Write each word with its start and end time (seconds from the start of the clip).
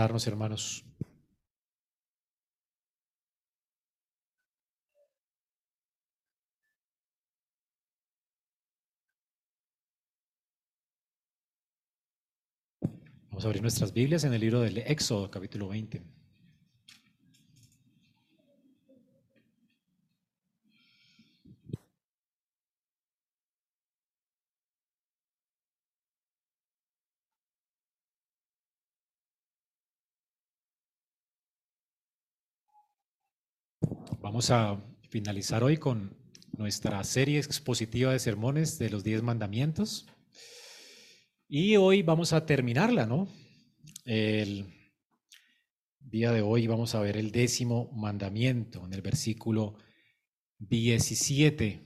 Darnos, 0.00 0.26
hermanos. 0.26 0.86
Vamos 13.28 13.44
a 13.44 13.48
abrir 13.48 13.60
nuestras 13.60 13.92
Biblias 13.92 14.24
en 14.24 14.32
el 14.32 14.40
libro 14.40 14.60
del 14.62 14.78
Éxodo, 14.78 15.30
capítulo 15.30 15.68
20. 15.68 16.19
Vamos 34.22 34.50
a 34.50 34.78
finalizar 35.08 35.64
hoy 35.64 35.78
con 35.78 36.14
nuestra 36.52 37.02
serie 37.04 37.38
expositiva 37.38 38.12
de 38.12 38.18
sermones 38.18 38.78
de 38.78 38.90
los 38.90 39.02
diez 39.02 39.22
mandamientos. 39.22 40.06
Y 41.48 41.76
hoy 41.76 42.02
vamos 42.02 42.34
a 42.34 42.44
terminarla, 42.44 43.06
¿no? 43.06 43.28
El 44.04 44.66
día 46.00 46.32
de 46.32 46.42
hoy 46.42 46.66
vamos 46.66 46.94
a 46.94 47.00
ver 47.00 47.16
el 47.16 47.32
décimo 47.32 47.90
mandamiento 47.94 48.84
en 48.84 48.92
el 48.92 49.00
versículo 49.00 49.78
17. 50.58 51.80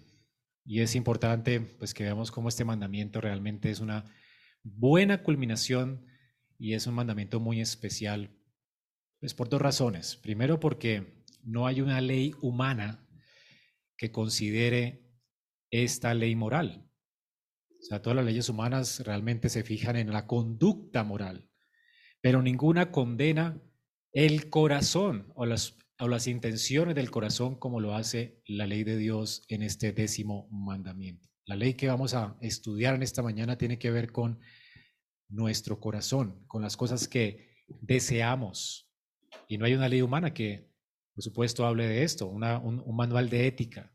Y 0.65 0.81
es 0.81 0.97
importante 0.97 1.61
pues 1.61 1.95
que 1.95 2.03
veamos 2.03 2.33
cómo 2.33 2.49
este 2.49 2.65
mandamiento 2.65 3.21
realmente 3.21 3.71
es 3.71 3.79
una 3.79 4.13
buena 4.65 5.23
culminación 5.23 6.05
y 6.59 6.75
es 6.75 6.89
un 6.89 6.95
mandamiento 6.95 7.39
muy 7.39 7.61
especial. 7.61 8.37
Pues 9.21 9.35
por 9.35 9.49
dos 9.49 9.63
razones. 9.63 10.17
Primero 10.17 10.59
porque 10.59 11.24
no 11.45 11.67
hay 11.67 11.81
una 11.81 12.01
ley 12.01 12.35
humana 12.41 13.07
que 13.97 14.11
considere 14.11 15.05
esta 15.71 16.15
ley 16.15 16.35
moral. 16.37 16.89
O 17.81 17.87
sea, 17.87 18.01
todas 18.01 18.17
las 18.17 18.25
leyes 18.25 18.49
humanas 18.49 19.01
realmente 19.01 19.49
se 19.49 19.63
fijan 19.63 19.97
en 19.97 20.13
la 20.13 20.27
conducta 20.27 21.05
moral, 21.05 21.51
pero 22.21 22.43
ninguna 22.43 22.91
condena 22.91 23.61
el 24.13 24.49
corazón 24.49 25.33
o 25.35 25.45
las, 25.45 25.77
o 25.99 26.09
las 26.09 26.27
intenciones 26.27 26.95
del 26.95 27.11
corazón 27.11 27.57
como 27.57 27.81
lo 27.81 27.95
hace 27.95 28.41
la 28.47 28.67
ley 28.67 28.85
de 28.85 28.97
Dios 28.97 29.45
en 29.49 29.63
este 29.63 29.93
décimo 29.93 30.49
mandamiento. 30.51 31.29
La 31.47 31.57
ley 31.57 31.75
que 31.75 31.89
vamos 31.89 32.15
a 32.15 32.39
estudiar 32.41 32.95
en 32.95 33.03
esta 33.03 33.23
mañana 33.23 33.59
tiene 33.59 33.79
que 33.79 33.91
ver 33.91 34.13
con 34.13 34.41
nuestro 35.29 35.79
corazón, 35.81 36.45
con 36.47 36.63
las 36.63 36.77
cosas 36.77 37.07
que 37.07 37.65
deseamos. 37.81 38.91
Y 39.49 39.59
no 39.59 39.67
hay 39.67 39.75
una 39.75 39.89
ley 39.89 40.01
humana 40.01 40.33
que, 40.33 40.74
por 41.15 41.23
supuesto, 41.23 41.65
hable 41.65 41.87
de 41.87 42.03
esto, 42.03 42.27
un, 42.27 42.41
manual 42.97 43.31
de 43.31 43.47
ética 43.47 43.93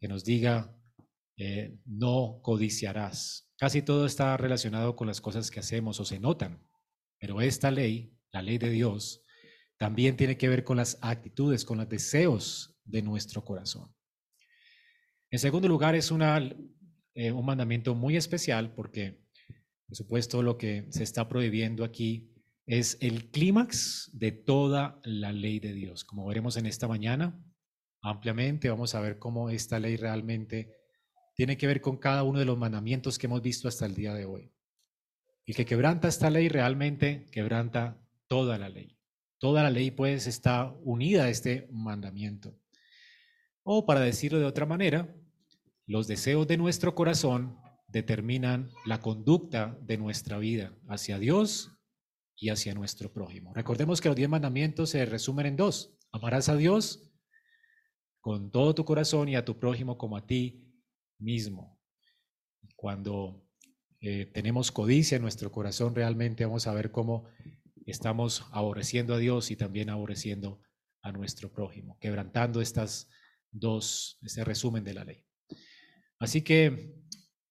que 0.00 0.08
nos 0.08 0.24
diga 0.24 0.76
eh, 1.36 1.78
no 1.84 2.40
codiciarás. 2.42 3.48
Casi 3.56 3.82
todo 3.82 4.06
está 4.06 4.36
relacionado 4.36 4.96
con 4.96 5.06
las 5.06 5.20
cosas 5.20 5.50
que 5.50 5.60
hacemos 5.60 6.00
o 6.00 6.04
se 6.04 6.18
notan, 6.18 6.66
pero 7.20 7.40
esta 7.40 7.70
ley, 7.70 8.18
la 8.32 8.42
ley 8.42 8.58
de 8.58 8.70
Dios, 8.70 9.22
también 9.78 10.16
tiene 10.16 10.36
que 10.36 10.48
ver 10.48 10.64
con 10.64 10.76
las 10.76 10.98
actitudes, 11.00 11.64
con 11.64 11.78
los 11.78 11.88
deseos 11.88 12.76
de 12.84 13.02
nuestro 13.02 13.44
corazón. 13.44 13.94
En 15.30 15.38
segundo 15.38 15.68
lugar, 15.68 15.94
es 15.94 16.10
una, 16.10 16.38
eh, 17.14 17.30
un 17.30 17.46
mandamiento 17.46 17.94
muy 17.94 18.16
especial 18.16 18.74
porque, 18.74 19.24
por 19.86 19.96
supuesto, 19.96 20.42
lo 20.42 20.58
que 20.58 20.86
se 20.90 21.04
está 21.04 21.28
prohibiendo 21.28 21.84
aquí 21.84 22.31
es 22.66 22.96
el 23.00 23.30
clímax 23.30 24.10
de 24.12 24.32
toda 24.32 25.00
la 25.04 25.32
ley 25.32 25.58
de 25.58 25.72
Dios. 25.72 26.04
Como 26.04 26.26
veremos 26.26 26.56
en 26.56 26.66
esta 26.66 26.86
mañana, 26.86 27.42
ampliamente 28.00 28.68
vamos 28.68 28.94
a 28.94 29.00
ver 29.00 29.18
cómo 29.18 29.50
esta 29.50 29.78
ley 29.78 29.96
realmente 29.96 30.76
tiene 31.34 31.56
que 31.56 31.66
ver 31.66 31.80
con 31.80 31.96
cada 31.96 32.22
uno 32.22 32.38
de 32.38 32.44
los 32.44 32.58
mandamientos 32.58 33.18
que 33.18 33.26
hemos 33.26 33.42
visto 33.42 33.68
hasta 33.68 33.86
el 33.86 33.94
día 33.94 34.14
de 34.14 34.26
hoy. 34.26 34.52
El 35.44 35.56
que 35.56 35.64
quebranta 35.64 36.08
esta 36.08 36.30
ley 36.30 36.48
realmente 36.48 37.26
quebranta 37.32 38.00
toda 38.28 38.58
la 38.58 38.68
ley. 38.68 38.98
Toda 39.38 39.64
la 39.64 39.70
ley 39.70 39.90
pues 39.90 40.26
está 40.28 40.72
unida 40.84 41.24
a 41.24 41.28
este 41.28 41.68
mandamiento. 41.72 42.56
O 43.64 43.86
para 43.86 44.00
decirlo 44.00 44.38
de 44.38 44.44
otra 44.44 44.66
manera, 44.66 45.16
los 45.86 46.06
deseos 46.06 46.46
de 46.46 46.58
nuestro 46.58 46.94
corazón 46.94 47.58
determinan 47.88 48.70
la 48.86 49.00
conducta 49.00 49.76
de 49.82 49.98
nuestra 49.98 50.38
vida 50.38 50.76
hacia 50.88 51.18
Dios 51.18 51.71
y 52.42 52.50
hacia 52.50 52.74
nuestro 52.74 53.12
prójimo. 53.12 53.54
Recordemos 53.54 54.00
que 54.00 54.08
los 54.08 54.16
diez 54.16 54.28
mandamientos 54.28 54.90
se 54.90 55.06
resumen 55.06 55.46
en 55.46 55.56
dos. 55.56 55.96
Amarás 56.10 56.48
a 56.48 56.56
Dios 56.56 57.08
con 58.20 58.50
todo 58.50 58.74
tu 58.74 58.84
corazón 58.84 59.28
y 59.28 59.36
a 59.36 59.44
tu 59.44 59.60
prójimo 59.60 59.96
como 59.96 60.16
a 60.16 60.26
ti 60.26 60.68
mismo. 61.20 61.80
Cuando 62.74 63.48
eh, 64.00 64.26
tenemos 64.34 64.72
codicia 64.72 65.14
en 65.14 65.22
nuestro 65.22 65.52
corazón, 65.52 65.94
realmente 65.94 66.44
vamos 66.44 66.66
a 66.66 66.74
ver 66.74 66.90
cómo 66.90 67.28
estamos 67.86 68.44
aborreciendo 68.50 69.14
a 69.14 69.18
Dios 69.18 69.52
y 69.52 69.56
también 69.56 69.88
aborreciendo 69.88 70.60
a 71.00 71.12
nuestro 71.12 71.52
prójimo, 71.52 71.96
quebrantando 72.00 72.60
estas 72.60 73.08
dos, 73.52 74.18
este 74.22 74.42
resumen 74.42 74.82
de 74.82 74.94
la 74.94 75.04
ley. 75.04 75.24
Así 76.18 76.42
que 76.42 76.92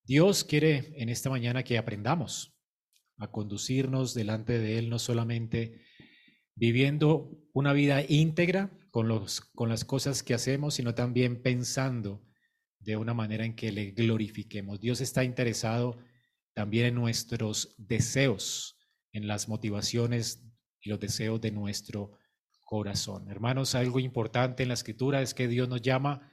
Dios 0.03 0.43
quiere 0.43 0.91
en 1.01 1.07
esta 1.07 1.29
mañana 1.29 1.63
que 1.63 1.77
aprendamos 1.77 2.57
a 3.21 3.31
conducirnos 3.31 4.13
delante 4.15 4.57
de 4.57 4.79
Él, 4.79 4.89
no 4.89 4.97
solamente 4.97 5.79
viviendo 6.55 7.29
una 7.53 7.71
vida 7.71 8.03
íntegra 8.07 8.71
con, 8.89 9.07
los, 9.07 9.41
con 9.41 9.69
las 9.69 9.85
cosas 9.85 10.23
que 10.23 10.33
hacemos, 10.33 10.73
sino 10.73 10.95
también 10.95 11.41
pensando 11.41 12.25
de 12.79 12.97
una 12.97 13.13
manera 13.13 13.45
en 13.45 13.55
que 13.55 13.71
le 13.71 13.91
glorifiquemos. 13.91 14.81
Dios 14.81 15.01
está 15.01 15.23
interesado 15.23 15.99
también 16.53 16.87
en 16.87 16.95
nuestros 16.95 17.75
deseos, 17.77 18.79
en 19.13 19.27
las 19.27 19.47
motivaciones 19.47 20.43
y 20.81 20.89
los 20.89 20.99
deseos 20.99 21.39
de 21.41 21.51
nuestro 21.51 22.17
corazón. 22.65 23.29
Hermanos, 23.29 23.75
algo 23.75 23.99
importante 23.99 24.63
en 24.63 24.69
la 24.69 24.73
escritura 24.73 25.21
es 25.21 25.35
que 25.35 25.47
Dios 25.47 25.69
nos 25.69 25.83
llama 25.83 26.27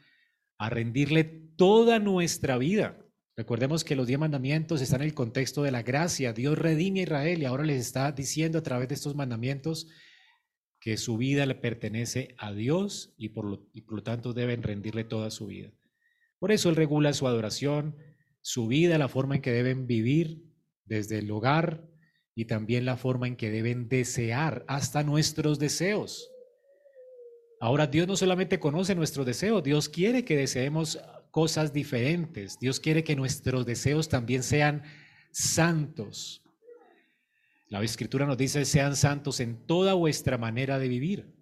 a 0.56 0.71
rendirle 0.71 1.25
toda 1.56 1.98
nuestra 1.98 2.56
vida. 2.56 2.98
Recordemos 3.38 3.84
que 3.84 3.94
los 3.94 4.09
diez 4.09 4.19
mandamientos 4.19 4.82
están 4.82 5.03
en 5.03 5.06
el 5.06 5.15
contexto 5.15 5.62
de 5.62 5.71
la 5.71 5.84
gracia. 5.84 6.32
Dios 6.32 6.59
redime 6.59 6.99
a 6.99 7.03
Israel 7.04 7.41
y 7.41 7.44
ahora 7.44 7.62
les 7.62 7.81
está 7.81 8.10
diciendo 8.10 8.59
a 8.59 8.65
través 8.65 8.88
de 8.88 8.97
estos 8.97 9.15
mandamientos 9.15 9.87
que 10.81 10.97
su 10.97 11.16
vida 11.16 11.47
le 11.47 11.54
pertenece 11.54 12.34
a 12.37 12.53
Dios 12.53 13.15
y 13.16 13.28
por 13.28 13.44
lo, 13.44 13.69
y 13.72 13.82
por 13.82 13.94
lo 13.94 14.03
tanto 14.03 14.32
deben 14.32 14.65
rendirle 14.65 15.04
toda 15.04 15.31
su 15.31 15.47
vida. 15.47 15.71
Por 16.41 16.50
eso 16.50 16.69
Él 16.69 16.75
regula 16.75 17.12
su 17.12 17.28
adoración, 17.28 17.97
su 18.41 18.66
vida, 18.66 18.98
la 18.98 19.06
forma 19.06 19.37
en 19.37 19.43
que 19.43 19.53
deben 19.53 19.87
vivir 19.87 20.43
desde 20.84 21.21
el 21.21 21.31
hogar 21.31 21.88
y 22.34 22.47
también 22.47 22.84
la 22.84 22.97
forma 22.97 23.28
en 23.28 23.37
que 23.37 23.53
deben 23.53 23.88
desear, 23.88 24.65
hasta 24.66 25.04
nuestros 25.04 25.60
deseos. 25.60 26.28
Ahora 27.60 27.86
Dios 27.86 28.06
no 28.06 28.16
solamente 28.16 28.60
conoce 28.60 28.94
nuestros 28.94 29.26
deseos, 29.26 29.62
Dios 29.62 29.88
quiere 29.88 30.24
que 30.24 30.36
deseemos 30.36 31.00
cosas 31.30 31.72
diferentes, 31.72 32.58
Dios 32.58 32.78
quiere 32.78 33.02
que 33.02 33.16
nuestros 33.16 33.66
deseos 33.66 34.08
también 34.08 34.42
sean 34.42 34.82
santos. 35.32 36.42
La 37.68 37.82
escritura 37.82 38.26
nos 38.26 38.38
dice, 38.38 38.64
sean 38.64 38.97
santos 38.97 39.41
en 39.41 39.66
toda 39.66 39.94
vuestra 39.94 40.38
manera 40.38 40.78
de 40.78 40.88
vivir. 40.88 41.34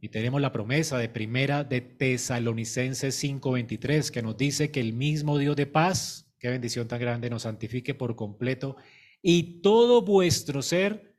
Y 0.00 0.08
tenemos 0.08 0.40
la 0.40 0.52
promesa 0.52 0.96
de 0.96 1.08
primera 1.10 1.64
de 1.64 1.82
Tesalonicenses 1.82 3.14
5:23 3.22 4.10
que 4.10 4.22
nos 4.22 4.36
dice 4.36 4.70
que 4.70 4.80
el 4.80 4.94
mismo 4.94 5.36
Dios 5.36 5.56
de 5.56 5.66
paz, 5.66 6.32
qué 6.38 6.48
bendición 6.48 6.88
tan 6.88 7.00
grande, 7.00 7.28
nos 7.28 7.42
santifique 7.42 7.92
por 7.92 8.16
completo 8.16 8.76
y 9.20 9.60
todo 9.60 10.00
vuestro 10.00 10.62
ser, 10.62 11.14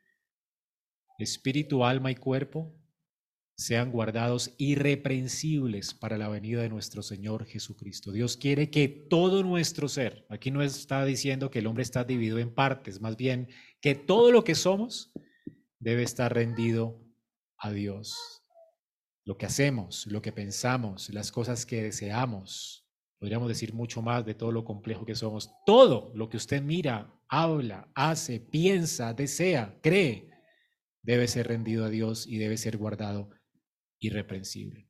espíritu, 1.20 1.86
alma 1.86 2.10
y 2.10 2.16
cuerpo, 2.16 2.74
sean 3.56 3.92
guardados 3.92 4.54
irreprensibles 4.58 5.94
para 5.94 6.18
la 6.18 6.30
venida 6.30 6.62
de 6.62 6.70
nuestro 6.70 7.04
Señor 7.04 7.46
Jesucristo. 7.46 8.12
Dios 8.12 8.38
quiere 8.38 8.70
que 8.70 8.88
todo 8.88 9.44
nuestro 9.44 9.88
ser, 9.88 10.26
aquí 10.30 10.52
no 10.52 10.64
está 10.64 11.06
diciendo 11.06 11.52
que 11.52 11.60
el 11.60 11.68
hombre 11.68 11.84
está 11.84 12.04
dividido 12.04 12.40
en 12.40 12.54
partes, 12.54 13.02
más 13.02 13.18
bien 13.18 13.50
que 13.82 13.96
todo 13.96 14.32
lo 14.32 14.44
que 14.44 14.56
somos 14.56 15.12
debe 15.80 16.04
estar 16.04 16.34
rendido 16.34 17.00
a 17.58 17.72
Dios 17.72 18.42
lo 19.26 19.38
que 19.38 19.46
hacemos, 19.46 20.08
lo 20.08 20.22
que 20.22 20.32
pensamos, 20.32 21.10
las 21.10 21.32
cosas 21.32 21.66
que 21.66 21.84
deseamos. 21.84 22.88
Podríamos 23.20 23.48
decir 23.48 23.74
mucho 23.74 24.02
más 24.02 24.26
de 24.26 24.34
todo 24.34 24.52
lo 24.52 24.66
complejo 24.66 25.06
que 25.06 25.16
somos. 25.16 25.52
Todo 25.66 26.12
lo 26.16 26.28
que 26.28 26.38
usted 26.38 26.62
mira, 26.62 27.14
habla, 27.28 27.90
hace, 27.94 28.40
piensa, 28.40 29.14
desea, 29.14 29.78
cree, 29.82 30.30
debe 31.04 31.28
ser 31.28 31.48
rendido 31.48 31.86
a 31.86 31.90
Dios 31.90 32.26
y 32.26 32.38
debe 32.38 32.58
ser 32.58 32.78
guardado 32.78 33.30
irreprensible. 34.02 34.90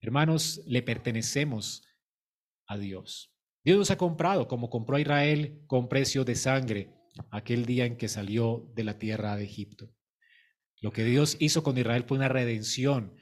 Hermanos, 0.00 0.62
le 0.66 0.82
pertenecemos 0.82 1.86
a 2.66 2.76
Dios. 2.76 3.32
Dios 3.64 3.78
nos 3.78 3.90
ha 3.90 3.96
comprado 3.96 4.48
como 4.48 4.70
compró 4.70 4.96
a 4.96 5.00
Israel 5.00 5.62
con 5.66 5.88
precio 5.88 6.24
de 6.24 6.34
sangre 6.34 6.94
aquel 7.30 7.66
día 7.66 7.84
en 7.84 7.96
que 7.96 8.08
salió 8.08 8.70
de 8.74 8.84
la 8.84 8.98
tierra 8.98 9.36
de 9.36 9.44
Egipto. 9.44 9.94
Lo 10.80 10.92
que 10.92 11.04
Dios 11.04 11.36
hizo 11.40 11.62
con 11.62 11.78
Israel 11.78 12.04
fue 12.06 12.18
una 12.18 12.28
redención. 12.28 13.14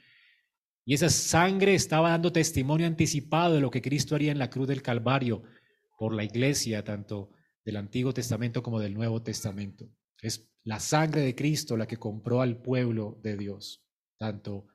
Y 0.85 0.93
esa 0.93 1.09
sangre 1.09 1.73
estaba 1.73 2.11
dando 2.11 2.31
testimonio 2.31 2.85
anticipado 2.85 3.55
de 3.55 3.61
lo 3.61 3.71
que 3.71 3.81
Cristo 3.81 4.15
haría 4.15 4.31
en 4.31 4.39
la 4.39 4.49
cruz 4.49 4.67
del 4.67 4.81
Calvario 4.81 5.43
por 5.97 6.13
la 6.13 6.23
iglesia, 6.23 6.83
tanto 6.83 7.31
del 7.63 7.77
Antiguo 7.77 8.13
Testamento 8.13 8.61
como 8.61 8.79
del 8.79 8.93
Nuevo 8.93 9.23
Testamento. 9.23 9.89
Es 10.21 10.51
la 10.63 10.79
sangre 10.79 11.21
de 11.21 11.35
Cristo 11.35 11.77
la 11.77 11.87
que 11.87 11.97
compró 11.97 12.41
al 12.41 12.61
pueblo 12.61 13.19
de 13.23 13.37
Dios, 13.37 13.83
tanto 14.17 14.67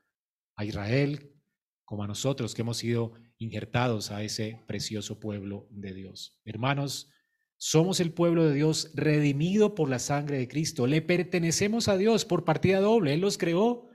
a 0.61 0.65
Israel 0.65 1.33
como 1.85 2.05
a 2.05 2.07
nosotros 2.07 2.55
que 2.55 2.63
hemos 2.63 2.77
sido 2.77 3.15
injertados 3.39 4.11
a 4.11 4.23
ese 4.23 4.63
precioso 4.69 5.19
pueblo 5.19 5.67
de 5.71 5.95
Dios. 5.95 6.39
Hermanos, 6.45 7.11
somos 7.57 7.99
el 8.01 8.13
pueblo 8.13 8.47
de 8.47 8.55
Dios 8.55 8.91
redimido 8.95 9.75
por 9.75 9.89
la 9.89 9.99
sangre 9.99 10.39
de 10.39 10.49
Cristo. 10.49 10.87
Le 10.87 11.03
pertenecemos 11.03 11.89
a 11.89 11.97
Dios 11.97 12.25
por 12.25 12.45
partida 12.45 12.81
doble. 12.81 13.15
Él 13.15 13.21
los 13.21 13.39
creó, 13.39 13.89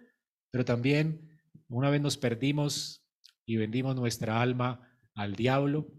pero 0.52 0.66
también 0.66 1.30
una 1.68 1.90
vez 1.90 2.02
nos 2.02 2.18
perdimos 2.18 3.08
y 3.46 3.58
vendimos 3.58 3.96
nuestra 3.96 4.42
alma 4.42 4.92
al 5.14 5.36
diablo, 5.36 5.94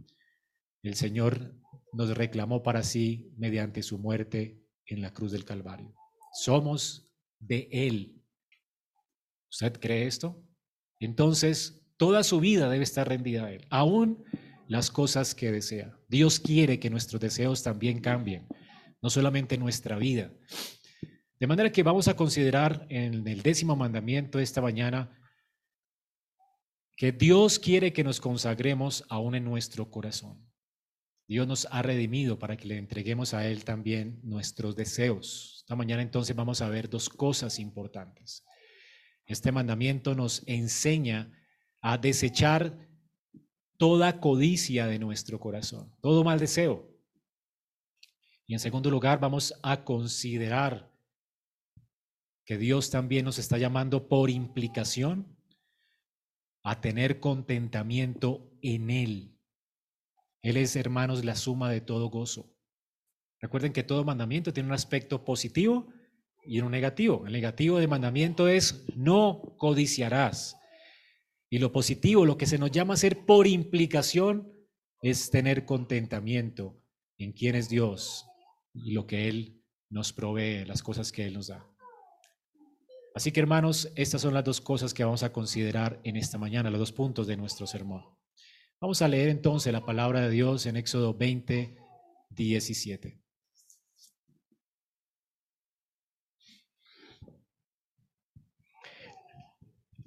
el 0.83 0.95
Señor 0.95 1.55
nos 1.93 2.17
reclamó 2.17 2.63
para 2.63 2.83
sí 2.83 3.33
mediante 3.37 3.83
su 3.83 3.99
muerte 3.99 4.63
en 4.85 5.01
la 5.01 5.15
cruz 5.15 5.33
del 5.33 5.45
Calvario. 5.45 5.95
Somos 6.35 7.11
de 7.39 7.69
Él. 7.73 8.23
¿Usted 9.51 9.81
cree 9.81 10.07
esto? 10.07 10.46
Entonces, 11.01 11.87
toda 11.97 12.23
su 12.25 12.41
vida 12.41 12.69
debe 12.69 12.85
estar 12.85 13.09
rendida 13.09 13.47
a 13.47 13.53
Él, 13.53 13.67
aún 13.71 14.25
las 14.69 14.91
cosas 14.91 15.35
que 15.35 15.53
desea. 15.53 15.97
Dios 16.09 16.41
quiere 16.41 16.79
que 16.79 16.91
nuestros 16.91 17.21
deseos 17.21 17.63
también 17.63 18.01
cambien, 18.01 18.47
no 19.03 19.11
solamente 19.11 19.59
nuestra 19.59 19.97
vida. 19.97 20.33
De 21.39 21.47
manera 21.47 21.71
que 21.71 21.83
vamos 21.83 22.09
a 22.09 22.17
considerar 22.17 22.87
en 22.89 23.27
el 23.27 23.43
décimo 23.43 23.77
mandamiento 23.77 24.39
esta 24.39 24.63
mañana 24.63 25.17
que 26.97 27.13
Dios 27.13 27.59
quiere 27.59 27.93
que 27.93 28.03
nos 28.03 28.21
consagremos 28.21 29.05
aún 29.11 29.35
en 29.35 29.45
nuestro 29.45 29.91
corazón. 29.91 30.43
Dios 31.29 31.47
nos 31.47 31.67
ha 31.71 31.83
redimido 31.83 32.39
para 32.39 32.57
que 32.57 32.69
le 32.69 32.79
entreguemos 32.79 33.35
a 33.35 33.47
Él 33.47 33.65
también 33.65 34.21
nuestros 34.23 34.77
deseos. 34.77 35.57
Esta 35.59 35.77
mañana 35.77 36.01
entonces 36.01 36.35
vamos 36.35 36.63
a 36.63 36.69
ver 36.69 36.89
dos 36.89 37.09
cosas 37.09 37.59
importantes. 37.59 38.45
Este 39.27 39.51
mandamiento 39.51 40.15
nos 40.15 40.43
enseña 40.47 41.33
a 41.81 41.99
desechar 41.99 42.79
toda 43.77 44.21
codicia 44.21 44.87
de 44.87 44.99
nuestro 44.99 45.41
corazón, 45.41 45.93
todo 46.01 46.25
mal 46.25 46.39
deseo. 46.39 46.89
Y 48.47 48.55
en 48.55 48.61
segundo 48.61 48.91
lugar, 48.91 49.19
vamos 49.19 49.55
a 49.63 49.85
considerar 49.85 50.93
que 52.45 52.57
Dios 52.57 52.91
también 52.91 53.25
nos 53.25 53.39
está 53.39 53.59
llamando 53.59 54.09
por 54.09 54.31
implicación 54.31 55.37
a 56.63 56.81
tener 56.81 57.19
contentamiento 57.19 58.57
en 58.63 58.91
Él. 58.91 59.37
Él 60.43 60.57
es, 60.57 60.77
hermanos, 60.77 61.25
la 61.25 61.35
suma 61.35 61.69
de 61.71 61.81
todo 61.81 62.09
gozo. 62.09 62.57
Recuerden 63.41 63.73
que 63.73 63.83
todo 63.83 64.05
mandamiento 64.05 64.53
tiene 64.53 64.69
un 64.69 64.75
aspecto 64.75 65.25
positivo 65.25 65.93
y 66.47 66.61
uno 66.61 66.71
negativo. 66.71 67.27
El 67.27 67.33
negativo 67.33 67.79
de 67.79 67.89
mandamiento 67.89 68.49
es 68.49 68.85
no 68.95 69.55
codiciarás. 69.57 70.57
Y 71.49 71.59
lo 71.59 71.73
positivo, 71.73 72.27
lo 72.27 72.37
que 72.37 72.47
se 72.47 72.59
nos 72.59 72.71
llama 72.71 72.97
ser 72.97 73.25
por 73.25 73.47
implicación, 73.47 74.53
es 75.03 75.31
tener 75.31 75.65
contentamiento 75.65 76.83
en 77.19 77.33
quién 77.33 77.55
es 77.55 77.69
Dios 77.69 78.27
y 78.75 78.93
lo 78.93 79.07
que 79.07 79.29
Él 79.29 79.63
nos 79.89 80.13
provee, 80.13 80.65
las 80.65 80.83
cosas 80.83 81.13
que 81.13 81.27
Él 81.27 81.35
nos 81.35 81.49
da. 81.49 81.67
Así 83.15 83.33
que 83.33 83.41
hermanos, 83.41 83.91
estas 83.95 84.21
son 84.21 84.35
las 84.35 84.45
dos 84.45 84.61
cosas 84.61 84.93
que 84.93 85.05
vamos 85.05 85.23
a 85.23 85.33
considerar 85.33 86.01
en 86.05 86.17
esta 86.17 86.39
mañana, 86.39 86.71
los 86.71 86.81
dos 86.81 86.93
puntos 86.93 87.27
de 87.27 87.37
nuestro 87.37 87.67
sermón. 87.67 88.05
Vamos 88.81 89.01
a 89.01 89.09
leer 89.09 89.31
entonces 89.31 89.73
la 89.73 89.87
palabra 89.87 90.21
de 90.21 90.31
Dios 90.31 90.67
en 90.67 90.77
Éxodo 90.77 91.15
20, 91.15 91.79
17. 92.31 93.26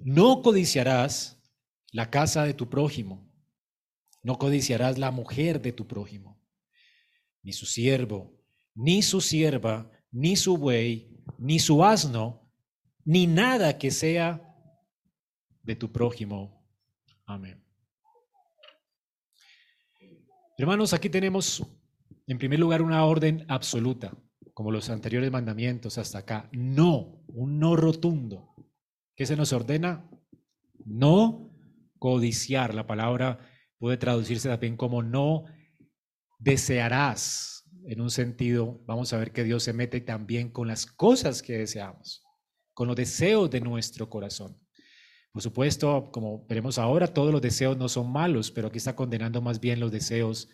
No 0.00 0.40
codiciarás 0.40 1.38
la 1.92 2.10
casa 2.10 2.44
de 2.44 2.54
tu 2.54 2.70
prójimo, 2.70 3.30
no 4.22 4.38
codiciarás 4.38 4.96
la 4.98 5.10
mujer 5.10 5.60
de 5.60 5.72
tu 5.72 5.86
prójimo, 5.86 6.40
ni 7.42 7.52
su 7.52 7.66
siervo, 7.66 8.32
ni 8.74 9.02
su 9.02 9.20
sierva, 9.20 9.90
ni 10.10 10.36
su 10.36 10.56
buey, 10.56 11.22
ni 11.38 11.58
su 11.58 11.84
asno, 11.84 12.50
ni 13.04 13.26
nada 13.26 13.76
que 13.76 13.90
sea 13.90 14.56
de 15.62 15.76
tu 15.76 15.92
prójimo. 15.92 16.64
Amén. 17.26 17.62
Hermanos, 20.56 20.94
aquí 20.94 21.10
tenemos 21.10 21.62
en 22.26 22.38
primer 22.38 22.58
lugar 22.58 22.80
una 22.80 23.04
orden 23.04 23.44
absoluta, 23.48 24.16
como 24.54 24.70
los 24.70 24.88
anteriores 24.88 25.30
mandamientos 25.30 25.98
hasta 25.98 26.18
acá. 26.18 26.48
No, 26.52 27.22
un 27.28 27.58
no 27.58 27.76
rotundo. 27.76 28.49
¿Qué 29.20 29.26
se 29.26 29.36
nos 29.36 29.52
ordena? 29.52 30.08
No 30.86 31.54
codiciar. 31.98 32.72
La 32.72 32.86
palabra 32.86 33.38
puede 33.76 33.98
traducirse 33.98 34.48
también 34.48 34.78
como 34.78 35.02
no 35.02 35.44
desearás. 36.38 37.70
En 37.84 38.00
un 38.00 38.10
sentido, 38.10 38.82
vamos 38.86 39.12
a 39.12 39.18
ver 39.18 39.32
que 39.32 39.44
Dios 39.44 39.62
se 39.62 39.74
mete 39.74 40.00
también 40.00 40.48
con 40.48 40.68
las 40.68 40.86
cosas 40.86 41.42
que 41.42 41.58
deseamos, 41.58 42.24
con 42.72 42.88
los 42.88 42.96
deseos 42.96 43.50
de 43.50 43.60
nuestro 43.60 44.08
corazón. 44.08 44.58
Por 45.32 45.42
supuesto, 45.42 46.08
como 46.10 46.46
veremos 46.46 46.78
ahora, 46.78 47.06
todos 47.06 47.30
los 47.30 47.42
deseos 47.42 47.76
no 47.76 47.90
son 47.90 48.10
malos, 48.10 48.50
pero 48.50 48.68
aquí 48.68 48.78
está 48.78 48.96
condenando 48.96 49.42
más 49.42 49.60
bien 49.60 49.80
los 49.80 49.92
deseos, 49.92 50.48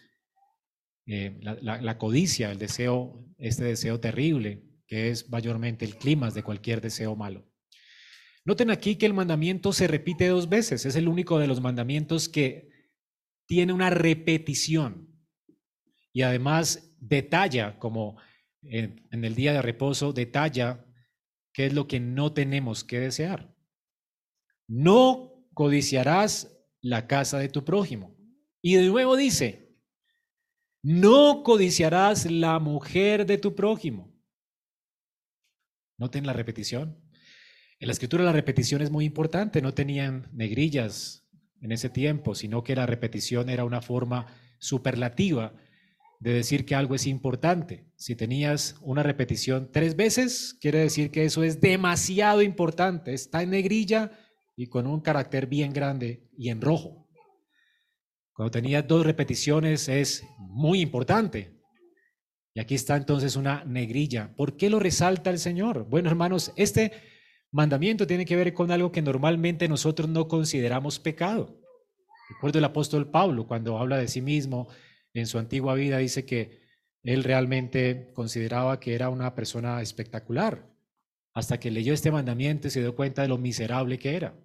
eh, 1.07 1.39
la, 1.41 1.81
la, 1.81 1.99
codicia, 1.99 2.51
el 2.51 2.59
deseo, 2.59 3.25
este 3.39 3.63
deseo 3.63 4.01
terrible, 4.01 4.65
que 4.89 5.11
es 5.11 5.31
mayormente 5.31 5.85
el 5.85 5.95
clima 5.95 6.33
de 6.33 6.43
cualquier 6.43 6.81
deseo 6.81 7.15
malo. 7.15 7.47
Noten 8.47 8.71
aquí 8.71 8.95
que 8.95 9.07
el 9.07 9.13
mandamiento 9.13 9.73
se 9.73 9.89
repite 9.89 10.29
dos 10.29 10.49
veces. 10.49 10.87
Es 10.87 10.95
el 10.95 11.09
único 11.09 11.41
de 11.41 11.49
los 11.49 11.61
mandamientos 11.61 12.29
que 12.29 12.71
tiene 13.47 13.73
una 13.73 13.91
repetición 13.91 15.13
y 16.13 16.23
además 16.23 16.97
detalla, 16.99 17.79
como 17.79 18.17
en, 18.63 19.05
el 19.11 19.35
día 19.35 19.53
de 19.53 19.63
reposo, 19.63 20.13
detalla 20.13 20.87
qué 21.53 21.67
es 21.67 21.75
lo 21.75 21.89
que 21.89 22.01
no 22.01 22.33
tenemos 22.33 22.85
que 22.85 23.01
desear. 23.01 23.55
No 24.69 25.45
codiciarás 25.53 26.57
la 26.81 27.09
casa 27.09 27.39
de 27.39 27.49
tu 27.49 27.65
prójimo. 27.65 28.17
Y 28.63 28.77
de 28.77 28.87
nuevo 28.87 29.17
dice, 29.17 29.77
no 30.83 31.43
codiciarás 31.43 32.31
la 32.31 32.61
mujer 32.61 33.27
de 33.27 33.39
tu 33.39 33.57
prójimo. 33.57 34.17
Noten 35.99 36.27
la 36.27 36.33
repetición. 36.33 37.06
En 37.79 37.89
la 37.89 37.93
escritura 37.93 38.25
la 38.25 38.33
repetición 38.33 38.81
es 38.81 38.91
muy 38.91 39.05
importante, 39.05 39.61
no 39.61 39.75
tenían 39.75 40.29
negrillas 40.33 41.29
en 41.61 41.73
ese 41.73 41.91
tiempo, 41.91 42.35
sino 42.35 42.65
que 42.65 42.75
la 42.75 42.87
repetición 42.87 43.51
era 43.51 43.65
una 43.65 43.83
forma 43.83 44.27
superlativa 44.59 45.55
de 46.21 46.33
decir 46.33 46.65
que 46.65 46.75
algo 46.75 46.95
es 46.95 47.07
importante. 47.07 47.93
Si 47.97 48.17
tenías 48.17 48.77
una 48.81 49.03
repetición 49.03 49.71
tres 49.71 49.95
veces, 49.95 50.57
quiere 50.59 50.79
decir 50.79 51.11
que 51.11 51.27
eso 51.27 51.43
es 51.43 51.61
demasiado 51.61 52.41
importante, 52.41 53.13
está 53.13 53.43
en 53.43 53.51
negrilla 53.51 54.13
y 54.57 54.69
con 54.69 54.87
un 54.87 55.01
carácter 55.01 55.47
bien 55.47 55.75
grande 55.75 56.31
y 56.39 56.49
en 56.49 56.63
rojo. 56.63 57.07
Cuando 58.33 58.51
tenías 58.51 58.87
dos 58.87 59.05
repeticiones 59.05 59.89
es 59.89 60.25
muy 60.39 60.81
importante. 60.81 61.61
Y 62.55 62.61
aquí 62.61 62.75
está 62.75 62.97
entonces 62.97 63.37
una 63.37 63.65
negrilla. 63.65 64.35
¿Por 64.35 64.57
qué 64.57 64.71
lo 64.71 64.79
resalta 64.79 65.29
el 65.29 65.39
Señor? 65.39 65.87
Bueno, 65.91 66.09
hermanos, 66.09 66.53
este 66.57 66.93
mandamiento 67.57 68.07
tiene 68.07 68.27
que 68.27 68.37
ver 68.37 68.53
con 68.53 68.71
algo 68.71 68.93
que 68.93 69.01
normalmente 69.01 69.67
nosotros 69.67 70.09
no 70.09 70.29
consideramos 70.29 70.99
pecado. 70.99 71.59
Recuerdo 72.29 72.59
el 72.59 72.65
apóstol 72.67 73.11
Pablo 73.11 73.47
cuando 73.47 73.79
habla 73.79 73.97
de 73.97 74.09
sí 74.09 74.21
mismo 74.21 74.69
en 75.15 75.27
su 75.27 75.39
antigua 75.39 75.75
vida, 75.75 75.97
dice 75.97 76.27
que 76.27 76.61
él 77.03 77.25
realmente 77.25 78.13
consideraba 78.15 78.79
que 78.79 78.95
era 78.95 79.09
una 79.09 79.35
persona 79.35 79.81
espectacular, 79.81 80.71
hasta 81.33 81.59
que 81.59 81.71
leyó 81.71 81.95
este 81.95 82.11
mandamiento 82.11 82.69
y 82.69 82.71
se 82.71 82.81
dio 82.81 82.95
cuenta 82.95 83.23
de 83.23 83.29
lo 83.29 83.39
miserable 83.39 83.99
que 83.99 84.17
era. 84.17 84.39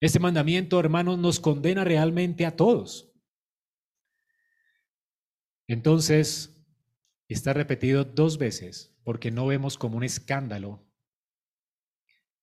Este 0.00 0.18
mandamiento, 0.18 0.80
hermanos, 0.80 1.16
nos 1.18 1.38
condena 1.38 1.84
realmente 1.84 2.44
a 2.44 2.56
todos. 2.56 3.12
Entonces, 5.68 6.60
está 7.28 7.52
repetido 7.52 8.04
dos 8.04 8.36
veces 8.36 8.98
porque 9.04 9.30
no 9.30 9.46
vemos 9.46 9.78
como 9.78 9.96
un 9.96 10.02
escándalo 10.02 10.89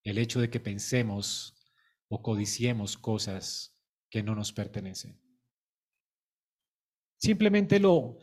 el 0.08 0.18
hecho 0.18 0.40
de 0.40 0.50
que 0.50 0.60
pensemos 0.60 1.56
o 2.08 2.22
codiciemos 2.22 2.98
cosas 2.98 3.78
que 4.10 4.24
no 4.24 4.36
nos 4.36 4.54
pertenecen. 4.54 5.20
Simplemente 7.18 7.80
lo 7.80 8.18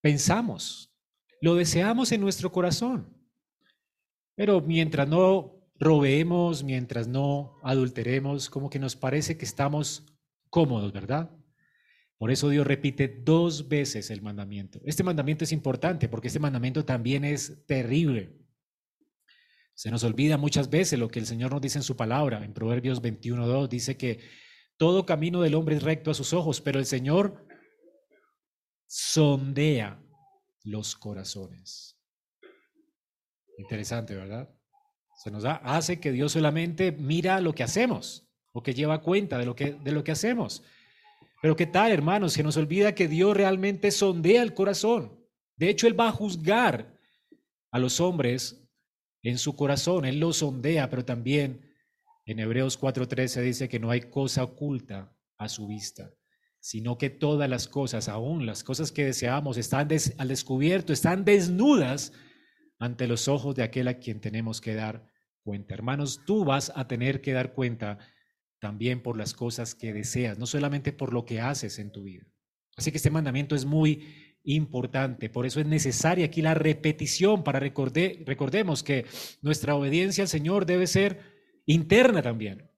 pensamos, 0.00 0.92
lo 1.40 1.54
deseamos 1.54 2.12
en 2.12 2.20
nuestro 2.20 2.52
corazón. 2.52 3.12
Pero 4.36 4.60
mientras 4.60 5.08
no 5.08 5.54
robeemos, 5.78 6.64
mientras 6.64 7.08
no 7.08 7.58
adulteremos, 7.62 8.48
como 8.48 8.70
que 8.70 8.78
nos 8.78 8.96
parece 8.96 9.36
que 9.36 9.44
estamos 9.44 10.06
cómodos, 10.50 10.92
¿verdad? 10.92 11.30
Por 12.16 12.30
eso 12.30 12.48
Dios 12.48 12.66
repite 12.66 13.08
dos 13.08 13.68
veces 13.68 14.10
el 14.10 14.22
mandamiento. 14.22 14.80
Este 14.84 15.02
mandamiento 15.02 15.44
es 15.44 15.52
importante 15.52 16.08
porque 16.08 16.28
este 16.28 16.40
mandamiento 16.40 16.84
también 16.84 17.24
es 17.24 17.66
terrible. 17.66 18.43
Se 19.74 19.90
nos 19.90 20.04
olvida 20.04 20.36
muchas 20.38 20.70
veces 20.70 20.98
lo 20.98 21.08
que 21.08 21.18
el 21.18 21.26
Señor 21.26 21.50
nos 21.50 21.60
dice 21.60 21.78
en 21.78 21.82
su 21.82 21.96
palabra. 21.96 22.44
En 22.44 22.54
Proverbios 22.54 23.02
21.2 23.02 23.68
dice 23.68 23.96
que 23.96 24.20
todo 24.76 25.06
camino 25.06 25.42
del 25.42 25.54
hombre 25.54 25.76
es 25.76 25.82
recto 25.82 26.10
a 26.10 26.14
sus 26.14 26.32
ojos, 26.32 26.60
pero 26.60 26.78
el 26.78 26.86
Señor 26.86 27.46
sondea 28.86 30.00
los 30.62 30.94
corazones. 30.94 31.98
Interesante, 33.58 34.14
¿verdad? 34.14 34.48
Se 35.16 35.30
nos 35.30 35.44
hace 35.44 36.00
que 36.00 36.12
Dios 36.12 36.32
solamente 36.32 36.92
mira 36.92 37.40
lo 37.40 37.54
que 37.54 37.62
hacemos 37.62 38.28
o 38.52 38.62
que 38.62 38.74
lleva 38.74 39.02
cuenta 39.02 39.38
de 39.38 39.46
lo 39.46 39.56
que, 39.56 39.72
de 39.72 39.92
lo 39.92 40.04
que 40.04 40.12
hacemos. 40.12 40.62
Pero 41.42 41.56
qué 41.56 41.66
tal, 41.66 41.92
hermanos, 41.92 42.32
se 42.32 42.42
nos 42.42 42.56
olvida 42.56 42.94
que 42.94 43.08
Dios 43.08 43.36
realmente 43.36 43.90
sondea 43.90 44.42
el 44.42 44.54
corazón. 44.54 45.20
De 45.56 45.68
hecho, 45.68 45.86
Él 45.86 45.98
va 45.98 46.08
a 46.08 46.12
juzgar 46.12 46.98
a 47.70 47.78
los 47.78 48.00
hombres 48.00 48.63
en 49.24 49.38
su 49.38 49.56
corazón. 49.56 50.04
Él 50.04 50.20
lo 50.20 50.32
sondea, 50.32 50.88
pero 50.88 51.04
también 51.04 51.60
en 52.26 52.38
Hebreos 52.38 52.78
4:13 52.78 53.40
dice 53.42 53.68
que 53.68 53.80
no 53.80 53.90
hay 53.90 54.02
cosa 54.02 54.44
oculta 54.44 55.16
a 55.38 55.48
su 55.48 55.66
vista, 55.66 56.14
sino 56.60 56.96
que 56.96 57.10
todas 57.10 57.50
las 57.50 57.66
cosas, 57.66 58.08
aún 58.08 58.46
las 58.46 58.62
cosas 58.62 58.92
que 58.92 59.04
deseamos, 59.04 59.56
están 59.56 59.88
al 60.18 60.28
descubierto, 60.28 60.92
están 60.92 61.24
desnudas 61.24 62.12
ante 62.78 63.08
los 63.08 63.28
ojos 63.28 63.54
de 63.54 63.62
aquel 63.62 63.88
a 63.88 63.98
quien 63.98 64.20
tenemos 64.20 64.60
que 64.60 64.74
dar 64.74 65.10
cuenta. 65.42 65.74
Hermanos, 65.74 66.20
tú 66.26 66.44
vas 66.44 66.72
a 66.74 66.86
tener 66.86 67.20
que 67.20 67.32
dar 67.32 67.52
cuenta 67.54 67.98
también 68.60 69.02
por 69.02 69.16
las 69.16 69.34
cosas 69.34 69.74
que 69.74 69.92
deseas, 69.92 70.38
no 70.38 70.46
solamente 70.46 70.92
por 70.92 71.12
lo 71.12 71.24
que 71.24 71.40
haces 71.40 71.78
en 71.78 71.92
tu 71.92 72.04
vida. 72.04 72.26
Así 72.76 72.90
que 72.90 72.96
este 72.96 73.10
mandamiento 73.10 73.54
es 73.54 73.64
muy 73.64 74.23
importante, 74.44 75.30
por 75.30 75.46
eso 75.46 75.60
es 75.60 75.66
necesaria 75.66 76.26
aquí 76.26 76.42
la 76.42 76.54
repetición 76.54 77.42
para 77.42 77.60
recordar, 77.60 78.12
recordemos 78.26 78.82
que 78.82 79.06
nuestra 79.40 79.74
obediencia 79.74 80.22
al 80.22 80.28
Señor 80.28 80.66
debe 80.66 80.86
ser 80.86 81.20
interna 81.66 82.22
también, 82.22 82.70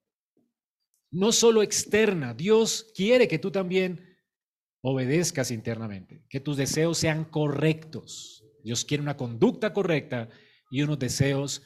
no 1.11 1.33
solo 1.33 1.63
externa. 1.63 2.35
Dios 2.35 2.93
quiere 2.95 3.27
que 3.27 3.39
tú 3.39 3.51
también 3.51 4.17
obedezcas 4.81 5.51
internamente, 5.51 6.25
que 6.29 6.41
tus 6.41 6.57
deseos 6.57 6.99
sean 6.99 7.25
correctos. 7.25 8.45
Dios 8.63 8.85
quiere 8.85 9.03
una 9.03 9.17
conducta 9.17 9.73
correcta 9.73 10.29
y 10.71 10.83
unos 10.83 10.99
deseos 10.99 11.63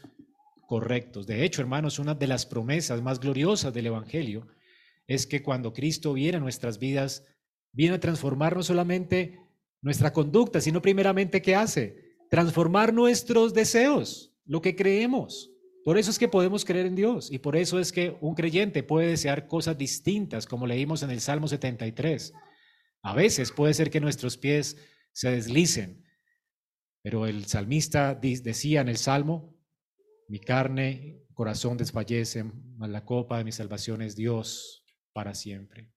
correctos. 0.67 1.27
De 1.27 1.45
hecho, 1.45 1.61
hermanos, 1.61 1.99
una 1.99 2.15
de 2.15 2.27
las 2.27 2.47
promesas 2.47 3.03
más 3.03 3.21
gloriosas 3.21 3.75
del 3.75 3.87
Evangelio 3.87 4.47
es 5.07 5.27
que 5.27 5.43
cuando 5.43 5.73
Cristo 5.73 6.13
viene 6.15 6.39
a 6.39 6.41
nuestras 6.41 6.79
vidas, 6.79 7.27
viene 7.73 7.97
a 7.97 8.01
transformar 8.01 8.57
no 8.57 8.63
solamente 8.63 9.41
nuestra 9.83 10.13
conducta, 10.13 10.61
sino 10.61 10.83
primeramente, 10.83 11.43
¿qué 11.43 11.55
hace? 11.55 12.17
Transformar 12.29 12.93
nuestros 12.93 13.55
deseos, 13.55 14.35
lo 14.45 14.61
que 14.61 14.77
creemos. 14.77 15.51
Por 15.85 15.97
eso 15.97 16.11
es 16.11 16.19
que 16.19 16.29
podemos 16.29 16.65
creer 16.65 16.87
en 16.87 16.95
Dios 16.95 17.33
y 17.33 17.39
por 17.39 17.57
eso 17.57 17.79
es 17.79 17.91
que 17.91 18.17
un 18.21 18.35
creyente 18.35 18.83
puede 18.83 19.09
desear 19.09 19.47
cosas 19.47 19.79
distintas, 19.79 20.47
como 20.47 20.67
leímos 20.67 21.03
en 21.03 21.11
el 21.11 21.21
Salmo 21.21 21.49
73. 21.49 22.33
A 23.03 23.15
veces 23.15 23.51
puede 23.51 23.73
ser 23.73 23.91
que 23.91 24.01
nuestros 24.01 24.37
pies 24.37 24.77
se 25.13 25.31
deslicen, 25.31 26.05
pero 27.03 27.27
el 27.27 27.47
salmista 27.47 28.15
decía 28.15 28.83
en 28.83 28.89
el 28.89 28.99
Salmo, 28.99 29.57
mi 30.29 30.39
carne, 30.39 31.25
corazón 31.33 31.79
desfallece, 31.79 32.45
mas 32.45 32.91
la 32.91 33.05
copa 33.05 33.39
de 33.39 33.45
mi 33.45 33.53
salvación 33.53 34.03
es 34.03 34.15
Dios 34.15 34.85
para 35.15 35.35
siempre. 35.35 35.91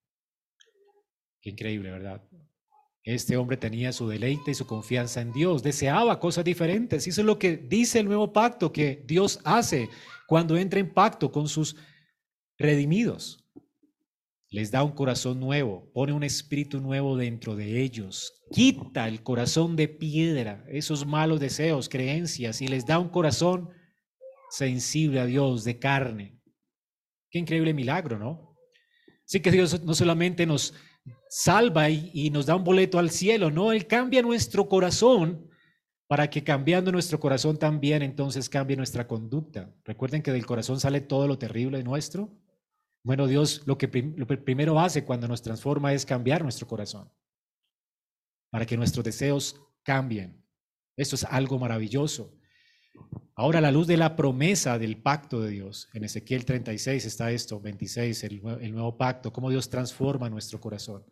Qué 1.41 1.49
increíble, 1.49 1.91
¿verdad? 1.91 2.25
Este 3.03 3.35
hombre 3.35 3.57
tenía 3.57 3.91
su 3.91 4.07
deleite 4.07 4.51
y 4.51 4.55
su 4.55 4.65
confianza 4.65 5.19
en 5.19 5.33
Dios, 5.33 5.61
deseaba 5.61 6.19
cosas 6.19 6.45
diferentes. 6.45 7.05
Eso 7.05 7.21
es 7.21 7.27
lo 7.27 7.37
que 7.37 7.57
dice 7.57 7.99
el 7.99 8.05
nuevo 8.05 8.31
pacto 8.31 8.71
que 8.71 9.03
Dios 9.05 9.39
hace 9.43 9.89
cuando 10.25 10.57
entra 10.57 10.79
en 10.79 10.93
pacto 10.93 11.31
con 11.31 11.49
sus 11.49 11.75
redimidos. 12.57 13.43
Les 14.49 14.71
da 14.71 14.83
un 14.83 14.91
corazón 14.91 15.39
nuevo, 15.39 15.91
pone 15.93 16.13
un 16.13 16.23
espíritu 16.23 16.79
nuevo 16.79 17.17
dentro 17.17 17.55
de 17.55 17.81
ellos, 17.81 18.31
quita 18.51 19.07
el 19.07 19.23
corazón 19.23 19.75
de 19.75 19.87
piedra, 19.87 20.63
esos 20.69 21.07
malos 21.07 21.39
deseos, 21.39 21.89
creencias, 21.89 22.61
y 22.61 22.67
les 22.67 22.85
da 22.85 22.99
un 22.99 23.09
corazón 23.09 23.71
sensible 24.51 25.19
a 25.19 25.25
Dios, 25.25 25.63
de 25.63 25.79
carne. 25.79 26.39
Qué 27.31 27.39
increíble 27.39 27.73
milagro, 27.73 28.19
¿no? 28.19 28.55
Sí 29.25 29.39
que 29.39 29.49
Dios 29.49 29.81
no 29.83 29.95
solamente 29.95 30.45
nos 30.45 30.75
salva 31.29 31.89
y, 31.89 32.29
nos 32.29 32.45
da 32.45 32.55
un 32.55 32.63
boleto 32.63 32.99
al 32.99 33.09
cielo, 33.09 33.51
no, 33.51 33.71
Él 33.71 33.87
cambia 33.87 34.21
nuestro 34.21 34.67
corazón 34.67 35.49
para 36.07 36.29
que 36.29 36.43
cambiando 36.43 36.91
nuestro 36.91 37.19
corazón 37.19 37.57
también 37.57 38.03
entonces 38.03 38.49
cambie 38.49 38.77
nuestra 38.77 39.07
conducta. 39.07 39.73
Recuerden 39.83 40.21
que 40.21 40.31
del 40.31 40.45
corazón 40.45 40.79
sale 40.79 41.01
todo 41.01 41.27
lo 41.27 41.39
terrible 41.39 41.83
nuestro. 41.83 42.29
Bueno, 43.03 43.27
Dios 43.27 43.63
lo 43.65 43.77
que 43.77 44.13
lo 44.15 44.27
primero 44.27 44.79
hace 44.79 45.05
cuando 45.05 45.27
nos 45.27 45.41
transforma 45.41 45.93
es 45.93 46.05
cambiar 46.05 46.43
nuestro 46.43 46.67
corazón, 46.67 47.11
para 48.51 48.65
que 48.65 48.77
nuestros 48.77 49.03
deseos 49.03 49.59
cambien. 49.81 50.45
Esto 50.95 51.15
es 51.15 51.23
algo 51.23 51.57
maravilloso. 51.57 52.33
Ahora, 53.35 53.57
a 53.57 53.61
la 53.61 53.71
luz 53.71 53.87
de 53.87 53.97
la 53.97 54.15
promesa 54.15 54.77
del 54.77 55.01
pacto 55.01 55.41
de 55.41 55.49
Dios, 55.49 55.89
en 55.93 56.03
Ezequiel 56.03 56.45
36 56.45 57.03
está 57.05 57.31
esto, 57.31 57.59
26, 57.59 58.23
el, 58.25 58.41
nuevo 58.71 58.95
pacto, 58.95 59.33
cómo 59.33 59.49
Dios 59.49 59.69
transforma 59.69 60.29
nuestro 60.29 60.61
corazón. 60.61 61.03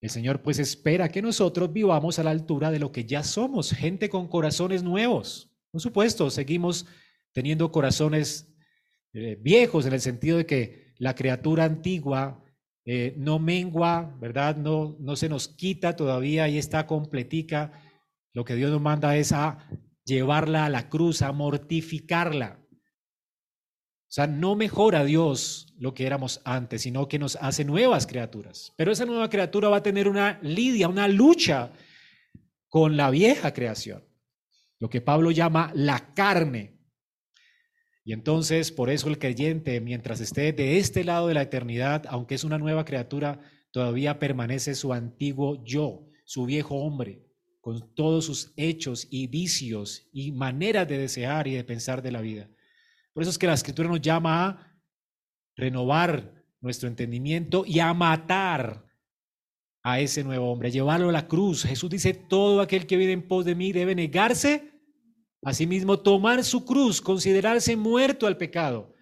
El 0.00 0.10
Señor 0.10 0.42
pues 0.42 0.58
espera 0.58 1.08
que 1.08 1.22
nosotros 1.22 1.72
vivamos 1.72 2.18
a 2.18 2.24
la 2.24 2.32
altura 2.32 2.72
de 2.72 2.80
lo 2.80 2.90
que 2.90 3.04
ya 3.04 3.22
somos, 3.22 3.70
gente 3.70 4.08
con 4.08 4.26
corazones 4.26 4.82
nuevos. 4.82 5.52
Por 5.70 5.80
supuesto, 5.80 6.28
seguimos 6.28 6.86
teniendo 7.32 7.70
corazones 7.70 8.52
eh, 9.12 9.38
viejos 9.40 9.86
en 9.86 9.92
el 9.92 10.00
sentido 10.00 10.38
de 10.38 10.46
que 10.46 10.92
la 10.98 11.14
criatura 11.14 11.64
antigua 11.64 12.44
eh, 12.84 13.14
no 13.16 13.38
mengua, 13.38 14.16
¿verdad? 14.20 14.56
No, 14.56 14.96
no 14.98 15.14
se 15.14 15.28
nos 15.28 15.46
quita 15.46 15.94
todavía 15.94 16.48
y 16.48 16.58
está 16.58 16.84
completica. 16.84 17.72
Lo 18.32 18.44
que 18.44 18.56
Dios 18.56 18.72
nos 18.72 18.82
manda 18.82 19.16
es 19.16 19.30
a 19.30 19.68
llevarla 20.04 20.66
a 20.66 20.70
la 20.70 20.88
cruz, 20.88 21.22
a 21.22 21.32
mortificarla. 21.32 22.58
O 22.68 24.14
sea, 24.14 24.26
no 24.26 24.56
mejora 24.56 25.04
Dios 25.04 25.74
lo 25.78 25.94
que 25.94 26.06
éramos 26.06 26.42
antes, 26.44 26.82
sino 26.82 27.08
que 27.08 27.18
nos 27.18 27.36
hace 27.36 27.64
nuevas 27.64 28.06
criaturas. 28.06 28.72
Pero 28.76 28.92
esa 28.92 29.06
nueva 29.06 29.30
criatura 29.30 29.70
va 29.70 29.78
a 29.78 29.82
tener 29.82 30.06
una 30.06 30.38
lidia, 30.42 30.88
una 30.88 31.08
lucha 31.08 31.72
con 32.68 32.96
la 32.96 33.10
vieja 33.10 33.54
creación, 33.54 34.04
lo 34.78 34.90
que 34.90 35.00
Pablo 35.00 35.30
llama 35.30 35.72
la 35.74 36.12
carne. 36.14 36.78
Y 38.04 38.12
entonces, 38.12 38.70
por 38.72 38.90
eso 38.90 39.08
el 39.08 39.18
creyente, 39.18 39.80
mientras 39.80 40.20
esté 40.20 40.52
de 40.52 40.78
este 40.78 41.04
lado 41.04 41.28
de 41.28 41.34
la 41.34 41.42
eternidad, 41.42 42.04
aunque 42.08 42.34
es 42.34 42.44
una 42.44 42.58
nueva 42.58 42.84
criatura, 42.84 43.40
todavía 43.70 44.18
permanece 44.18 44.74
su 44.74 44.92
antiguo 44.92 45.64
yo, 45.64 46.06
su 46.24 46.44
viejo 46.44 46.76
hombre 46.76 47.31
con 47.62 47.94
todos 47.94 48.26
sus 48.26 48.52
hechos 48.56 49.06
y 49.08 49.28
vicios 49.28 50.08
y 50.12 50.32
maneras 50.32 50.86
de 50.88 50.98
desear 50.98 51.46
y 51.46 51.54
de 51.54 51.62
pensar 51.62 52.02
de 52.02 52.10
la 52.10 52.20
vida. 52.20 52.50
Por 53.14 53.22
eso 53.22 53.30
es 53.30 53.38
que 53.38 53.46
la 53.46 53.54
escritura 53.54 53.88
nos 53.88 54.00
llama 54.00 54.48
a 54.48 54.80
renovar 55.54 56.44
nuestro 56.60 56.88
entendimiento 56.88 57.64
y 57.64 57.78
a 57.78 57.94
matar 57.94 58.84
a 59.84 60.00
ese 60.00 60.24
nuevo 60.24 60.50
hombre, 60.50 60.68
a 60.68 60.72
llevarlo 60.72 61.08
a 61.08 61.12
la 61.12 61.28
cruz. 61.28 61.62
Jesús 61.62 61.88
dice, 61.88 62.14
todo 62.14 62.60
aquel 62.60 62.84
que 62.84 62.96
viene 62.96 63.12
en 63.12 63.28
pos 63.28 63.44
de 63.44 63.54
mí 63.54 63.70
debe 63.72 63.94
negarse, 63.94 64.72
asimismo 65.42 66.00
tomar 66.00 66.42
su 66.42 66.64
cruz, 66.64 67.00
considerarse 67.00 67.76
muerto 67.76 68.26
al 68.26 68.38
pecado 68.38 68.92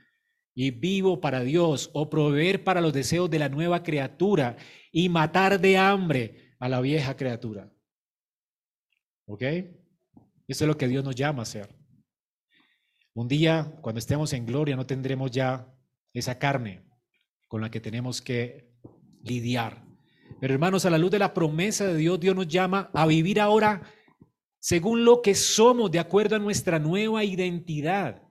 y 0.54 0.70
vivo 0.70 1.18
para 1.18 1.40
Dios 1.40 1.88
o 1.94 2.10
proveer 2.10 2.62
para 2.62 2.82
los 2.82 2.92
deseos 2.92 3.30
de 3.30 3.38
la 3.38 3.48
nueva 3.48 3.82
criatura 3.82 4.58
y 4.92 5.08
matar 5.08 5.62
de 5.62 5.78
hambre 5.78 6.56
a 6.58 6.68
la 6.68 6.82
vieja 6.82 7.16
criatura. 7.16 7.72
¿Ok? 9.30 9.42
Eso 9.42 10.64
es 10.64 10.68
lo 10.68 10.76
que 10.76 10.88
Dios 10.88 11.04
nos 11.04 11.14
llama 11.14 11.40
a 11.40 11.42
hacer. 11.42 11.74
Un 13.14 13.28
día, 13.28 13.78
cuando 13.80 14.00
estemos 14.00 14.32
en 14.32 14.44
gloria, 14.44 14.76
no 14.76 14.86
tendremos 14.86 15.30
ya 15.30 15.72
esa 16.12 16.38
carne 16.38 16.84
con 17.48 17.60
la 17.60 17.70
que 17.70 17.80
tenemos 17.80 18.20
que 18.20 18.74
lidiar. 19.22 19.84
Pero 20.40 20.54
hermanos, 20.54 20.84
a 20.84 20.90
la 20.90 20.98
luz 20.98 21.10
de 21.10 21.18
la 21.18 21.32
promesa 21.32 21.86
de 21.86 21.96
Dios, 21.96 22.18
Dios 22.18 22.34
nos 22.34 22.48
llama 22.48 22.90
a 22.92 23.06
vivir 23.06 23.40
ahora 23.40 23.82
según 24.58 25.04
lo 25.04 25.22
que 25.22 25.34
somos, 25.34 25.90
de 25.90 25.98
acuerdo 25.98 26.36
a 26.36 26.40
nuestra 26.40 26.78
nueva 26.78 27.24
identidad, 27.24 28.22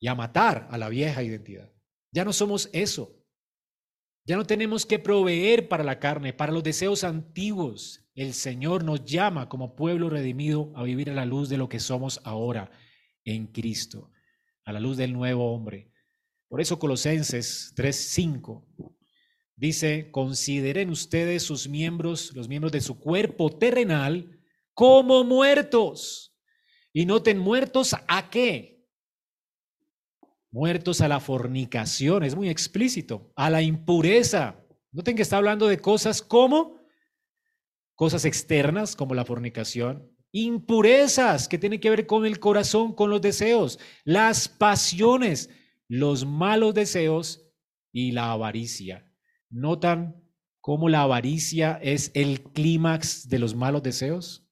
y 0.00 0.08
a 0.08 0.14
matar 0.14 0.68
a 0.70 0.76
la 0.76 0.90
vieja 0.90 1.22
identidad. 1.22 1.72
Ya 2.12 2.26
no 2.26 2.32
somos 2.34 2.68
eso. 2.74 3.23
Ya 4.26 4.36
no 4.36 4.46
tenemos 4.46 4.86
que 4.86 4.98
proveer 4.98 5.68
para 5.68 5.84
la 5.84 5.98
carne, 5.98 6.32
para 6.32 6.52
los 6.52 6.62
deseos 6.62 7.04
antiguos. 7.04 8.08
El 8.14 8.32
Señor 8.32 8.82
nos 8.82 9.04
llama 9.04 9.50
como 9.50 9.76
pueblo 9.76 10.08
redimido 10.08 10.72
a 10.74 10.82
vivir 10.82 11.10
a 11.10 11.14
la 11.14 11.26
luz 11.26 11.50
de 11.50 11.58
lo 11.58 11.68
que 11.68 11.78
somos 11.78 12.20
ahora, 12.24 12.70
en 13.24 13.48
Cristo, 13.48 14.10
a 14.64 14.72
la 14.72 14.80
luz 14.80 14.96
del 14.96 15.12
nuevo 15.12 15.52
hombre. 15.52 15.90
Por 16.48 16.62
eso 16.62 16.78
Colosenses 16.78 17.74
3:5 17.76 18.64
dice, 19.56 20.10
consideren 20.10 20.88
ustedes 20.88 21.42
sus 21.42 21.68
miembros, 21.68 22.32
los 22.34 22.48
miembros 22.48 22.72
de 22.72 22.80
su 22.80 22.98
cuerpo 22.98 23.50
terrenal, 23.50 24.40
como 24.72 25.22
muertos. 25.22 26.34
Y 26.92 27.04
noten, 27.04 27.38
muertos 27.38 27.94
a 28.08 28.30
qué? 28.30 28.73
Muertos 30.54 31.00
a 31.00 31.08
la 31.08 31.18
fornicación, 31.18 32.22
es 32.22 32.36
muy 32.36 32.48
explícito, 32.48 33.32
a 33.34 33.50
la 33.50 33.60
impureza. 33.60 34.64
Noten 34.92 35.16
que 35.16 35.22
está 35.22 35.38
hablando 35.38 35.66
de 35.66 35.80
cosas 35.80 36.22
como 36.22 36.78
cosas 37.96 38.24
externas, 38.24 38.94
como 38.94 39.16
la 39.16 39.24
fornicación, 39.24 40.08
impurezas 40.30 41.48
que 41.48 41.58
tienen 41.58 41.80
que 41.80 41.90
ver 41.90 42.06
con 42.06 42.24
el 42.24 42.38
corazón, 42.38 42.94
con 42.94 43.10
los 43.10 43.20
deseos, 43.20 43.80
las 44.04 44.46
pasiones, 44.46 45.50
los 45.88 46.24
malos 46.24 46.72
deseos 46.72 47.50
y 47.90 48.12
la 48.12 48.30
avaricia. 48.30 49.12
¿Notan 49.50 50.22
cómo 50.60 50.88
la 50.88 51.02
avaricia 51.02 51.80
es 51.82 52.12
el 52.14 52.44
clímax 52.44 53.28
de 53.28 53.40
los 53.40 53.56
malos 53.56 53.82
deseos? 53.82 54.48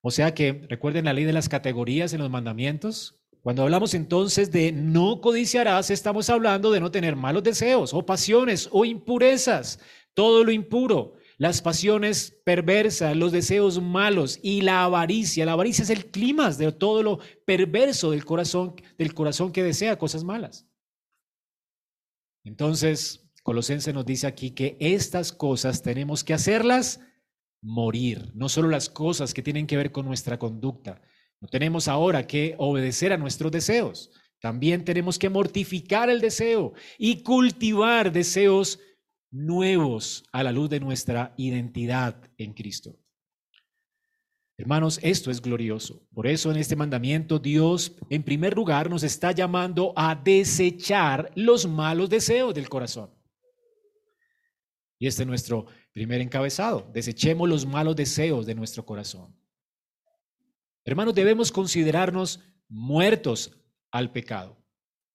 O 0.00 0.10
sea 0.10 0.34
que 0.34 0.66
recuerden 0.68 1.04
la 1.04 1.12
ley 1.12 1.22
de 1.22 1.32
las 1.32 1.48
categorías 1.48 2.12
en 2.14 2.18
los 2.18 2.30
mandamientos. 2.30 3.19
Cuando 3.42 3.62
hablamos 3.62 3.94
entonces 3.94 4.50
de 4.50 4.72
no 4.72 5.20
codiciarás, 5.20 5.90
estamos 5.90 6.28
hablando 6.28 6.70
de 6.70 6.80
no 6.80 6.90
tener 6.90 7.16
malos 7.16 7.42
deseos 7.42 7.94
o 7.94 8.04
pasiones 8.04 8.68
o 8.70 8.84
impurezas, 8.84 9.78
todo 10.14 10.44
lo 10.44 10.52
impuro 10.52 11.14
las 11.40 11.62
pasiones 11.62 12.38
perversas, 12.44 13.16
los 13.16 13.32
deseos 13.32 13.80
malos 13.80 14.38
y 14.42 14.60
la 14.60 14.84
avaricia. 14.84 15.46
La 15.46 15.52
avaricia 15.52 15.84
es 15.84 15.88
el 15.88 16.10
clima 16.10 16.50
de 16.50 16.70
todo 16.70 17.02
lo 17.02 17.18
perverso 17.46 18.10
del 18.10 18.26
corazón, 18.26 18.74
del 18.98 19.14
corazón 19.14 19.50
que 19.50 19.62
desea 19.62 19.96
cosas 19.96 20.22
malas. 20.22 20.66
Entonces, 22.44 23.32
Colosense 23.42 23.94
nos 23.94 24.04
dice 24.04 24.26
aquí 24.26 24.50
que 24.50 24.76
estas 24.80 25.32
cosas 25.32 25.80
tenemos 25.80 26.24
que 26.24 26.34
hacerlas 26.34 27.00
morir, 27.62 28.32
no 28.34 28.50
solo 28.50 28.68
las 28.68 28.90
cosas 28.90 29.32
que 29.32 29.42
tienen 29.42 29.66
que 29.66 29.78
ver 29.78 29.92
con 29.92 30.04
nuestra 30.04 30.38
conducta. 30.38 31.00
No 31.40 31.48
tenemos 31.48 31.88
ahora 31.88 32.26
que 32.26 32.54
obedecer 32.58 33.12
a 33.12 33.16
nuestros 33.16 33.50
deseos. 33.50 34.10
También 34.40 34.84
tenemos 34.84 35.18
que 35.18 35.28
mortificar 35.28 36.08
el 36.10 36.20
deseo 36.20 36.72
y 36.98 37.22
cultivar 37.22 38.12
deseos 38.12 38.78
nuevos 39.30 40.24
a 40.32 40.42
la 40.42 40.52
luz 40.52 40.70
de 40.70 40.80
nuestra 40.80 41.34
identidad 41.36 42.30
en 42.36 42.52
Cristo. 42.52 42.96
Hermanos, 44.56 45.00
esto 45.02 45.30
es 45.30 45.40
glorioso. 45.40 46.06
Por 46.12 46.26
eso 46.26 46.50
en 46.50 46.58
este 46.58 46.76
mandamiento 46.76 47.38
Dios 47.38 47.96
en 48.10 48.22
primer 48.22 48.54
lugar 48.54 48.90
nos 48.90 49.02
está 49.02 49.32
llamando 49.32 49.94
a 49.96 50.14
desechar 50.14 51.30
los 51.34 51.66
malos 51.66 52.10
deseos 52.10 52.54
del 52.54 52.68
corazón. 52.68 53.10
Y 54.98 55.06
este 55.06 55.22
es 55.22 55.26
nuestro 55.26 55.64
primer 55.92 56.20
encabezado. 56.20 56.90
Desechemos 56.92 57.48
los 57.48 57.64
malos 57.64 57.96
deseos 57.96 58.44
de 58.44 58.54
nuestro 58.54 58.84
corazón. 58.84 59.34
Hermanos, 60.84 61.14
debemos 61.14 61.52
considerarnos 61.52 62.40
muertos 62.68 63.52
al 63.90 64.12
pecado, 64.12 64.62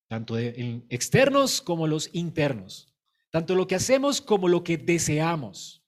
tanto 0.08 0.38
externos 0.38 1.62
como 1.62 1.88
los 1.88 2.10
internos 2.14 2.96
tanto 3.36 3.54
lo 3.54 3.68
que 3.68 3.76
hacemos 3.76 4.22
como 4.22 4.48
lo 4.48 4.64
que 4.64 4.78
deseamos. 4.78 5.84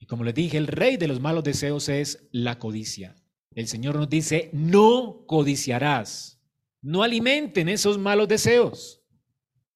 Y 0.00 0.06
como 0.06 0.24
les 0.24 0.34
dije, 0.34 0.56
el 0.56 0.66
rey 0.66 0.96
de 0.96 1.06
los 1.06 1.20
malos 1.20 1.44
deseos 1.44 1.88
es 1.88 2.26
la 2.32 2.58
codicia. 2.58 3.14
El 3.52 3.68
Señor 3.68 3.94
nos 3.94 4.10
dice, 4.10 4.50
no 4.52 5.22
codiciarás, 5.28 6.40
no 6.82 7.04
alimenten 7.04 7.68
esos 7.68 7.98
malos 7.98 8.26
deseos, 8.26 9.00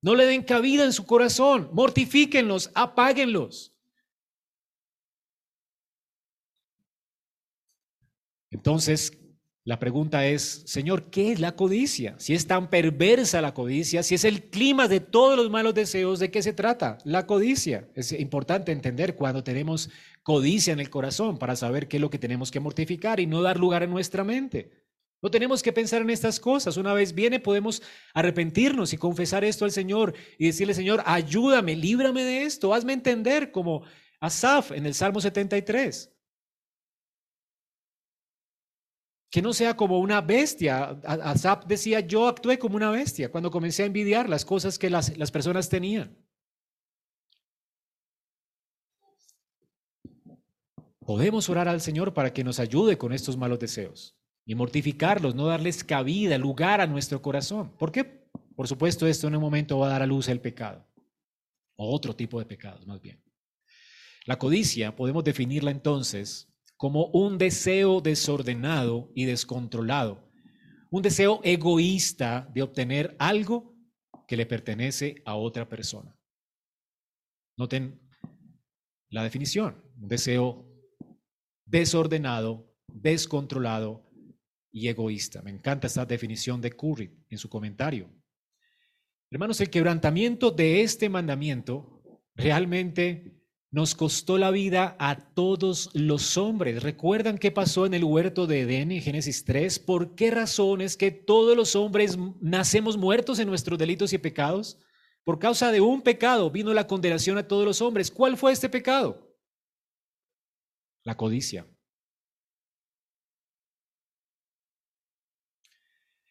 no 0.03 0.17
le 0.17 0.27
den 0.27 0.43
cabida 0.43 0.83
en 0.85 0.93
su 0.93 1.07
corazón, 1.07 1.71
mortifíquenlos, 1.75 2.73
apáguenlos. 2.75 3.70
Entonces, 8.51 9.13
la 9.65 9.79
pregunta 9.79 10.27
es, 10.27 10.63
Señor, 10.67 11.11
¿qué 11.11 11.33
es 11.33 11.39
la 11.39 11.55
codicia? 11.55 12.15
Si 12.19 12.35
es 12.35 12.47
tan 12.47 12.71
perversa 12.71 13.43
la 13.43 13.55
codicia, 13.55 14.03
si 14.03 14.15
es 14.15 14.25
el 14.25 14.45
clima 14.45 14.89
de 14.89 15.01
todos 15.01 15.37
los 15.37 15.51
malos 15.51 15.75
deseos, 15.75 16.19
¿de 16.19 16.31
qué 16.31 16.43
se 16.43 16.55
trata? 16.55 16.99
La 17.05 17.27
codicia. 17.27 17.89
Es 17.95 18.13
importante 18.13 18.73
entender 18.73 19.17
cuando 19.17 19.45
tenemos 19.45 19.91
codicia 20.23 20.73
en 20.73 20.81
el 20.81 20.89
corazón 20.89 21.39
para 21.39 21.57
saber 21.57 21.89
qué 21.89 21.99
es 21.99 22.01
lo 22.01 22.11
que 22.11 22.19
tenemos 22.19 22.51
que 22.51 22.59
mortificar 22.59 23.21
y 23.21 23.27
no 23.27 23.43
dar 23.43 23.59
lugar 23.59 23.83
en 23.83 23.91
nuestra 23.91 24.25
mente. 24.25 24.71
No 25.23 25.31
tenemos 25.31 25.63
que 25.63 25.73
pensar 25.73 26.01
en 26.01 26.09
estas 26.09 26.41
cosas. 26.41 26.79
Una 26.79 26.95
vez 26.95 27.15
viene, 27.15 27.39
podemos 27.39 27.83
arrepentirnos 28.15 28.95
y 28.95 28.97
confesar 28.97 29.45
esto 29.45 29.67
al 29.67 29.71
Señor 29.71 30.15
y 30.39 30.47
decirle, 30.47 30.73
Señor, 30.73 31.03
ayúdame, 31.05 31.77
líbrame 31.77 32.25
de 32.25 32.45
esto, 32.45 32.73
hazme 32.73 32.95
entender 32.95 33.53
como 33.53 33.83
Asaf 34.21 34.73
en 34.73 34.87
el 34.87 34.95
Salmo 34.95 35.21
73. 35.21 36.11
Que 39.31 39.41
no 39.41 39.53
sea 39.53 39.77
como 39.77 40.01
una 40.01 40.21
bestia. 40.21 41.01
Asap 41.05 41.67
decía, 41.67 42.01
yo 42.01 42.27
actué 42.27 42.59
como 42.59 42.77
una 42.77 42.91
bestia 42.91 43.31
cuando 43.31 43.51
comencé 43.51 43.85
a 43.85 43.87
envidiar 43.87 44.29
las 44.29 44.45
cosas 44.45 44.79
que 44.79 44.91
las, 44.91 45.17
las 45.17 45.31
personas 45.31 45.69
tenían. 45.69 46.17
Podemos 50.99 51.49
orar 51.49 51.69
al 51.69 51.81
Señor 51.81 52.13
para 52.13 52.33
que 52.33 52.45
nos 52.45 52.61
ayude 52.61 52.99
con 52.99 53.13
estos 53.13 53.37
malos 53.37 53.59
deseos 53.59 54.17
y 54.45 54.55
mortificarlos, 54.55 55.35
no 55.35 55.47
darles 55.47 55.85
cabida, 55.85 56.37
lugar 56.37 56.81
a 56.81 56.87
nuestro 56.87 57.23
corazón. 57.23 57.71
¿Por 57.79 57.93
qué? 57.93 58.29
Por 58.57 58.69
supuesto, 58.69 59.07
esto 59.07 59.29
en 59.29 59.37
un 59.37 59.41
momento 59.41 59.79
va 59.79 59.87
a 59.87 59.91
dar 59.91 60.03
a 60.03 60.07
luz 60.07 60.29
el 60.29 60.41
pecado, 60.41 60.87
o 61.77 61.95
otro 61.95 62.15
tipo 62.15 62.39
de 62.39 62.47
pecados 62.47 62.87
más 62.87 63.01
bien. 63.01 63.23
La 64.27 64.39
codicia 64.39 64.95
podemos 64.95 65.25
definirla 65.25 65.71
entonces 65.71 66.50
como 66.81 67.09
un 67.09 67.37
deseo 67.37 68.01
desordenado 68.01 69.13
y 69.15 69.27
descontrolado, 69.27 70.27
un 70.91 71.03
deseo 71.03 71.43
egoísta 71.45 72.51
de 72.55 72.63
obtener 72.63 73.15
algo 73.19 73.77
que 74.27 74.35
le 74.35 74.47
pertenece 74.47 75.17
a 75.27 75.35
otra 75.35 75.69
persona. 75.69 76.19
Noten 77.59 78.01
la 79.11 79.23
definición, 79.23 79.85
un 80.01 80.09
deseo 80.09 80.67
desordenado, 81.67 82.75
descontrolado 82.87 84.11
y 84.73 84.89
egoísta. 84.89 85.43
Me 85.43 85.51
encanta 85.51 85.87
esta 85.87 86.07
definición 86.07 86.63
de 86.63 86.71
Curry 86.71 87.15
en 87.29 87.37
su 87.37 87.51
comentario. 87.51 88.11
Hermanos, 89.31 89.61
el 89.61 89.69
quebrantamiento 89.69 90.51
de 90.51 90.81
este 90.81 91.11
mandamiento 91.11 92.03
realmente 92.35 93.39
nos 93.73 93.95
costó 93.95 94.37
la 94.37 94.51
vida 94.51 94.97
a 94.99 95.17
todos 95.17 95.91
los 95.95 96.37
hombres. 96.37 96.83
¿Recuerdan 96.83 97.39
qué 97.39 97.53
pasó 97.53 97.87
en 97.87 97.95
el 97.95 98.03
huerto 98.03 98.47
de 98.47 98.63
Edén 98.63 98.91
en 98.91 99.01
Génesis 99.01 99.45
3? 99.45 99.79
¿Por 99.79 100.17
qué 100.17 100.31
razones 100.31 100.97
que 100.97 101.13
todos 101.13 101.57
los 101.57 101.77
hombres 101.77 102.19
nacemos 102.41 102.97
muertos 102.97 103.39
en 103.39 103.47
nuestros 103.47 103.79
delitos 103.79 104.13
y 104.13 104.19
pecados? 104.19 104.79
Por 105.23 105.39
causa 105.39 105.71
de 105.71 105.81
un 105.81 106.03
pecado 106.03 106.51
vino 106.51 106.75
la 106.75 106.89
condenación 106.89 107.39
a 107.39 107.47
todos 107.47 107.65
los 107.65 107.81
hombres. 107.81 108.11
¿Cuál 108.11 108.37
fue 108.37 108.53
este 108.53 108.69
pecado? 108.69 109.37
La 111.05 111.17
codicia. 111.17 111.67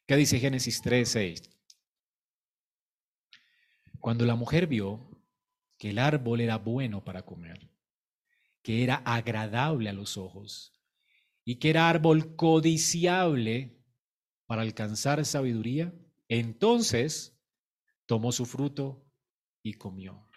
¿Qué 0.06 0.15
dice 0.17 0.39
Génesis 0.39 0.82
3, 0.82 1.08
6? 1.08 1.43
Cuando 3.99 4.25
la 4.25 4.36
mujer 4.36 4.67
vio 4.67 5.09
que 5.80 5.92
el 5.92 5.98
árbol 5.98 6.42
era 6.42 6.58
bueno 6.58 7.04
para 7.04 7.26
comer, 7.26 7.72
que 8.62 8.84
era 8.84 8.96
agradable 8.98 9.89
a 9.89 9.94
los 9.94 10.18
ojos 10.18 10.74
y 11.46 11.56
que 11.56 11.70
era 11.70 11.89
árbol 11.89 12.36
codiciable 12.36 13.82
para 14.46 14.62
alcanzar 14.62 15.24
sabiduría, 15.26 15.94
entonces 16.28 17.39
tomó 18.06 18.32
su 18.32 18.46
fruto 18.46 19.10
y 19.63 19.74
comió. 19.74 20.28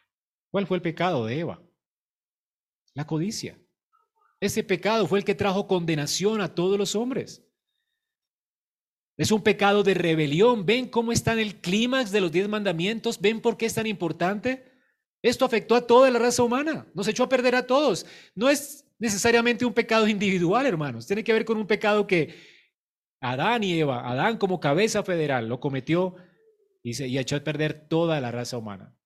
¿Cuál 0.50 0.66
fue 0.66 0.76
el 0.76 0.82
pecado 0.82 1.26
de 1.26 1.40
Eva? 1.40 1.62
La 2.94 3.06
codicia. 3.06 3.58
Ese 4.40 4.62
pecado 4.62 5.06
fue 5.06 5.18
el 5.18 5.24
que 5.24 5.34
trajo 5.34 5.66
condenación 5.66 6.40
a 6.40 6.54
todos 6.54 6.78
los 6.78 6.94
hombres. 6.94 7.44
Es 9.16 9.32
un 9.32 9.42
pecado 9.42 9.82
de 9.82 9.94
rebelión. 9.94 10.66
¿Ven 10.66 10.88
cómo 10.88 11.10
está 11.10 11.32
en 11.32 11.40
el 11.40 11.60
clímax 11.60 12.12
de 12.12 12.20
los 12.20 12.30
diez 12.30 12.48
mandamientos? 12.48 13.20
¿Ven 13.20 13.40
por 13.40 13.56
qué 13.56 13.66
es 13.66 13.74
tan 13.74 13.86
importante? 13.86 14.71
Esto 15.22 15.44
afectó 15.44 15.76
a 15.76 15.86
toda 15.86 16.10
la 16.10 16.18
raza 16.18 16.42
humana, 16.42 16.86
nos 16.94 17.06
echó 17.06 17.22
a 17.24 17.28
perder 17.28 17.54
a 17.54 17.66
todos. 17.66 18.04
No 18.34 18.50
es 18.50 18.84
necesariamente 18.98 19.64
un 19.64 19.72
pecado 19.72 20.08
individual, 20.08 20.66
hermanos, 20.66 21.06
tiene 21.06 21.22
que 21.22 21.32
ver 21.32 21.44
con 21.44 21.56
un 21.56 21.66
pecado 21.66 22.06
que 22.06 22.34
Adán 23.20 23.62
y 23.62 23.78
Eva, 23.78 24.08
Adán 24.10 24.36
como 24.36 24.58
cabeza 24.58 25.04
federal, 25.04 25.48
lo 25.48 25.60
cometió 25.60 26.16
y, 26.82 26.94
se, 26.94 27.06
echó 27.06 27.36
a 27.36 27.40
perder 27.40 27.86
toda 27.88 28.20
la 28.20 28.32
raza 28.32 28.58
humana. 28.58 28.96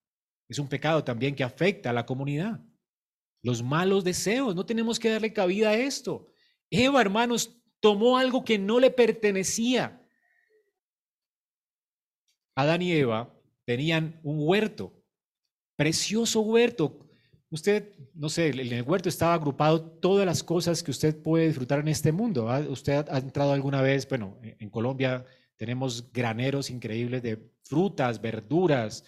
Es 0.48 0.58
un 0.58 0.68
pecado 0.68 1.04
también 1.04 1.34
que 1.34 1.44
afecta 1.44 1.90
a 1.90 1.92
la 1.92 2.06
comunidad. 2.06 2.64
Los 3.42 3.62
malos 3.62 4.04
deseos, 4.04 4.54
no 4.54 4.64
tenemos 4.64 4.98
que 4.98 5.10
darle 5.10 5.34
cabida 5.34 5.70
a 5.70 5.76
esto. 5.76 6.32
Eva, 6.70 7.00
hermanos, 7.02 7.60
tomó 7.80 8.16
algo 8.16 8.42
que 8.42 8.58
no 8.58 8.80
le 8.80 8.90
pertenecía. 8.90 10.02
Adán 12.56 12.80
y 12.80 12.92
Eva 12.92 13.34
tenían 13.66 14.18
un 14.22 14.38
huerto, 14.40 14.95
precioso 15.76 16.40
huerto. 16.40 16.98
Usted, 17.50 17.92
no 18.14 18.28
sé, 18.28 18.48
en 18.48 18.72
el 18.72 18.82
huerto 18.82 19.08
estaba 19.08 19.34
agrupado 19.34 19.80
todas 19.80 20.26
las 20.26 20.42
cosas 20.42 20.82
que 20.82 20.90
usted 20.90 21.16
puede 21.22 21.46
disfrutar 21.46 21.78
en 21.78 21.88
este 21.88 22.10
mundo. 22.10 22.48
Usted 22.68 23.06
ha 23.08 23.18
entrado 23.18 23.52
alguna 23.52 23.82
vez, 23.82 24.08
bueno, 24.08 24.36
en 24.42 24.68
Colombia 24.68 25.24
tenemos 25.56 26.12
graneros 26.12 26.70
increíbles 26.70 27.22
de 27.22 27.38
frutas, 27.62 28.20
verduras, 28.20 29.04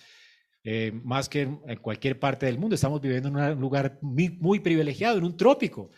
eh, 0.64 0.92
más 1.04 1.28
que 1.28 1.42
en, 1.42 1.76
cualquier 1.80 2.18
parte 2.18 2.46
del 2.46 2.58
mundo. 2.58 2.74
Estamos 2.74 3.00
viviendo 3.00 3.28
en 3.28 3.36
un 3.36 3.60
lugar 3.60 3.98
muy, 4.00 4.60
privilegiado, 4.60 5.18
en 5.18 5.24
un 5.24 5.36
trópico. 5.36 5.90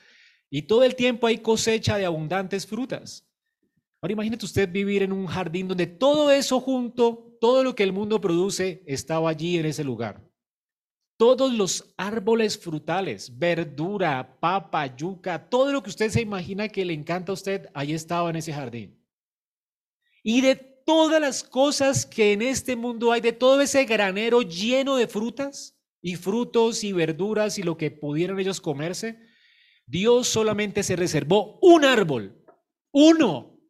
Y 0.49 0.63
todo 0.63 0.83
el 0.83 0.97
tiempo 0.97 1.27
hay 1.27 1.39
cosecha 1.39 1.97
de 1.97 2.07
abundantes 2.07 2.67
frutas. 2.67 3.27
Ahora 4.01 4.13
imagínate 4.13 4.47
usted 4.47 4.71
vivir 4.71 5.03
en 5.03 5.13
un 5.13 5.27
jardín 5.27 5.69
donde 5.69 5.87
todo 5.87 6.31
eso 6.31 6.59
junto, 6.61 7.37
todo 7.41 7.63
lo 7.63 7.75
que 7.75 7.83
el 7.83 7.93
mundo 7.93 8.21
produce, 8.21 8.83
estaba 8.87 9.29
allí 9.29 9.59
en 9.59 9.67
ese 9.67 9.85
lugar. 9.85 10.30
Todos 11.21 11.53
los 11.53 11.93
árboles 11.99 12.57
frutales, 12.57 13.39
verdura, 13.39 14.39
papa, 14.41 14.87
yuca, 14.97 15.51
todo 15.51 15.71
lo 15.71 15.83
que 15.83 15.91
usted 15.91 16.09
se 16.09 16.23
imagina 16.23 16.71
que 16.71 16.83
le 16.83 16.95
encanta 16.95 17.31
a 17.31 17.35
usted, 17.35 17.69
ahí 17.75 17.93
estaba 17.93 18.31
en 18.31 18.37
ese 18.37 18.55
jardín. 18.55 18.99
Y 20.23 20.41
de 20.41 20.57
todas 20.57 21.21
las 21.21 21.45
cosas 21.45 22.07
que 22.07 22.33
en 22.33 22.41
este 22.41 22.75
mundo 22.75 23.13
hay, 23.13 23.21
de 23.21 23.35
todo 23.35 23.61
ese 23.61 23.85
granero 23.85 24.41
lleno 24.41 24.97
de 24.97 25.09
frutas 25.09 25.79
y 26.01 26.17
frutos 26.17 26.83
y 26.85 26.95
verduras 26.95 27.59
y 27.59 27.65
lo 27.65 27.77
que 27.77 27.91
pudieran 27.91 28.41
ellos 28.41 28.59
comerse, 28.59 29.21
Dios 29.85 30.27
solamente 30.27 30.83
se 30.83 30.97
reservó 30.97 31.59
un 31.61 31.85
árbol, 31.85 32.43
uno. 32.93 33.61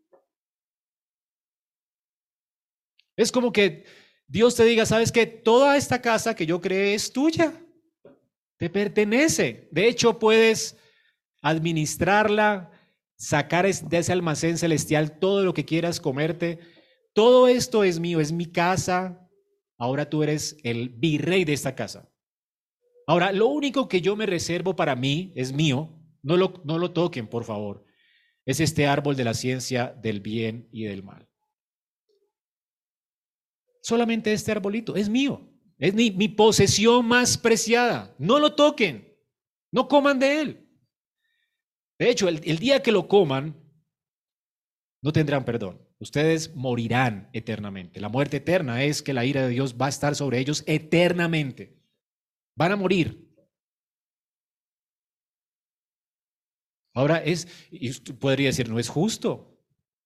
Es 3.17 3.33
como 3.33 3.51
que 3.51 3.87
Dios 4.31 4.55
te 4.55 4.65
diga, 4.65 4.87
sabes 4.87 5.11
que 5.11 5.27
toda 5.27 5.77
esta 5.77 6.01
casa 6.01 6.37
que 6.37 6.47
yo 6.47 6.61
creé 6.61 6.95
es 6.95 7.13
tuya, 7.13 7.53
te 8.59 8.71
pertenece. 8.71 9.69
De 9.73 9.89
hecho, 9.89 10.21
puedes 10.21 10.77
administrarla, 11.43 12.71
sacar 13.17 13.67
de 13.67 13.99
ese 13.99 14.13
almacén 14.13 14.57
celestial 14.57 15.19
todo 15.19 15.43
lo 15.45 15.53
que 15.53 15.65
quieras 15.65 15.99
comerte. 15.99 16.61
Todo 17.13 17.49
esto 17.49 17.83
es 17.83 17.99
mío, 17.99 18.21
es 18.21 18.31
mi 18.31 18.47
casa. 18.47 19.29
Ahora 19.77 20.09
tú 20.09 20.23
eres 20.23 20.59
el 20.63 20.91
virrey 20.91 21.45
de 21.45 21.55
esta 21.55 21.75
casa. 21.75 22.09
Ahora, 23.09 23.33
lo 23.33 23.49
único 23.49 23.89
que 23.89 24.01
yo 24.01 24.15
me 24.15 24.27
reservo 24.27 24.77
para 24.77 24.95
mí 24.95 25.33
es 25.35 25.53
mío. 25.53 25.99
No 26.23 26.37
lo, 26.37 26.63
no 26.65 26.79
lo 26.79 26.93
toquen, 26.93 27.27
por 27.27 27.43
favor. 27.43 27.85
Es 28.47 28.61
este 28.61 28.87
árbol 28.87 29.17
de 29.17 29.25
la 29.25 29.35
ciencia 29.35 29.93
del 30.01 30.21
bien 30.21 30.69
y 30.71 30.85
del 30.85 31.03
mal. 31.03 31.30
Solamente 33.91 34.33
este 34.33 34.53
arbolito 34.53 34.95
es 34.95 35.09
mío. 35.09 35.51
Es 35.77 35.95
mi, 35.95 36.29
posesión 36.29 37.05
más 37.07 37.37
preciada. 37.37 38.15
No 38.21 38.39
lo 38.39 38.55
toquen. 38.55 39.19
No 39.73 39.89
coman 39.89 40.21
de 40.21 40.41
él. 40.41 40.69
De 41.99 42.09
hecho, 42.09 42.29
el, 42.29 42.59
día 42.61 42.85
que 42.85 42.93
lo 42.93 43.09
coman, 43.09 43.61
no 45.03 45.13
tendrán 45.13 45.45
perdón. 45.45 45.85
Ustedes 45.99 46.55
morirán 46.55 47.31
eternamente. 47.33 48.01
La 48.01 48.09
muerte 48.09 48.37
eterna 48.37 48.85
es 48.85 49.03
que 49.03 49.13
la 49.13 49.25
ira 49.25 49.43
de 49.43 49.49
Dios 49.49 49.75
va 49.75 49.87
a 49.87 49.89
estar 49.89 50.15
sobre 50.15 50.39
ellos 50.39 50.63
eternamente. 50.69 51.77
Van 52.55 52.71
a 52.71 52.77
morir. 52.77 53.29
Ahora 56.95 57.17
es, 57.25 57.49
y 57.73 57.91
usted 57.91 58.15
podría 58.15 58.51
decir, 58.51 58.69
no 58.69 58.79
es 58.79 58.89
justo. 58.89 59.61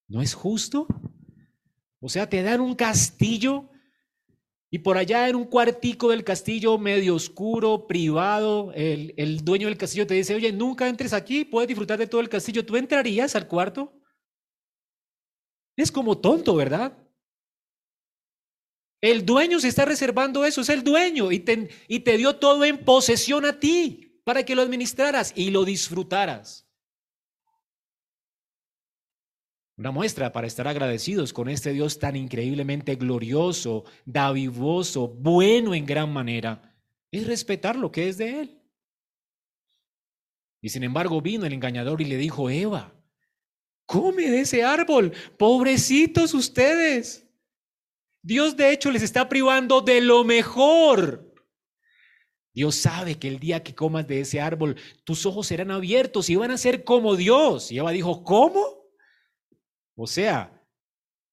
No 0.08 0.22
es 0.22 0.32
justo. 0.32 0.86
O 2.00 2.08
sea, 2.08 2.26
te 2.30 2.42
dan 2.42 2.62
un 2.62 2.74
castillo 2.74 3.68
y 4.74 4.80
por 4.80 4.98
allá 4.98 5.28
en 5.28 5.36
un 5.36 5.44
cuartico 5.44 6.10
del 6.10 6.24
castillo 6.24 6.78
medio 6.78 7.14
oscuro, 7.14 7.86
privado, 7.86 8.72
el, 8.74 9.14
el, 9.16 9.44
dueño 9.44 9.68
del 9.68 9.78
castillo 9.78 10.04
te 10.04 10.14
dice, 10.14 10.34
oye, 10.34 10.50
nunca 10.50 10.88
entres 10.88 11.12
aquí, 11.12 11.44
puedes 11.44 11.68
disfrutar 11.68 11.96
de 11.96 12.08
todo 12.08 12.20
el 12.20 12.28
castillo. 12.28 12.66
¿Tú 12.66 12.76
entrarías 12.76 13.36
al 13.36 13.46
cuarto? 13.46 13.96
Es 15.76 15.92
como 15.92 16.18
tonto, 16.18 16.56
¿verdad? 16.56 16.98
El 19.00 19.24
dueño 19.24 19.60
se 19.60 19.68
está 19.68 19.84
reservando 19.84 20.44
eso, 20.44 20.62
es 20.62 20.68
el 20.68 20.82
dueño 20.82 21.30
y 21.30 21.38
te, 21.38 21.68
y 21.86 22.00
te 22.00 22.16
dio 22.16 22.34
todo 22.34 22.64
en 22.64 22.78
posesión 22.78 23.44
a 23.44 23.60
ti 23.60 24.20
para 24.24 24.44
que 24.44 24.56
lo 24.56 24.62
administraras 24.62 25.32
y 25.36 25.50
lo 25.50 25.64
disfrutaras. 25.64 26.63
Una 29.76 29.90
muestra 29.90 30.30
para 30.30 30.46
estar 30.46 30.68
agradecidos 30.68 31.32
con 31.32 31.48
este 31.48 31.72
Dios 31.72 31.98
tan 31.98 32.14
increíblemente 32.14 32.94
glorioso, 32.94 33.84
davivoso, 34.04 35.08
bueno 35.08 35.74
en 35.74 35.84
gran 35.84 36.12
manera, 36.12 36.76
es 37.10 37.26
respetar 37.26 37.74
lo 37.74 37.90
que 37.90 38.08
es 38.08 38.16
de 38.18 38.40
Él. 38.40 38.60
Y 40.60 40.68
sin 40.68 40.84
embargo 40.84 41.20
vino 41.20 41.44
el 41.44 41.52
engañador 41.52 42.00
y 42.00 42.04
le 42.04 42.16
dijo, 42.16 42.48
Eva, 42.50 42.94
come 43.84 44.30
de 44.30 44.40
ese 44.40 44.62
árbol, 44.62 45.12
pobrecitos 45.36 46.34
ustedes. 46.34 47.26
Dios 48.22 48.56
de 48.56 48.72
hecho 48.72 48.92
les 48.92 49.02
está 49.02 49.28
privando 49.28 49.80
de 49.80 50.00
lo 50.00 50.22
mejor. 50.22 51.34
Dios 52.54 52.76
sabe 52.76 53.18
que 53.18 53.26
el 53.26 53.40
día 53.40 53.64
que 53.64 53.74
comas 53.74 54.06
de 54.06 54.20
ese 54.20 54.40
árbol, 54.40 54.76
tus 55.02 55.26
ojos 55.26 55.48
serán 55.48 55.72
abiertos 55.72 56.30
y 56.30 56.36
van 56.36 56.52
a 56.52 56.56
ser 56.56 56.84
como 56.84 57.16
Dios. 57.16 57.72
Y 57.72 57.78
Eva 57.78 57.90
dijo, 57.90 58.22
¿cómo? 58.22 58.83
O 59.96 60.06
sea, 60.06 60.64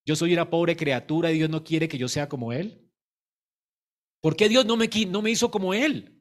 yo 0.06 0.16
soy 0.16 0.34
una 0.34 0.50
pobre 0.50 0.76
criatura 0.76 1.32
y 1.32 1.36
Dios 1.36 1.50
no 1.50 1.64
quiere 1.64 1.88
que 1.88 1.98
yo 1.98 2.08
sea 2.08 2.30
como 2.30 2.54
Él. 2.54 2.90
¿Por 4.22 4.36
qué 4.36 4.50
Dios 4.50 4.66
no 4.66 4.78
me, 4.78 4.90
no 5.08 5.22
me 5.22 5.32
hizo 5.32 5.50
como 5.50 5.74
Él? 5.74 6.18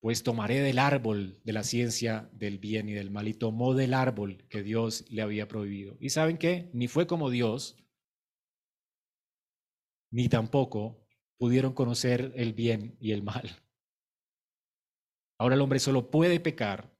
Pues 0.00 0.22
tomaré 0.22 0.60
del 0.60 0.78
árbol 0.78 1.40
de 1.44 1.52
la 1.52 1.62
ciencia 1.62 2.28
del 2.32 2.58
bien 2.58 2.88
y 2.88 2.92
del 2.92 3.10
mal 3.10 3.28
y 3.28 3.34
tomó 3.34 3.74
del 3.74 3.94
árbol 3.94 4.46
que 4.48 4.62
Dios 4.62 5.04
le 5.10 5.22
había 5.22 5.48
prohibido. 5.48 5.96
¿Y 6.00 6.10
saben 6.10 6.38
qué? 6.38 6.70
Ni 6.74 6.88
fue 6.88 7.06
como 7.06 7.30
Dios, 7.30 7.76
ni 10.10 10.28
tampoco 10.28 11.06
pudieron 11.38 11.72
conocer 11.72 12.32
el 12.36 12.52
bien 12.52 12.96
y 13.00 13.12
el 13.12 13.22
mal. 13.22 13.62
Ahora 15.38 15.54
el 15.54 15.60
hombre 15.60 15.78
solo 15.78 16.10
puede 16.10 16.40
pecar 16.40 16.96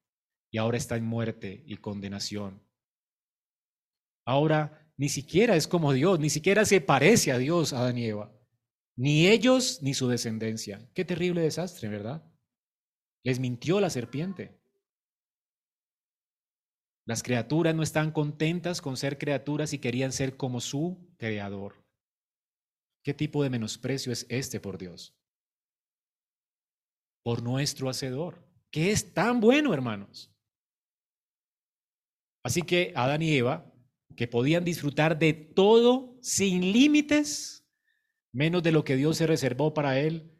y 0.50 0.58
ahora 0.58 0.78
está 0.78 0.96
en 0.96 1.04
muerte 1.04 1.62
y 1.66 1.76
condenación 1.76 2.62
ahora 4.24 4.82
ni 4.96 5.08
siquiera 5.08 5.56
es 5.56 5.66
como 5.66 5.92
Dios, 5.92 6.20
ni 6.20 6.30
siquiera 6.30 6.64
se 6.64 6.80
parece 6.80 7.32
a 7.32 7.38
Dios, 7.38 7.72
Adán 7.72 7.98
y 7.98 8.06
Eva. 8.06 8.32
Ni 8.96 9.26
ellos 9.26 9.82
ni 9.82 9.94
su 9.94 10.08
descendencia. 10.08 10.88
Qué 10.94 11.04
terrible 11.04 11.40
desastre, 11.40 11.88
¿verdad? 11.88 12.22
Les 13.24 13.40
mintió 13.40 13.80
la 13.80 13.90
serpiente. 13.90 14.58
Las 17.04 17.22
criaturas 17.22 17.74
no 17.74 17.82
están 17.82 18.12
contentas 18.12 18.80
con 18.80 18.96
ser 18.96 19.18
criaturas 19.18 19.72
y 19.72 19.78
querían 19.78 20.12
ser 20.12 20.36
como 20.36 20.60
su 20.60 21.12
creador. 21.16 21.84
¿Qué 23.02 23.12
tipo 23.12 23.42
de 23.42 23.50
menosprecio 23.50 24.12
es 24.12 24.26
este 24.28 24.60
por 24.60 24.78
Dios? 24.78 25.16
Por 27.24 27.42
nuestro 27.42 27.88
Hacedor, 27.88 28.46
que 28.70 28.92
es 28.92 29.12
tan 29.14 29.40
bueno, 29.40 29.74
hermanos. 29.74 30.32
Así 32.44 32.62
que 32.62 32.92
Adán 32.94 33.22
y 33.22 33.34
Eva 33.36 33.71
que 34.16 34.28
podían 34.28 34.64
disfrutar 34.64 35.18
de 35.18 35.32
todo 35.32 36.16
sin 36.20 36.72
límites, 36.72 37.66
menos 38.32 38.62
de 38.62 38.72
lo 38.72 38.84
que 38.84 38.96
Dios 38.96 39.16
se 39.16 39.26
reservó 39.26 39.74
para 39.74 39.98
él. 39.98 40.30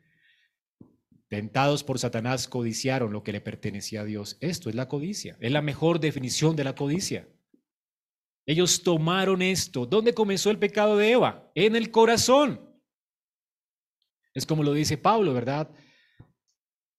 Tentados 1.29 1.83
por 1.83 1.99
Satanás, 1.99 2.47
codiciaron 2.47 3.13
lo 3.13 3.23
que 3.23 3.33
le 3.33 3.41
pertenecía 3.41 4.03
a 4.03 4.05
Dios. 4.05 4.37
Esto 4.41 4.69
es 4.69 4.75
la 4.75 4.89
codicia, 4.89 5.37
es 5.41 5.51
la 5.51 5.63
mejor 5.63 6.01
definición 6.01 6.57
de 6.57 6.65
la 6.65 6.75
codicia. 6.75 7.29
Ellos 8.45 8.83
tomaron 8.83 9.41
esto. 9.41 9.87
¿Dónde 9.87 10.15
comenzó 10.15 10.51
el 10.51 10.59
pecado 10.59 10.97
de 10.97 11.13
Eva? 11.13 11.51
En 11.55 11.77
el 11.77 11.91
corazón. 11.91 12.61
Es 14.35 14.47
como 14.47 14.63
lo 14.63 14.73
dice 14.73 14.99
Pablo, 14.99 15.33
¿verdad? 15.33 15.71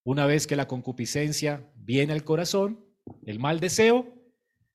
Una 0.06 0.26
vez 0.26 0.48
que 0.48 0.56
la 0.56 0.68
concupiscencia 0.68 1.72
viene 1.76 2.14
al 2.14 2.24
corazón, 2.24 2.86
el 3.26 3.40
mal 3.40 3.60
deseo, 3.60 4.14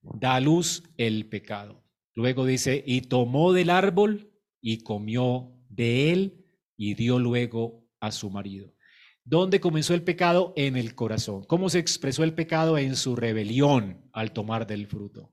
da 0.03 0.37
a 0.37 0.41
luz 0.41 0.83
el 0.97 1.29
pecado. 1.29 1.85
Luego 2.19 2.45
dice, 2.47 2.83
y 2.85 3.03
tomó 3.03 3.53
del 3.53 3.71
árbol 3.71 4.33
y 4.61 4.79
comió 4.79 5.53
de 5.69 6.11
él 6.11 6.45
y 6.77 6.95
dio 6.95 7.21
luego 7.21 7.87
a 8.01 8.11
su 8.11 8.29
marido. 8.29 8.75
¿Dónde 9.23 9.61
comenzó 9.61 9.95
el 9.95 10.03
pecado? 10.03 10.53
En 10.57 10.77
el 10.77 10.97
corazón. 10.97 11.45
¿Cómo 11.45 11.69
se 11.71 11.79
expresó 11.79 12.25
el 12.25 12.35
pecado? 12.35 12.77
En 12.77 12.97
su 12.97 13.15
rebelión 13.15 14.11
al 14.13 14.33
tomar 14.33 14.67
del 14.67 14.89
fruto. 14.89 15.33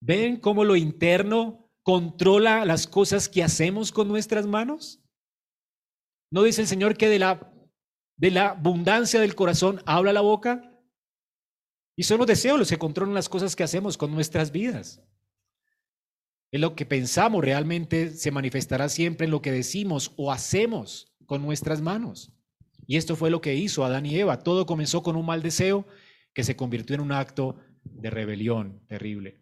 ¿Ven 0.00 0.38
cómo 0.38 0.64
lo 0.64 0.74
interno 0.74 1.70
controla 1.82 2.64
las 2.64 2.86
cosas 2.86 3.28
que 3.28 3.42
hacemos 3.42 3.92
con 3.92 4.08
nuestras 4.08 4.46
manos? 4.46 5.04
¿No 6.30 6.44
dice 6.44 6.62
el 6.62 6.66
Señor 6.66 6.96
que 6.96 7.10
de 7.10 7.18
la, 7.18 8.48
abundancia 8.48 9.20
del 9.20 9.34
corazón 9.34 9.82
habla 9.84 10.14
la 10.14 10.22
boca? 10.22 10.82
Y 11.94 12.04
son 12.04 12.16
los 12.16 12.26
deseos 12.26 12.58
los 12.58 12.70
que 12.70 12.78
controlan 12.78 13.12
las 13.12 13.28
cosas 13.28 13.54
que 13.54 13.64
hacemos 13.64 13.98
con 13.98 14.14
nuestras 14.14 14.50
vidas. 14.50 15.02
Es 16.52 16.60
lo 16.60 16.76
que 16.76 16.86
pensamos 16.86 17.42
realmente 17.42 18.10
se 18.10 18.30
manifestará 18.30 18.88
siempre 18.88 19.24
en 19.24 19.30
lo 19.30 19.42
que 19.42 19.50
decimos 19.50 20.12
o 20.16 20.30
hacemos 20.30 21.12
con 21.26 21.42
nuestras 21.42 21.80
manos. 21.80 22.30
Y 22.86 22.98
esto 22.98 23.16
fue 23.16 23.30
lo 23.30 23.40
que 23.40 23.54
hizo 23.54 23.84
Adán 23.84 24.06
y 24.06 24.16
Eva. 24.16 24.38
Todo 24.40 24.66
comenzó 24.66 25.02
con 25.02 25.16
un 25.16 25.24
mal 25.24 25.42
deseo 25.42 25.86
que 26.34 26.44
se 26.44 26.54
convirtió 26.54 26.94
en 26.94 27.00
un 27.00 27.12
acto 27.12 27.56
de 27.84 28.10
rebelión 28.10 28.84
terrible. 28.86 29.40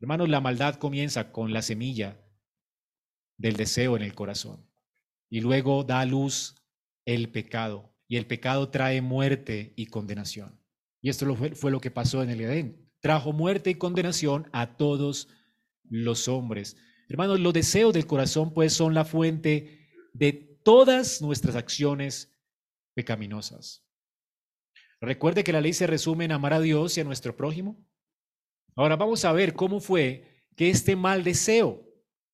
Hermanos, 0.00 0.28
la 0.28 0.40
maldad 0.40 0.74
comienza 0.74 1.30
con 1.30 1.52
la 1.52 1.62
semilla 1.62 2.20
del 3.38 3.56
deseo 3.56 3.96
en 3.96 4.02
el 4.02 4.14
corazón 4.14 4.68
y 5.30 5.40
luego 5.40 5.84
da 5.84 6.00
a 6.00 6.06
luz 6.06 6.56
el 7.04 7.30
pecado 7.30 7.94
y 8.08 8.16
el 8.16 8.26
pecado 8.26 8.70
trae 8.70 9.00
muerte 9.00 9.72
y 9.76 9.86
condenación. 9.86 10.60
Y 11.00 11.10
esto 11.10 11.34
fue, 11.36 11.70
lo 11.70 11.80
que 11.80 11.90
pasó 11.90 12.22
en 12.22 12.30
el 12.30 12.40
Edén. 12.40 12.90
Trajo 13.00 13.32
muerte 13.32 13.70
y 13.70 13.74
condenación 13.76 14.48
a 14.52 14.76
todos 14.76 15.28
los 15.90 16.28
hombres. 16.28 16.76
Hermanos, 17.08 17.40
los 17.40 17.52
deseos 17.52 17.92
del 17.92 18.06
corazón 18.06 18.52
pues 18.52 18.72
son 18.72 18.94
la 18.94 19.04
fuente 19.04 19.88
de 20.12 20.32
todas 20.64 21.22
nuestras 21.22 21.56
acciones 21.56 22.32
pecaminosas. 22.94 23.84
Recuerde 25.00 25.44
que 25.44 25.52
la 25.52 25.60
ley 25.60 25.72
se 25.72 25.86
resume 25.86 26.24
en 26.24 26.32
amar 26.32 26.54
a 26.54 26.60
Dios 26.60 26.96
y 26.96 27.00
a 27.00 27.04
nuestro 27.04 27.36
prójimo. 27.36 27.84
Ahora 28.74 28.96
vamos 28.96 29.24
a 29.24 29.32
ver 29.32 29.54
cómo 29.54 29.80
fue 29.80 30.44
que 30.56 30.70
este 30.70 30.96
mal 30.96 31.22
deseo 31.22 31.86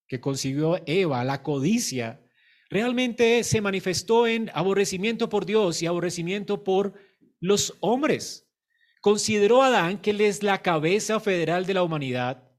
que 0.07 0.21
concibió 0.21 0.81
Eva, 0.87 1.25
la 1.25 1.43
codicia, 1.43 2.25
realmente 2.71 3.45
se 3.45 3.61
manifestó 3.61 4.27
en 4.27 4.51
aborrecimiento 4.55 5.29
por 5.29 5.45
Dios 5.45 5.83
y 5.83 5.87
aborrecimiento 5.87 6.65
por 6.65 6.95
los 7.41 7.77
hombres. 7.81 8.49
Consideró 9.01 9.62
Adán 9.62 10.01
que 10.01 10.11
él 10.11 10.21
es 10.21 10.43
la 10.43 10.62
cabeza 10.62 11.19
federal 11.19 11.67
de 11.67 11.75
la 11.75 11.83
humanidad 11.83 12.52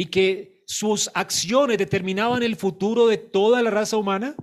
y 0.00 0.06
que 0.06 0.64
sus 0.66 1.10
acciones 1.12 1.76
determinaban 1.76 2.42
el 2.42 2.56
futuro 2.56 3.06
de 3.06 3.18
toda 3.18 3.60
la 3.60 3.68
raza 3.68 3.98
humana. 3.98 4.34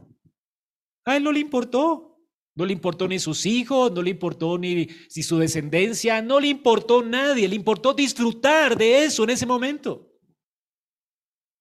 A 1.03 1.17
él 1.17 1.23
no 1.23 1.31
le 1.31 1.39
importó. 1.39 2.21
No 2.53 2.63
le 2.63 2.73
importó 2.73 3.07
ni 3.07 3.17
sus 3.17 3.43
hijos, 3.47 3.91
no 3.91 4.03
le 4.03 4.11
importó 4.11 4.59
ni 4.59 4.87
si 5.09 5.23
su 5.23 5.39
descendencia, 5.39 6.21
no 6.21 6.39
le 6.39 6.49
importó 6.49 7.01
nadie, 7.01 7.47
le 7.47 7.55
importó 7.55 7.95
disfrutar 7.95 8.77
de 8.77 9.05
eso 9.05 9.23
en 9.23 9.31
ese 9.31 9.47
momento. 9.47 10.07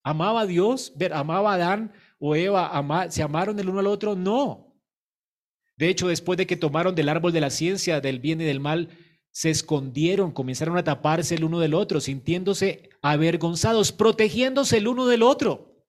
¿Amaba 0.05 0.43
a 0.43 0.47
Dios? 0.47 0.93
¿Amaba 1.11 1.53
a 1.53 1.55
Adán 1.55 1.95
o 2.19 2.37
Eva? 2.37 3.09
¿Se 3.09 3.23
amaron 3.23 3.59
el 3.59 3.71
uno 3.71 3.81
al 3.81 3.87
otro? 3.87 4.15
No. 4.15 4.79
De 5.79 5.89
hecho, 5.89 6.09
después 6.09 6.37
de 6.37 6.47
que 6.47 6.57
tomaron 6.57 6.95
del 6.95 7.09
árbol 7.09 7.33
de 7.33 7.41
la 7.41 7.49
ciencia, 7.49 8.03
del 8.03 8.21
bien 8.21 8.43
y 8.43 8.45
del 8.45 8.61
mal, 8.61 8.91
se 9.37 9.51
escondieron, 9.51 10.33
comenzaron 10.33 10.79
a 10.79 10.85
taparse 10.85 11.35
el 11.35 11.45
uno 11.45 11.61
del 11.61 11.75
otro, 11.75 12.01
sintiéndose 12.01 12.89
avergonzados, 13.03 13.93
protegiéndose 13.93 14.79
el 14.79 14.89
uno 14.89 15.07
del 15.07 15.23
otro. 15.23 15.85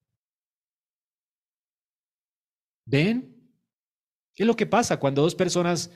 ¿Ven? 2.86 3.50
¿Qué 4.36 4.44
es 4.44 4.48
lo 4.48 4.58
que 4.58 4.66
pasa 4.66 5.00
cuando 5.00 5.22
dos 5.22 5.34
personas 5.34 5.92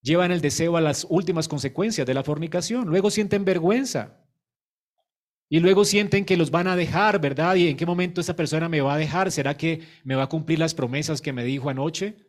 llevan 0.00 0.32
el 0.32 0.40
deseo 0.40 0.78
a 0.78 0.80
las 0.80 1.06
últimas 1.10 1.48
consecuencias 1.48 2.06
de 2.06 2.14
la 2.14 2.24
fornicación? 2.24 2.88
Luego 2.88 3.10
sienten 3.10 3.44
vergüenza. 3.44 4.24
Y 5.50 5.60
luego 5.60 5.84
sienten 5.84 6.24
que 6.24 6.38
los 6.38 6.50
van 6.50 6.66
a 6.66 6.76
dejar, 6.76 7.20
¿verdad? 7.20 7.56
¿Y 7.56 7.68
en 7.68 7.76
qué 7.76 7.84
momento 7.84 8.22
esa 8.22 8.36
persona 8.36 8.70
me 8.70 8.80
va 8.80 8.94
a 8.94 8.98
dejar? 8.98 9.30
¿Será 9.30 9.54
que 9.54 9.82
me 10.02 10.14
va 10.14 10.22
a 10.22 10.28
cumplir 10.30 10.60
las 10.60 10.72
promesas 10.72 11.20
que 11.20 11.34
me 11.34 11.44
dijo 11.44 11.68
anoche? 11.68 12.25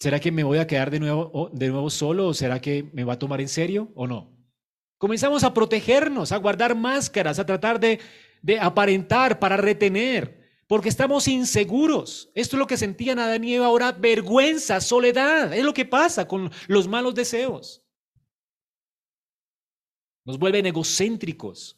¿Será 0.00 0.20
que 0.20 0.30
me 0.30 0.44
voy 0.44 0.58
a 0.58 0.66
quedar 0.66 0.90
de 0.90 1.00
nuevo, 1.00 1.50
de 1.52 1.68
nuevo 1.68 1.90
solo 1.90 2.28
o 2.28 2.34
será 2.34 2.60
que 2.60 2.88
me 2.92 3.04
va 3.04 3.14
a 3.14 3.18
tomar 3.18 3.40
en 3.40 3.48
serio 3.48 3.90
o 3.94 4.06
no? 4.06 4.36
Comenzamos 4.96 5.44
a 5.44 5.54
protegernos, 5.54 6.32
a 6.32 6.36
guardar 6.36 6.74
máscaras, 6.74 7.38
a 7.38 7.46
tratar 7.46 7.80
de, 7.80 8.00
de 8.42 8.60
aparentar 8.60 9.38
para 9.38 9.56
retener 9.56 10.38
porque 10.68 10.90
estamos 10.90 11.26
inseguros. 11.26 12.30
Esto 12.34 12.56
es 12.56 12.58
lo 12.58 12.66
que 12.66 12.76
sentían 12.76 13.18
Adán 13.18 13.42
y 13.42 13.54
Eva 13.54 13.66
ahora, 13.66 13.90
vergüenza, 13.90 14.80
soledad. 14.80 15.52
Es 15.52 15.64
lo 15.64 15.72
que 15.72 15.86
pasa 15.86 16.28
con 16.28 16.50
los 16.68 16.86
malos 16.86 17.14
deseos. 17.14 17.82
Nos 20.26 20.38
vuelven 20.38 20.66
egocéntricos. 20.66 21.74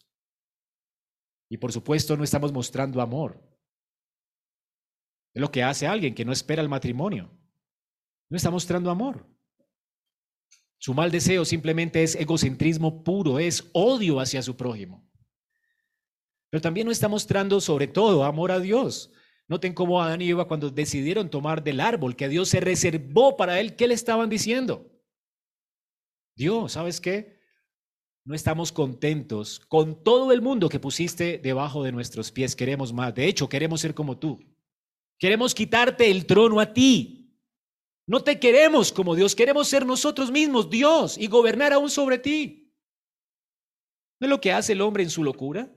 Y 1.48 1.56
por 1.56 1.72
supuesto 1.72 2.16
no 2.16 2.24
estamos 2.24 2.52
mostrando 2.52 3.00
amor. 3.00 3.40
Es 5.33 5.40
lo 5.40 5.52
que 5.52 5.62
hace 5.62 5.87
alguien 5.87 6.14
que 6.14 6.24
no 6.24 6.33
espera 6.33 6.61
el 6.61 6.68
matrimonio. 6.68 7.30
No 8.30 8.36
está 8.36 8.50
mostrando 8.50 8.90
amor. 8.90 9.26
Su 10.78 10.94
mal 10.94 11.10
deseo 11.10 11.44
simplemente 11.44 12.02
es 12.02 12.14
egocentrismo 12.14 13.04
puro, 13.04 13.38
es 13.38 13.68
odio 13.74 14.18
hacia 14.18 14.40
su 14.40 14.56
prójimo. 14.56 15.06
Pero 16.48 16.62
también 16.62 16.86
no 16.86 16.90
está 16.90 17.06
mostrando 17.08 17.60
sobre 17.60 17.86
todo 17.86 18.24
amor 18.24 18.50
a 18.50 18.60
Dios. 18.60 19.10
Noten 19.46 19.74
cómo 19.74 20.00
Adán 20.00 20.22
y 20.22 20.30
Eva 20.30 20.48
cuando 20.48 20.70
decidieron 20.70 21.28
tomar 21.28 21.62
del 21.62 21.80
árbol 21.80 22.16
que 22.16 22.28
Dios 22.28 22.48
se 22.48 22.60
reservó 22.60 23.36
para 23.36 23.60
él, 23.60 23.76
¿qué 23.76 23.88
le 23.88 23.94
estaban 23.94 24.30
diciendo? 24.30 24.90
Dios, 26.36 26.72
¿sabes 26.72 27.00
qué? 27.00 27.38
No 28.24 28.34
estamos 28.34 28.70
contentos 28.70 29.60
con 29.60 30.02
todo 30.02 30.32
el 30.32 30.40
mundo 30.40 30.68
que 30.68 30.78
pusiste 30.78 31.38
debajo 31.38 31.82
de 31.82 31.92
nuestros 31.92 32.30
pies. 32.30 32.54
Queremos 32.54 32.92
más. 32.92 33.14
De 33.14 33.26
hecho, 33.26 33.48
queremos 33.48 33.80
ser 33.80 33.92
como 33.92 34.18
tú. 34.18 34.40
Queremos 35.18 35.54
quitarte 35.54 36.10
el 36.10 36.26
trono 36.26 36.60
a 36.60 36.72
ti. 36.72 37.19
No 38.10 38.24
te 38.24 38.40
queremos 38.40 38.90
como 38.90 39.14
Dios, 39.14 39.36
queremos 39.36 39.68
ser 39.68 39.86
nosotros 39.86 40.32
mismos 40.32 40.68
Dios 40.68 41.16
y 41.16 41.28
gobernar 41.28 41.72
aún 41.72 41.88
sobre 41.88 42.18
ti. 42.18 42.74
¿No 44.18 44.26
es 44.26 44.28
lo 44.28 44.40
que 44.40 44.50
hace 44.50 44.72
el 44.72 44.80
hombre 44.80 45.04
en 45.04 45.10
su 45.10 45.22
locura? 45.22 45.72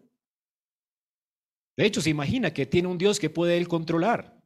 De 1.77 1.85
hecho, 1.85 2.01
se 2.01 2.09
imagina 2.09 2.51
que 2.51 2.65
tiene 2.65 2.87
un 2.87 2.97
Dios 2.97 3.19
que 3.19 3.29
puede 3.29 3.55
él 3.55 3.67
controlar. 3.67 4.43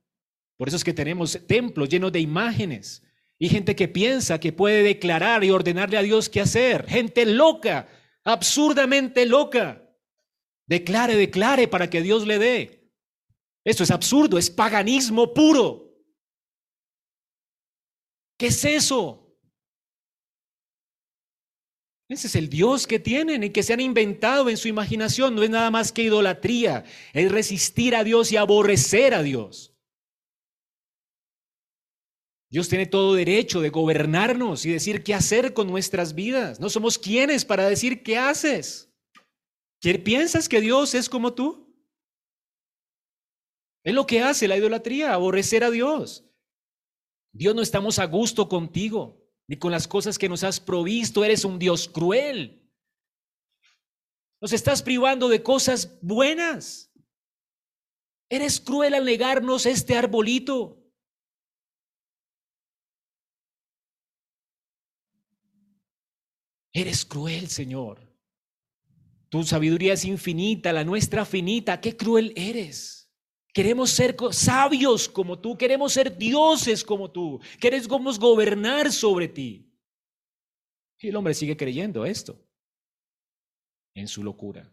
Por 0.58 0.68
eso 0.68 0.76
es 0.76 0.84
que 0.84 0.92
tenemos 0.92 1.40
templos 1.48 1.88
llenos 1.88 2.12
de 2.12 2.20
imágenes 2.20 3.04
y 3.40 3.48
gente 3.48 3.74
que 3.74 3.88
piensa 3.88 4.38
que 4.38 4.52
puede 4.52 4.84
declarar 4.84 5.46
y 5.46 5.52
ordenarle 5.52 5.98
a 5.98 6.04
Dios 6.04 6.28
qué 6.28 6.42
hacer. 6.42 6.86
Gente 6.90 7.26
loca, 7.26 7.88
absurdamente 8.26 9.26
loca. 9.26 9.82
Declare, 10.66 11.16
declare 11.16 11.70
para 11.70 11.90
que 11.90 12.02
Dios 12.02 12.28
le 12.28 12.38
dé. 12.38 12.92
Esto 13.64 13.84
es 13.84 13.92
absurdo, 13.92 14.38
es 14.38 14.50
paganismo 14.50 15.34
puro. 15.34 15.87
¿Qué 18.38 18.48
es 18.48 18.64
eso? 18.66 19.28
Ese 22.10 22.28
es 22.28 22.36
el 22.36 22.50
Dios 22.50 22.88
que 22.88 23.00
tienen 23.00 23.44
y 23.44 23.50
que 23.50 23.64
se 23.64 23.74
han 23.74 23.82
inventado 23.82 24.50
en 24.50 24.56
su 24.56 24.68
imaginación. 24.68 25.36
No 25.36 25.44
es 25.44 25.50
nada 25.50 25.70
más 25.72 25.92
que 25.92 26.04
idolatría, 26.04 26.86
es 27.14 27.32
resistir 27.32 27.96
a 27.96 28.04
Dios 28.04 28.32
y 28.32 28.38
aborrecer 28.38 29.14
a 29.14 29.24
Dios. 29.24 29.74
Dios 32.50 32.70
tiene 32.70 32.86
todo 32.86 33.14
derecho 33.14 33.60
de 33.60 33.70
gobernarnos 33.70 34.66
y 34.66 34.72
decir 34.72 35.04
qué 35.04 35.14
hacer 35.14 35.54
con 35.54 35.68
nuestras 35.68 36.16
vidas. 36.16 36.62
No 36.62 36.70
somos 36.70 36.98
quienes 36.98 37.44
para 37.44 37.68
decir 37.68 38.04
qué 38.04 38.18
haces. 38.18 38.90
¿Qué 39.82 40.00
piensas 40.00 40.48
que 40.48 40.62
Dios 40.62 40.96
es 40.96 41.10
como 41.10 41.34
tú? 41.34 41.76
Es 43.84 43.94
lo 43.94 44.08
que 44.08 44.22
hace 44.22 44.48
la 44.48 44.56
idolatría, 44.56 45.14
aborrecer 45.14 45.66
a 45.66 45.72
Dios. 45.72 46.27
Dios 47.38 47.54
no 47.54 47.62
estamos 47.62 48.00
a 48.00 48.06
gusto 48.06 48.50
contigo 48.50 49.24
ni 49.48 49.58
con 49.58 49.72
las 49.72 49.88
cosas 49.88 50.18
que 50.18 50.28
nos 50.28 50.44
has 50.44 50.60
provisto. 50.60 51.24
Eres 51.24 51.46
un 51.46 51.60
Dios 51.60 51.88
cruel. 51.88 52.68
Nos 54.42 54.54
estás 54.54 54.82
privando 54.82 55.30
de 55.30 55.44
cosas 55.44 56.00
buenas. 56.02 56.92
Eres 58.28 58.60
cruel 58.60 58.96
al 58.96 59.06
negarnos 59.06 59.68
este 59.68 59.96
arbolito. 59.96 60.84
Eres 66.74 67.06
cruel, 67.06 67.50
Señor. 67.50 68.02
Tu 69.30 69.44
sabiduría 69.44 69.94
es 69.94 70.06
infinita, 70.06 70.74
la 70.74 70.84
nuestra 70.84 71.24
finita. 71.24 71.80
Qué 71.82 71.96
cruel 71.96 72.34
eres. 72.36 72.97
Queremos 73.58 73.90
ser 73.90 74.16
sabios 74.34 75.10
como 75.10 75.40
tú, 75.40 75.58
queremos 75.58 75.92
ser 75.92 76.16
dioses 76.16 76.84
como 76.84 77.10
tú, 77.10 77.42
queremos 77.60 78.20
gobernar 78.20 78.92
sobre 78.92 79.28
ti. 79.28 79.76
Y 81.00 81.08
el 81.08 81.16
hombre 81.16 81.34
sigue 81.34 81.58
creyendo 81.58 82.06
esto 82.06 82.40
en 83.96 84.08
su 84.08 84.24
locura. 84.24 84.72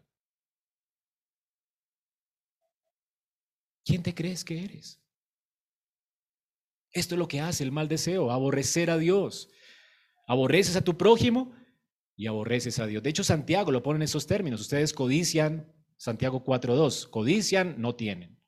¿Quién 3.83 4.03
te 4.03 4.13
crees 4.13 4.45
que 4.45 4.63
eres? 4.63 5.01
Esto 6.91 7.15
es 7.15 7.19
lo 7.19 7.27
que 7.27 7.41
hace 7.41 7.63
el 7.63 7.71
mal 7.71 7.87
deseo, 7.87 8.29
aborrecer 8.29 8.91
a 8.91 8.99
Dios. 8.99 9.49
Aborreces 10.27 10.75
a 10.75 10.83
tu 10.83 10.95
prójimo 10.95 11.55
y 12.15 12.27
aborreces 12.27 12.77
a 12.77 12.85
Dios. 12.85 13.01
De 13.01 13.09
hecho, 13.09 13.23
Santiago 13.23 13.71
lo 13.71 13.81
pone 13.81 13.97
en 13.97 14.03
esos 14.03 14.27
términos. 14.27 14.61
Ustedes 14.61 14.93
codician, 14.93 15.73
Santiago 15.97 16.43
4.2, 16.43 17.09
codician, 17.09 17.81
no 17.81 17.95
tienen. 17.95 18.44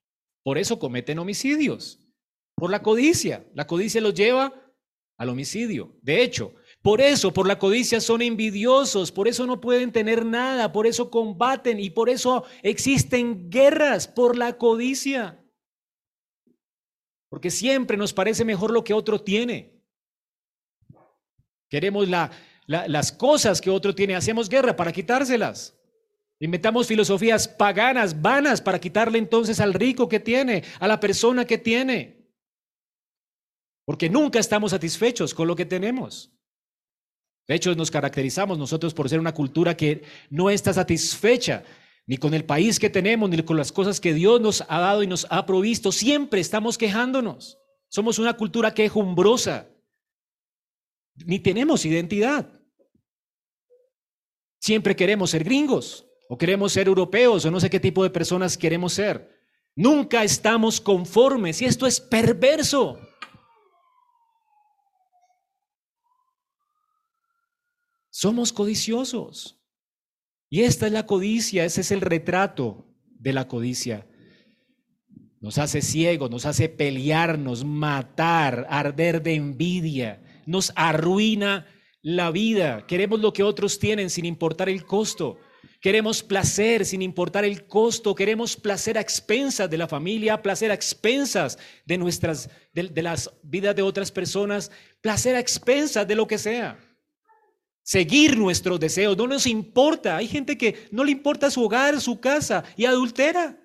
Por 0.47 0.57
eso 0.57 0.79
cometen 0.79 1.19
homicidios, 1.19 1.99
por 2.55 2.71
la 2.71 2.81
codicia. 2.81 3.45
La 3.53 3.67
codicia 3.67 3.99
los 3.99 4.13
lleva 4.13 4.53
al 5.17 5.27
homicidio. 5.27 5.99
De 6.01 6.23
hecho, 6.23 6.55
por 6.81 7.01
eso, 7.01 7.33
por 7.33 7.45
la 7.49 7.59
codicia 7.59 7.99
son 7.99 8.21
envidiosos, 8.21 9.11
por 9.11 9.27
eso 9.27 9.45
no 9.45 9.59
pueden 9.59 9.91
tener 9.91 10.25
nada, 10.25 10.71
por 10.71 10.87
eso 10.87 11.11
combaten 11.11 11.81
y 11.81 11.89
por 11.89 12.07
eso 12.07 12.45
existen 12.63 13.49
guerras 13.49 14.07
por 14.07 14.37
la 14.37 14.57
codicia. 14.57 15.45
Porque 17.27 17.51
siempre 17.51 17.97
nos 17.97 18.13
parece 18.13 18.45
mejor 18.45 18.71
lo 18.71 18.85
que 18.85 18.93
otro 18.93 19.19
tiene. 19.19 19.83
Queremos 21.69 22.07
las 22.07 23.11
cosas 23.11 23.59
que 23.59 23.69
otro 23.69 23.93
tiene, 23.93 24.15
hacemos 24.15 24.47
guerra 24.47 24.77
para 24.77 24.93
quitárselas. 24.93 25.76
Inventamos 26.39 26.87
filosofías 26.87 27.47
paganas, 27.47 28.21
vanas, 28.21 28.61
para 28.61 28.79
quitarle 28.79 29.17
entonces 29.17 29.59
al 29.59 29.73
rico 29.73 30.07
que 30.07 30.19
tiene, 30.19 30.63
a 30.79 30.87
la 30.87 30.99
persona 30.99 31.45
que 31.45 31.57
tiene. 31.57 32.29
Porque 33.85 34.09
nunca 34.09 34.39
estamos 34.39 34.71
satisfechos 34.71 35.33
con 35.33 35.47
lo 35.47 35.55
que 35.55 35.65
tenemos. 35.65 36.31
De 37.47 37.55
hecho, 37.55 37.73
nos 37.73 37.89
caracterizamos 37.89 38.57
nosotros 38.57 38.93
por 38.93 39.09
ser 39.09 39.19
una 39.19 39.33
cultura 39.33 39.75
que 39.75 40.03
no 40.29 40.49
está 40.49 40.73
satisfecha 40.73 41.63
ni 42.05 42.17
con 42.17 42.33
el 42.33 42.45
país 42.45 42.79
que 42.79 42.89
tenemos, 42.89 43.29
ni 43.29 43.41
con 43.43 43.57
las 43.57 43.71
cosas 43.71 43.99
que 43.99 44.13
Dios 44.13 44.39
nos 44.39 44.63
ha 44.67 44.79
dado 44.79 45.03
y 45.03 45.07
nos 45.07 45.25
ha 45.29 45.45
provisto. 45.45 45.91
Siempre 45.91 46.39
estamos 46.39 46.77
quejándonos. 46.77 47.57
Somos 47.89 48.19
una 48.19 48.35
cultura 48.35 48.73
quejumbrosa. 48.73 49.69
Ni 51.25 51.39
tenemos 51.39 51.85
identidad. 51.85 52.47
Siempre 54.59 54.95
queremos 54.95 55.31
ser 55.31 55.43
gringos, 55.43 56.06
o 56.29 56.37
queremos 56.37 56.73
ser 56.73 56.87
europeos, 56.87 57.45
o 57.45 57.51
no 57.51 57.59
sé 57.59 57.69
qué 57.69 57.79
tipo 57.79 58.03
de 58.03 58.09
personas 58.09 58.57
queremos 58.57 58.93
ser. 58.93 59.37
Nunca 59.75 60.23
estamos 60.23 60.81
conformes 60.81 61.61
y 61.61 61.65
esto 61.65 61.85
es 61.85 61.99
perverso. 61.99 62.99
Somos 68.09 68.51
codiciosos. 68.51 69.61
Y 70.49 70.63
esta 70.63 70.87
es 70.87 70.93
la 70.93 71.05
codicia, 71.05 71.65
ese 71.65 71.81
es 71.81 71.91
el 71.91 72.01
retrato 72.01 72.87
de 73.19 73.33
la 73.33 73.47
codicia. 73.47 74.07
Nos 75.39 75.57
hace 75.59 75.81
ciegos, 75.81 76.31
nos 76.31 76.45
hace 76.45 76.69
pelearnos, 76.69 77.63
matar, 77.63 78.65
arder 78.69 79.21
de 79.21 79.35
envidia, 79.35 80.23
nos 80.45 80.73
arruina 80.75 81.67
la 82.01 82.31
vida. 82.31 82.87
Queremos 82.87 83.19
lo 83.19 83.33
que 83.33 83.43
otros 83.43 83.77
tienen 83.77 84.09
sin 84.09 84.25
importar 84.25 84.69
el 84.69 84.85
costo. 84.85 85.37
Queremos 85.87 86.21
placer 86.21 86.85
sin 86.85 87.01
importar 87.01 87.45
el 87.45 87.65
costo. 87.65 88.13
Queremos 88.13 88.57
placer 88.57 88.97
a 88.97 88.99
expensas 88.99 89.69
de 89.69 89.77
la 89.77 89.87
familia, 89.87 90.41
placer 90.41 90.69
a 90.69 90.73
expensas 90.73 91.57
de 91.85 91.97
nuestras, 91.97 92.49
de, 92.73 93.01
las 93.01 93.31
vidas 93.41 93.73
de 93.73 93.83
otras 93.83 94.11
personas, 94.11 94.69
placer 94.99 95.37
a 95.37 95.39
expensas 95.39 96.05
de 96.05 96.15
lo 96.15 96.27
que 96.27 96.37
sea 96.39 96.77
seguir 97.83 98.37
nuestros 98.37 98.81
deseos, 98.81 99.15
no 99.15 99.27
nos 99.27 99.47
importa. 99.47 100.17
Hay 100.17 100.27
gente 100.27 100.57
que 100.57 100.89
no 100.91 101.05
le 101.05 101.11
importa 101.11 101.49
su 101.49 101.63
hogar, 101.63 102.01
su 102.01 102.19
casa 102.19 102.65
y 102.75 102.83
adultera. 102.83 103.57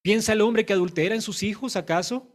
¿Piensa 0.00 0.32
el 0.32 0.42
hombre 0.42 0.64
que 0.64 0.72
adultera 0.72 1.16
en 1.16 1.22
sus 1.22 1.42
hijos 1.42 1.74
acaso? 1.74 2.32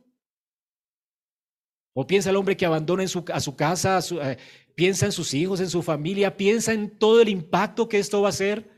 ¿O 1.94 2.06
piensa 2.06 2.30
el 2.30 2.36
hombre 2.36 2.58
que 2.58 2.66
abandona 2.66 3.06
a 3.06 3.40
su 3.40 3.56
casa, 3.56 4.00
eh, 4.22 4.38
piensa 4.76 5.06
en 5.06 5.12
sus 5.12 5.34
hijos, 5.34 5.60
en 5.60 5.70
su 5.70 5.82
familia, 5.82 6.38
piensa 6.38 6.74
en 6.74 6.98
todo 6.98 7.22
el 7.22 7.30
impacto 7.30 7.90
que 7.90 7.98
esto 7.98 8.22
va 8.22 8.28
a 8.28 8.30
hacer? 8.30 8.70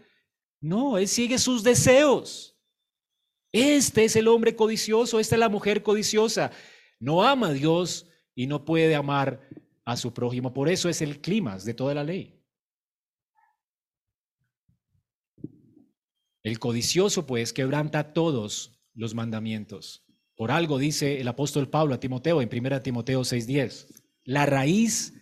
No, 0.62 0.97
él 0.97 1.07
sigue 1.07 1.38
sus 1.38 1.63
deseos. 1.63 2.55
Este 3.51 4.05
es 4.05 4.15
el 4.15 4.27
hombre 4.27 4.55
codicioso, 4.55 5.19
esta 5.19 5.36
es 5.36 5.39
la 5.39 5.49
mujer 5.49 5.83
codiciosa. 5.83 6.51
No 6.99 7.23
ama 7.23 7.47
a 7.47 7.53
Dios 7.53 8.07
y 8.36 8.47
no 8.47 8.65
puede 8.65 8.95
amar 8.95 9.47
a 9.86 9.97
su 9.97 10.13
prójimo. 10.13 10.53
Por 10.53 10.69
eso 10.69 10.89
es 10.89 11.01
el 11.01 11.21
clima 11.21 11.57
de 11.57 11.73
toda 11.73 11.93
la 11.93 12.03
ley. 12.03 12.38
El 16.43 16.60
codicioso, 16.60 17.25
pues, 17.25 17.51
quebranta 17.51 18.13
todos 18.13 18.79
los 18.93 19.13
mandamientos. 19.13 20.05
Por 20.36 20.51
algo 20.51 20.77
dice 20.77 21.19
el 21.19 21.27
apóstol 21.27 21.67
Pablo 21.67 21.95
a 21.95 21.99
Timoteo 21.99 22.41
en 22.41 22.49
1 22.49 22.81
Timoteo 22.83 23.23
6:10, 23.23 23.88
la 24.23 24.45
raíz 24.45 25.13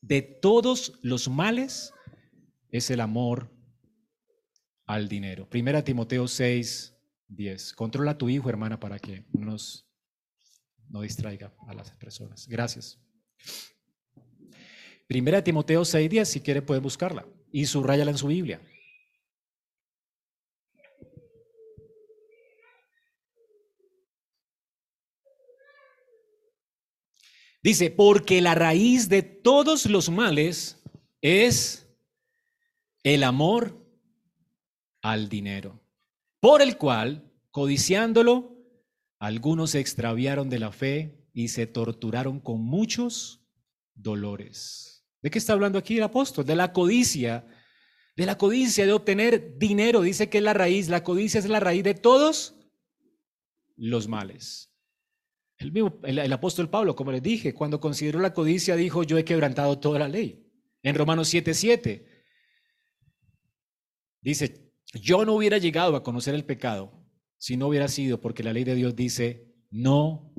de 0.00 0.22
todos 0.22 0.98
los 1.02 1.28
males 1.28 1.92
es 2.70 2.90
el 2.90 3.00
amor 3.00 3.50
al 4.86 5.08
dinero. 5.08 5.48
1 5.52 5.84
Timoteo 5.84 6.24
6:10. 6.24 7.74
Controla 7.74 8.12
a 8.12 8.18
tu 8.18 8.28
hijo, 8.28 8.48
hermana, 8.48 8.80
para 8.80 8.98
que 8.98 9.24
nos, 9.32 9.86
no 10.88 11.02
distraiga 11.02 11.54
a 11.66 11.74
las 11.74 11.90
personas. 11.92 12.46
Gracias. 12.48 12.98
Primera 15.06 15.42
Timoteo 15.42 15.82
6.10, 15.82 16.24
si 16.26 16.40
quiere 16.40 16.60
puede 16.60 16.80
buscarla 16.80 17.26
y 17.50 17.64
subrayala 17.64 18.10
en 18.10 18.18
su 18.18 18.26
Biblia. 18.26 18.60
Dice, 27.68 27.90
porque 27.90 28.40
la 28.40 28.54
raíz 28.54 29.10
de 29.10 29.20
todos 29.20 29.84
los 29.84 30.08
males 30.08 30.82
es 31.20 31.86
el 33.02 33.22
amor 33.22 33.86
al 35.02 35.28
dinero, 35.28 35.78
por 36.40 36.62
el 36.62 36.78
cual, 36.78 37.30
codiciándolo, 37.50 38.56
algunos 39.18 39.72
se 39.72 39.80
extraviaron 39.80 40.48
de 40.48 40.58
la 40.60 40.72
fe 40.72 41.28
y 41.34 41.48
se 41.48 41.66
torturaron 41.66 42.40
con 42.40 42.62
muchos 42.62 43.46
dolores. 43.94 45.06
¿De 45.20 45.30
qué 45.30 45.38
está 45.38 45.52
hablando 45.52 45.78
aquí 45.78 45.98
el 45.98 46.04
apóstol? 46.04 46.46
De 46.46 46.56
la 46.56 46.72
codicia, 46.72 47.46
de 48.16 48.24
la 48.24 48.38
codicia 48.38 48.86
de 48.86 48.94
obtener 48.94 49.58
dinero. 49.58 50.00
Dice 50.00 50.30
que 50.30 50.38
es 50.38 50.44
la 50.44 50.54
raíz, 50.54 50.88
la 50.88 51.04
codicia 51.04 51.38
es 51.38 51.46
la 51.46 51.60
raíz 51.60 51.84
de 51.84 51.92
todos 51.92 52.54
los 53.76 54.08
males. 54.08 54.67
El, 55.58 55.72
mismo, 55.72 55.98
el, 56.04 56.32
apóstol 56.32 56.70
Pablo, 56.70 56.94
como 56.94 57.10
les 57.10 57.22
dije, 57.22 57.52
cuando 57.52 57.80
consideró 57.80 58.20
la 58.20 58.32
codicia, 58.32 58.76
dijo, 58.76 59.02
yo 59.02 59.18
he 59.18 59.24
quebrantado 59.24 59.78
toda 59.78 59.98
la 59.98 60.08
ley. 60.08 60.46
En 60.82 60.94
Romanos 60.94 61.32
7:7 61.32 62.06
dice, 64.20 64.72
yo 64.94 65.24
no 65.24 65.34
hubiera 65.34 65.58
llegado 65.58 65.96
a 65.96 66.02
conocer 66.02 66.34
el 66.34 66.44
pecado 66.44 67.04
si 67.38 67.56
no 67.56 67.68
hubiera 67.68 67.88
sido 67.88 68.20
porque 68.20 68.42
la 68.42 68.52
ley 68.52 68.64
de 68.64 68.74
Dios 68.74 68.94
dice, 68.94 69.54
no 69.70 70.32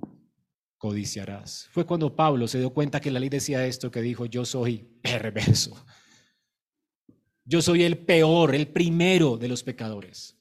codiciarás. 0.78 1.68
Fue 1.72 1.86
cuando 1.86 2.16
Pablo 2.16 2.48
se 2.48 2.60
dio 2.60 2.74
cuenta 2.74 3.02
que 3.02 3.12
la 3.12 3.20
ley 3.20 3.30
decía 3.30 3.66
esto, 3.66 3.92
que 3.92 4.02
dijo, 4.02 4.26
yo 4.26 4.46
soy 4.46 5.00
perverso. 5.02 5.86
Yo 7.44 7.62
soy 7.62 7.84
el 7.84 7.98
peor, 7.98 8.56
el 8.56 8.68
primero 8.68 9.38
de 9.38 9.48
los 9.48 9.64
pecadores. 9.64 10.39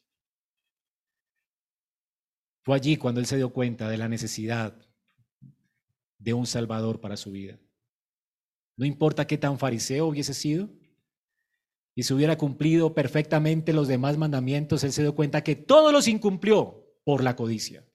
Fue 2.69 2.77
allí 2.77 2.99
cuando 2.99 3.19
él 3.19 3.25
se 3.25 3.39
dio 3.39 3.49
cuenta 3.49 3.89
de 3.89 3.97
la 3.97 4.11
necesidad 4.11 4.77
de 6.19 6.35
un 6.35 6.47
Salvador 6.47 7.01
para 7.01 7.17
su 7.17 7.31
vida. 7.31 7.59
No 8.77 8.85
importa 8.85 9.27
qué 9.27 9.39
tan 9.39 9.59
fariseo 9.59 10.05
hubiese 10.05 10.35
sido, 10.35 10.69
y 11.95 12.03
si 12.03 12.13
hubiera 12.13 12.37
cumplido 12.37 12.93
perfectamente 12.93 13.73
los 13.73 13.89
demás 13.89 14.19
mandamientos, 14.19 14.85
él 14.85 14.93
se 14.93 15.01
dio 15.01 15.15
cuenta 15.15 15.43
que 15.43 15.57
todos 15.57 15.95
los 15.95 16.09
incumplió 16.09 16.85
por 17.05 17.25
la 17.25 17.37
codicia. 17.37 17.89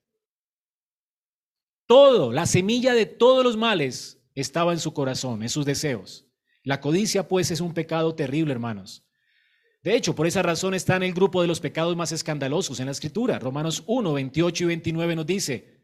Todo, 1.86 2.31
la 2.31 2.47
semilla 2.47 2.95
de 2.95 3.05
todos 3.05 3.43
los 3.43 3.55
males 3.55 4.23
estaba 4.33 4.73
en 4.73 4.79
su 4.79 4.91
corazón, 4.91 5.43
en 5.43 5.49
sus 5.49 5.67
deseos. 5.67 6.25
La 6.63 6.81
codicia, 6.81 7.27
pues, 7.27 7.51
es 7.51 7.62
un 7.62 7.75
pecado 7.75 8.15
terrible, 8.15 8.53
hermanos. 8.53 9.05
De 9.84 9.96
hecho, 9.96 10.15
por 10.15 10.26
esa 10.26 10.41
razón 10.41 10.74
está 10.74 10.96
en 10.96 11.04
el 11.04 11.13
grupo 11.13 11.41
de 11.41 11.48
los 11.48 11.60
pecados 11.60 11.96
más 11.98 12.13
escandalosos 12.13 12.80
en 12.80 12.86
la 12.86 12.93
Escritura. 12.93 13.38
Romanos 13.38 13.84
1, 13.86 14.13
28 14.13 14.63
y 14.63 14.67
29 14.67 15.15
nos 15.17 15.26
dice, 15.26 15.84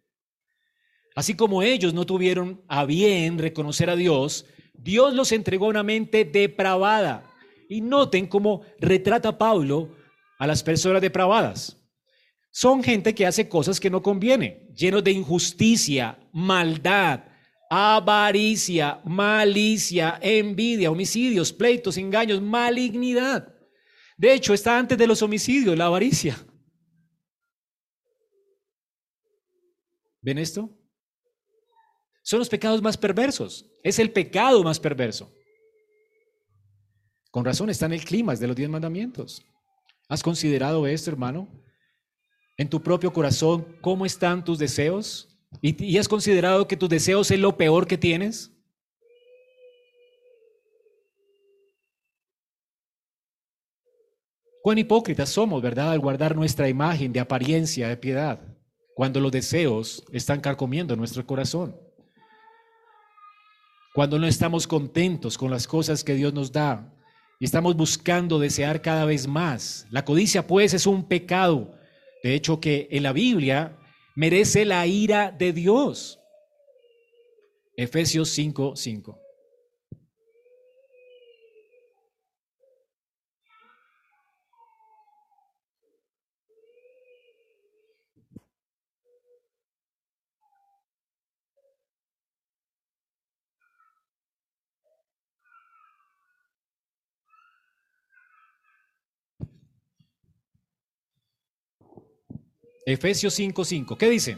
así 1.16 1.36
como 1.36 1.62
ellos 1.62 1.94
no 1.94 2.06
tuvieron 2.06 2.64
a 2.70 2.86
bien 2.86 3.38
reconocer 3.38 3.90
a 3.90 3.98
Dios, 3.98 4.46
Dios 4.74 5.14
los 5.14 5.34
entregó 5.34 5.66
a 5.66 5.70
una 5.70 5.84
mente 5.84 6.24
depravada. 6.24 7.26
Y 7.68 7.82
noten 7.82 8.26
cómo 8.26 8.62
retrata 8.80 9.38
Pablo 9.38 9.96
a 10.40 10.48
las 10.48 10.64
personas 10.64 11.02
depravadas. 11.02 11.78
Son 12.52 12.82
gente 12.82 13.14
que 13.14 13.28
hace 13.28 13.48
cosas 13.48 13.80
que 13.80 13.92
no 13.92 14.02
conviene, 14.02 14.68
llenos 14.74 15.04
de 15.04 15.12
injusticia, 15.12 16.18
maldad, 16.32 17.26
avaricia, 17.70 19.02
malicia, 19.04 20.18
envidia, 20.22 20.90
homicidios, 20.90 21.54
pleitos, 21.54 21.98
engaños, 21.98 22.42
malignidad. 22.42 23.59
De 24.20 24.34
hecho, 24.34 24.54
está 24.54 24.78
antes 24.78 24.98
de 24.98 25.08
los 25.08 25.22
homicidios, 25.22 25.78
la 25.78 25.86
avaricia. 25.86 26.38
¿Ven 30.22 30.38
esto? 30.38 30.70
Son 32.22 32.38
los 32.38 32.50
pecados 32.50 32.82
más 32.82 32.98
perversos. 32.98 33.66
Es 33.82 33.98
el 33.98 34.12
pecado 34.12 34.62
más 34.64 34.80
perverso. 34.80 35.34
Con 37.32 37.46
razón 37.46 37.70
está 37.70 37.86
en 37.86 37.94
el 37.94 38.04
clima 38.04 38.36
de 38.36 38.48
los 38.48 38.56
diez 38.56 38.70
mandamientos. 38.70 39.42
¿Has 40.10 40.22
considerado 40.22 40.86
esto, 40.86 41.10
hermano? 41.10 41.48
en 42.60 42.70
tu 42.70 42.84
propio 42.84 43.14
corazón 43.14 43.66
cómo 43.80 44.06
están 44.06 44.44
tus 44.44 44.60
deseos. 44.60 45.30
¿Y, 45.62 45.82
¿Y 45.82 45.98
has 45.98 46.10
considerado 46.10 46.68
que 46.68 46.76
tus 46.76 46.90
deseos 46.90 47.32
es 47.32 47.40
lo 47.40 47.56
peor 47.56 47.88
que 47.88 47.98
tienes? 47.98 48.52
Cuán 54.70 54.78
hipócritas 54.78 55.30
somos, 55.30 55.64
¿verdad? 55.64 55.94
Al 55.94 56.00
guardar 56.00 56.36
nuestra 56.36 56.70
imagen 56.70 57.12
de 57.12 57.20
apariencia, 57.20 57.88
de 57.90 57.98
piedad, 57.98 58.40
cuando 58.94 59.20
los 59.20 59.32
deseos 59.32 60.04
están 60.12 60.42
carcomiendo 60.42 60.96
nuestro 60.96 61.26
corazón. 61.26 61.76
Cuando 63.96 64.20
no 64.20 64.28
estamos 64.28 64.68
contentos 64.68 65.40
con 65.40 65.50
las 65.50 65.66
cosas 65.66 66.04
que 66.04 66.14
Dios 66.14 66.36
nos 66.36 66.52
da 66.52 66.94
y 67.40 67.46
estamos 67.46 67.76
buscando 67.76 68.38
desear 68.38 68.84
cada 68.84 69.06
vez 69.06 69.28
más. 69.28 69.88
La 69.90 70.06
codicia, 70.06 70.46
pues, 70.46 70.76
es 70.76 70.86
un 70.86 71.08
pecado. 71.08 71.74
De 72.22 72.36
hecho, 72.36 72.60
que 72.60 72.90
en 72.92 73.02
la 73.02 73.12
Biblia 73.12 73.76
merece 74.16 74.66
la 74.66 74.86
ira 74.86 75.32
de 75.32 75.52
Dios. 75.52 76.20
Efesios 77.76 78.30
5:5. 78.38 78.76
5. 78.76 79.29
Efesios 102.90 103.38
5:5. 103.38 103.98
¿Qué 103.98 104.10
dice? 104.10 104.38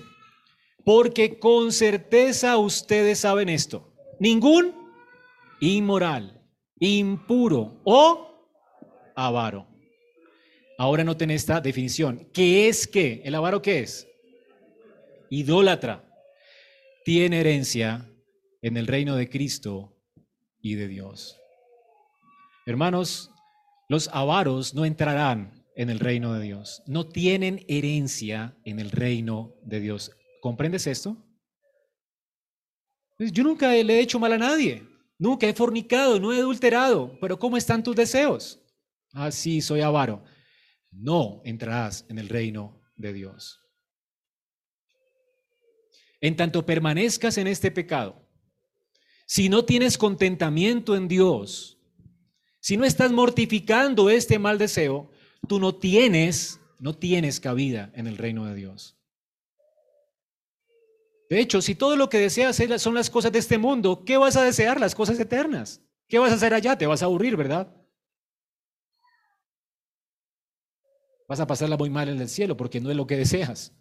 Porque 0.83 1.39
con 1.39 1.71
certeza 1.71 2.57
ustedes 2.57 3.19
saben 3.19 3.49
esto. 3.49 3.93
Ningún 4.19 4.73
inmoral, 5.59 6.41
impuro 6.79 7.79
o 7.83 8.49
avaro. 9.15 9.67
Ahora 10.77 11.03
noten 11.03 11.29
esta 11.29 11.61
definición. 11.61 12.27
¿Qué 12.33 12.67
es 12.67 12.87
qué? 12.87 13.21
¿El 13.23 13.35
avaro 13.35 13.61
qué 13.61 13.79
es? 13.79 14.07
Idólatra. 15.29 16.03
Tiene 17.05 17.39
herencia 17.39 18.09
en 18.61 18.77
el 18.77 18.87
reino 18.87 19.15
de 19.15 19.29
Cristo 19.29 19.95
y 20.59 20.75
de 20.75 20.87
Dios. 20.87 21.39
Hermanos, 22.65 23.31
los 23.89 24.09
avaros 24.13 24.73
no 24.73 24.85
entrarán 24.85 25.60
en 25.75 25.89
el 25.89 25.99
reino 25.99 26.33
de 26.33 26.41
Dios. 26.43 26.83
No 26.85 27.07
tienen 27.07 27.65
herencia 27.67 28.57
en 28.65 28.79
el 28.79 28.91
reino 28.91 29.55
de 29.63 29.79
Dios. 29.79 30.11
¿Comprendes 30.41 30.87
esto? 30.87 31.17
Pues 33.17 33.31
yo 33.31 33.43
nunca 33.43 33.71
le 33.71 33.93
he 33.93 33.99
hecho 34.01 34.19
mal 34.19 34.33
a 34.33 34.37
nadie. 34.37 34.83
Nunca 35.17 35.47
he 35.47 35.53
fornicado, 35.53 36.19
no 36.19 36.33
he 36.33 36.39
adulterado. 36.39 37.17
Pero 37.21 37.37
¿cómo 37.37 37.57
están 37.57 37.83
tus 37.83 37.95
deseos? 37.95 38.59
Ah, 39.13 39.31
sí, 39.31 39.61
soy 39.61 39.81
avaro. 39.81 40.23
No 40.91 41.41
entrarás 41.45 42.05
en 42.09 42.17
el 42.17 42.27
reino 42.27 42.81
de 42.95 43.13
Dios. 43.13 43.59
En 46.19 46.35
tanto 46.35 46.65
permanezcas 46.65 47.37
en 47.37 47.47
este 47.47 47.71
pecado, 47.71 48.27
si 49.25 49.49
no 49.49 49.65
tienes 49.65 49.97
contentamiento 49.97 50.95
en 50.95 51.07
Dios, 51.07 51.79
si 52.59 52.77
no 52.77 52.85
estás 52.85 53.11
mortificando 53.11 54.09
este 54.09 54.37
mal 54.37 54.57
deseo, 54.57 55.09
tú 55.47 55.59
no 55.59 55.75
tienes, 55.75 56.59
no 56.79 56.95
tienes 56.95 57.39
cabida 57.39 57.91
en 57.95 58.07
el 58.07 58.17
reino 58.17 58.45
de 58.45 58.55
Dios. 58.55 58.97
De 61.29 61.39
hecho, 61.39 61.61
si 61.61 61.75
todo 61.75 61.95
lo 61.95 62.09
que 62.09 62.19
deseas 62.19 62.61
son 62.81 62.93
las 62.93 63.09
cosas 63.09 63.31
de 63.31 63.39
este 63.39 63.57
mundo, 63.57 64.03
¿qué 64.05 64.17
vas 64.17 64.35
a 64.35 64.43
desear? 64.43 64.79
Las 64.79 64.93
cosas 64.93 65.19
eternas. 65.19 65.81
¿Qué 66.09 66.19
vas 66.19 66.31
a 66.31 66.35
hacer 66.35 66.53
allá? 66.53 66.77
Te 66.77 66.87
vas 66.87 67.01
a 67.01 67.05
aburrir, 67.05 67.37
¿verdad? 67.37 67.73
Vas 71.29 71.39
a 71.39 71.47
pasarla 71.47 71.77
muy 71.77 71.89
mal 71.89 72.09
en 72.09 72.19
el 72.19 72.27
cielo 72.27 72.57
porque 72.57 72.81
no 72.81 72.91
es 72.91 72.97
lo 72.97 73.07
que 73.07 73.15
deseas. 73.15 73.73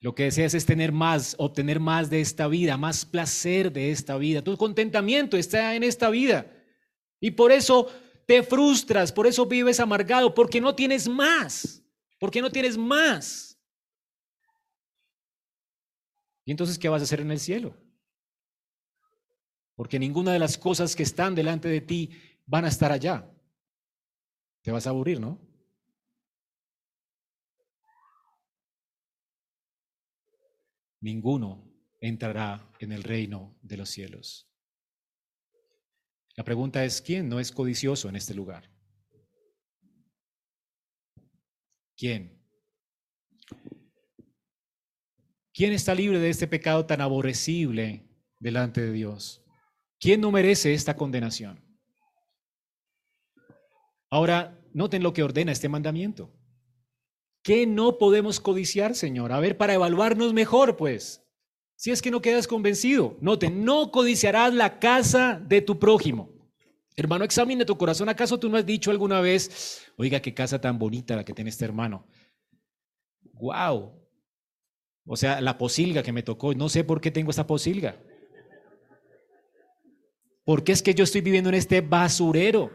Lo 0.00 0.16
que 0.16 0.24
deseas 0.24 0.54
es 0.54 0.66
tener 0.66 0.90
más, 0.90 1.36
obtener 1.38 1.78
más 1.78 2.10
de 2.10 2.20
esta 2.20 2.48
vida, 2.48 2.76
más 2.76 3.04
placer 3.04 3.72
de 3.72 3.92
esta 3.92 4.16
vida. 4.16 4.42
Tu 4.42 4.56
contentamiento 4.56 5.36
está 5.36 5.76
en 5.76 5.84
esta 5.84 6.10
vida. 6.10 6.52
Y 7.20 7.30
por 7.30 7.52
eso 7.52 7.86
te 8.26 8.42
frustras, 8.42 9.12
por 9.12 9.26
eso 9.26 9.46
vives 9.46 9.80
amargado, 9.80 10.34
porque 10.34 10.60
no 10.60 10.74
tienes 10.74 11.08
más, 11.08 11.82
porque 12.18 12.40
no 12.40 12.50
tienes 12.50 12.76
más. 12.76 13.58
¿Y 16.44 16.50
entonces 16.50 16.78
qué 16.78 16.88
vas 16.88 17.02
a 17.02 17.04
hacer 17.04 17.20
en 17.20 17.30
el 17.30 17.38
cielo? 17.38 17.76
Porque 19.74 19.98
ninguna 19.98 20.32
de 20.32 20.38
las 20.38 20.58
cosas 20.58 20.94
que 20.94 21.02
están 21.02 21.34
delante 21.34 21.68
de 21.68 21.80
ti 21.80 22.10
van 22.46 22.64
a 22.64 22.68
estar 22.68 22.92
allá. 22.92 23.28
Te 24.62 24.70
vas 24.70 24.86
a 24.86 24.90
aburrir, 24.90 25.20
¿no? 25.20 25.40
Ninguno 31.00 31.68
entrará 32.00 32.70
en 32.78 32.92
el 32.92 33.02
reino 33.02 33.56
de 33.62 33.76
los 33.76 33.90
cielos. 33.90 34.51
La 36.36 36.44
pregunta 36.44 36.84
es, 36.84 37.02
¿quién 37.02 37.28
no 37.28 37.40
es 37.40 37.52
codicioso 37.52 38.08
en 38.08 38.16
este 38.16 38.34
lugar? 38.34 38.70
¿Quién? 41.96 42.42
¿Quién 45.54 45.72
está 45.72 45.94
libre 45.94 46.18
de 46.18 46.30
este 46.30 46.46
pecado 46.46 46.86
tan 46.86 47.00
aborrecible 47.00 48.08
delante 48.38 48.80
de 48.80 48.92
Dios? 48.92 49.44
¿Quién 50.00 50.20
no 50.20 50.32
merece 50.32 50.72
esta 50.72 50.96
condenación? 50.96 51.62
Ahora, 54.10 54.58
noten 54.72 55.02
lo 55.02 55.12
que 55.12 55.22
ordena 55.22 55.52
este 55.52 55.68
mandamiento. 55.68 56.34
¿Qué 57.42 57.66
no 57.66 57.98
podemos 57.98 58.40
codiciar, 58.40 58.94
Señor? 58.94 59.32
A 59.32 59.40
ver, 59.40 59.56
para 59.56 59.74
evaluarnos 59.74 60.32
mejor, 60.32 60.76
pues. 60.76 61.21
Si 61.76 61.90
es 61.90 62.00
que 62.00 62.10
no 62.10 62.22
quedas 62.22 62.46
convencido, 62.46 63.16
note, 63.20 63.50
no 63.50 63.90
codiciarás 63.90 64.54
la 64.54 64.78
casa 64.78 65.40
de 65.44 65.60
tu 65.62 65.78
prójimo. 65.78 66.30
Hermano, 66.96 67.24
examine 67.24 67.64
tu 67.64 67.76
corazón. 67.76 68.08
¿Acaso 68.08 68.38
tú 68.38 68.48
no 68.48 68.56
has 68.56 68.66
dicho 68.66 68.90
alguna 68.90 69.20
vez, 69.20 69.82
oiga, 69.96 70.20
qué 70.20 70.34
casa 70.34 70.60
tan 70.60 70.78
bonita 70.78 71.16
la 71.16 71.24
que 71.24 71.32
tiene 71.32 71.50
este 71.50 71.64
hermano? 71.64 72.06
¡Wow! 73.32 74.02
O 75.06 75.16
sea, 75.16 75.40
la 75.40 75.58
posilga 75.58 76.02
que 76.02 76.12
me 76.12 76.22
tocó, 76.22 76.54
no 76.54 76.68
sé 76.68 76.84
por 76.84 77.00
qué 77.00 77.10
tengo 77.10 77.30
esta 77.30 77.46
posilga. 77.46 78.00
¿Por 80.44 80.64
qué 80.64 80.72
es 80.72 80.82
que 80.82 80.94
yo 80.94 81.04
estoy 81.04 81.20
viviendo 81.20 81.48
en 81.48 81.54
este 81.54 81.80
basurero? 81.80 82.70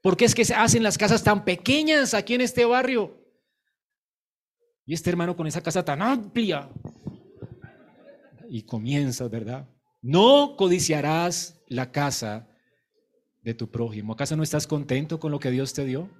¿Por 0.00 0.16
qué 0.16 0.24
es 0.24 0.34
que 0.34 0.44
se 0.44 0.54
hacen 0.54 0.82
las 0.82 0.98
casas 0.98 1.22
tan 1.22 1.44
pequeñas 1.44 2.14
aquí 2.14 2.34
en 2.34 2.40
este 2.40 2.64
barrio? 2.64 3.20
Y 4.84 4.94
este 4.94 5.10
hermano 5.10 5.36
con 5.36 5.46
esa 5.46 5.62
casa 5.62 5.84
tan 5.84 6.02
amplia 6.02 6.68
y 8.54 8.64
comienza, 8.64 9.28
¿verdad? 9.28 9.66
No 10.02 10.56
codiciarás 10.58 11.64
la 11.68 11.90
casa 11.90 12.54
de 13.40 13.54
tu 13.54 13.70
prójimo. 13.70 14.12
¿Acaso 14.12 14.36
no 14.36 14.42
estás 14.42 14.66
contento 14.66 15.18
con 15.18 15.32
lo 15.32 15.40
que 15.40 15.50
Dios 15.50 15.72
te 15.72 15.86
dio? 15.86 16.10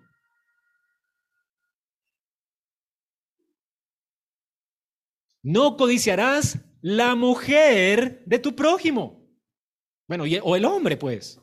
No 5.43 5.77
codiciarás 5.77 6.59
la 6.81 7.15
mujer 7.17 8.25
de 8.25 8.39
tu 8.39 8.57
prójimo. 8.57 9.29
Bueno, 10.09 10.25
o 10.43 10.57
el 10.57 10.65
hombre, 10.65 10.97
pues. 10.97 11.39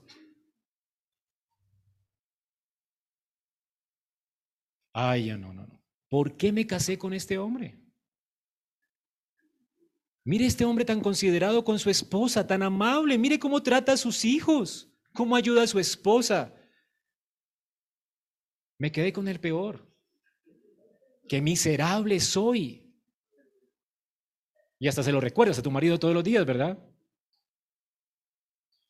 Ay, 4.92 5.28
no, 5.38 5.54
no, 5.54 5.68
no. 5.68 5.86
¿Por 6.10 6.36
qué 6.36 6.52
me 6.52 6.66
casé 6.66 6.98
con 6.98 7.14
este 7.14 7.38
hombre? 7.38 7.79
Mire 10.30 10.46
este 10.46 10.64
hombre 10.64 10.86
tan 10.86 11.02
considerado 11.02 11.66
con 11.66 11.80
su 11.80 11.90
esposa, 11.90 12.46
tan 12.46 12.62
amable. 12.62 13.18
Mire 13.18 13.40
cómo 13.40 13.64
trata 13.64 13.94
a 13.94 13.98
sus 13.98 14.24
hijos, 14.24 14.88
cómo 15.12 15.36
ayuda 15.36 15.64
a 15.64 15.68
su 15.68 15.80
esposa. 15.80 16.54
Me 18.78 18.92
quedé 18.92 19.12
con 19.12 19.28
el 19.28 19.40
peor. 19.40 19.92
Qué 21.28 21.42
miserable 21.42 22.20
soy. 22.20 22.94
Y 24.78 24.88
hasta 24.88 25.02
se 25.02 25.12
lo 25.12 25.20
recuerdas 25.20 25.58
a 25.58 25.64
tu 25.64 25.72
marido 25.72 25.98
todos 25.98 26.14
los 26.14 26.24
días, 26.24 26.46
¿verdad? 26.46 26.78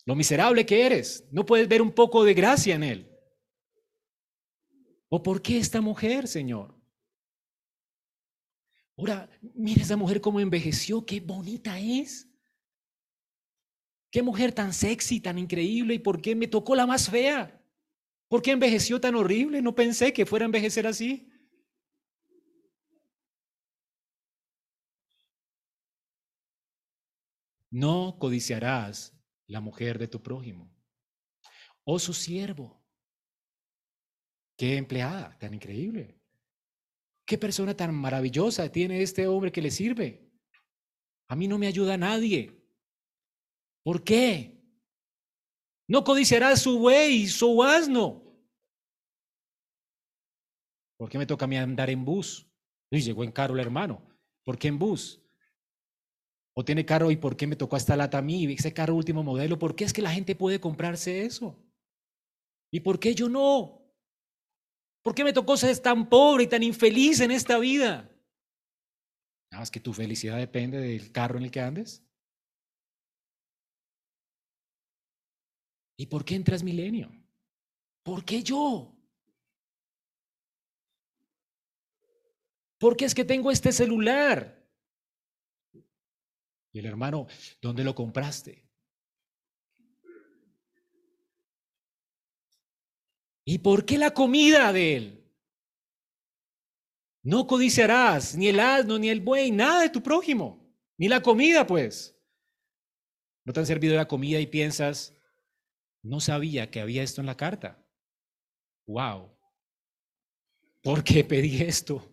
Lo 0.04 0.16
miserable 0.16 0.66
que 0.66 0.86
eres. 0.86 1.26
No 1.32 1.46
puedes 1.46 1.70
ver 1.70 1.82
un 1.82 1.94
poco 1.94 2.26
de 2.26 2.34
gracia 2.34 2.76
en 2.76 2.84
él. 2.84 3.18
¿O 5.08 5.24
por 5.24 5.42
qué 5.42 5.58
esta 5.58 5.80
mujer, 5.80 6.28
Señor? 6.28 6.79
Ahora, 9.00 9.30
mira 9.56 9.82
esa 9.82 9.95
mujer 9.95 10.20
cómo 10.20 10.41
envejeció, 10.41 11.06
qué 11.06 11.22
bonita 11.22 11.80
es. 11.80 12.28
Qué 14.12 14.22
mujer 14.22 14.52
tan 14.52 14.74
sexy, 14.74 15.22
tan 15.22 15.39
increíble, 15.39 15.93
y 15.93 16.00
por 16.00 16.22
qué 16.22 16.36
me 16.36 16.47
tocó 16.47 16.76
la 16.76 16.86
más 16.86 17.10
fea. 17.10 17.64
¿Por 18.28 18.41
qué 18.41 18.52
envejeció 18.52 19.00
tan 19.00 19.16
horrible? 19.16 19.62
No 19.62 19.74
pensé 19.74 20.12
que 20.12 20.26
fuera 20.26 20.43
a 20.43 20.47
envejecer 20.47 20.86
así. 20.86 21.32
No 27.72 28.18
codiciarás 28.20 29.18
la 29.47 29.62
mujer 29.62 29.97
de 29.97 30.10
tu 30.10 30.22
prójimo 30.22 30.70
o 31.86 32.00
su 32.00 32.14
siervo. 32.14 32.84
Qué 34.58 34.76
empleada 34.76 35.38
tan 35.39 35.54
increíble. 35.54 36.18
Qué 37.30 37.38
persona 37.38 37.78
tan 37.78 37.94
maravillosa 37.94 38.72
tiene 38.72 39.04
este 39.04 39.28
hombre 39.28 39.52
que 39.52 39.62
le 39.62 39.70
sirve. 39.70 40.28
A 41.28 41.36
mí 41.36 41.48
no 41.48 41.60
me 41.60 41.68
ayuda 41.68 41.96
nadie. 41.96 42.60
¿Por 43.84 44.04
qué? 44.04 44.60
No 45.88 46.04
codiciarás 46.04 46.64
su 46.64 46.80
buey, 46.80 47.28
su 47.28 47.64
asno. 47.64 48.24
¿Por 50.98 51.08
qué 51.08 51.20
me 51.20 51.28
toca 51.28 51.46
a 51.46 51.48
mí 51.48 51.56
andar 51.56 51.92
en 51.92 52.04
bus? 52.04 52.52
Y 52.90 53.02
llegó 53.02 53.24
en 53.24 53.32
carro 53.32 53.54
el 53.54 53.60
hermano. 53.60 54.02
¿Por 54.44 54.58
qué 54.58 54.70
en 54.70 54.80
bus? 54.80 55.24
O 56.56 56.66
tiene 56.66 56.84
carro 56.84 57.12
y 57.12 57.18
¿por 57.18 57.38
qué 57.38 57.46
me 57.46 57.56
tocó 57.56 57.78
esta 57.78 57.96
lata 57.96 58.18
a 58.18 58.24
mí? 58.24 58.52
Ese 58.52 58.74
carro 58.74 58.96
último 58.96 59.22
modelo. 59.22 59.60
¿Por 59.60 59.76
qué 59.76 59.84
es 59.84 59.94
que 59.94 60.02
la 60.02 60.12
gente 60.12 60.34
puede 60.34 60.60
comprarse 60.60 61.26
eso? 61.26 61.64
¿Y 62.72 62.80
por 62.80 63.00
qué 63.00 63.14
yo 63.14 63.30
no? 63.30 63.79
¿Por 65.02 65.16
qué 65.16 65.24
me 65.24 65.34
tocó 65.34 65.56
ser 65.58 65.78
tan 65.80 66.10
pobre 66.10 66.43
y 66.43 66.47
tan 66.47 66.64
infeliz 66.64 67.20
en 67.22 67.32
esta 67.32 67.58
vida? 67.58 68.10
Nada 69.52 69.62
más 69.62 69.72
que 69.72 69.80
tu 69.80 69.93
felicidad 69.93 70.38
depende 70.38 70.80
del 70.80 71.12
carro 71.12 71.38
en 71.38 71.45
el 71.45 71.52
que 71.52 71.62
andes. 71.62 72.04
¿Y 75.97 76.06
por 76.06 76.24
qué 76.24 76.36
entras 76.36 76.64
milenio? 76.64 77.12
¿Por 78.04 78.24
qué 78.24 78.43
yo? 78.43 78.95
¿Por 82.78 82.95
qué 82.95 83.06
es 83.06 83.14
que 83.14 83.26
tengo 83.26 83.52
este 83.52 83.72
celular? 83.72 84.66
Y 86.72 86.80
el 86.80 86.86
hermano, 86.86 87.28
¿dónde 87.62 87.84
lo 87.84 87.95
compraste? 87.95 88.68
¿Y 93.46 93.60
por 93.60 93.86
qué 93.86 93.98
la 93.98 94.12
comida 94.12 94.72
de 94.74 94.96
él? 94.96 95.34
No 97.24 97.48
codiciarás 97.48 98.36
ni 98.36 98.48
el 98.48 98.60
asno, 98.60 98.98
ni 98.98 99.10
el 99.10 99.22
buey, 99.22 99.52
nada 99.52 99.82
de 99.82 99.90
tu 99.90 100.02
prójimo, 100.02 100.74
ni 100.98 101.08
la 101.08 101.22
comida, 101.22 101.66
pues. 101.68 102.16
¿No 103.44 103.54
te 103.54 103.60
han 103.60 103.66
servido 103.66 103.96
la 103.96 104.08
comida 104.08 104.40
y 104.40 104.48
piensas, 104.48 105.14
no 106.02 106.20
sabía 106.20 106.70
que 106.70 106.82
había 106.82 107.04
esto 107.04 107.22
en 107.22 107.28
la 107.28 107.38
carta? 107.38 107.84
¡Wow! 108.86 109.36
¿Por 110.82 111.04
qué 111.04 111.24
pedí 111.24 111.62
esto? 111.62 112.10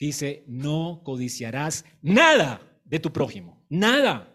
dice, 0.00 0.44
no 0.46 1.02
codiciarás 1.04 1.84
nada 2.00 2.62
de 2.84 2.98
tu 2.98 3.12
prójimo, 3.12 3.62
nada. 3.68 4.29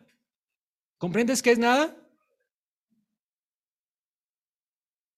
¿Comprendes 0.97 1.41
qué 1.41 1.51
es 1.51 1.59
nada? 1.59 1.95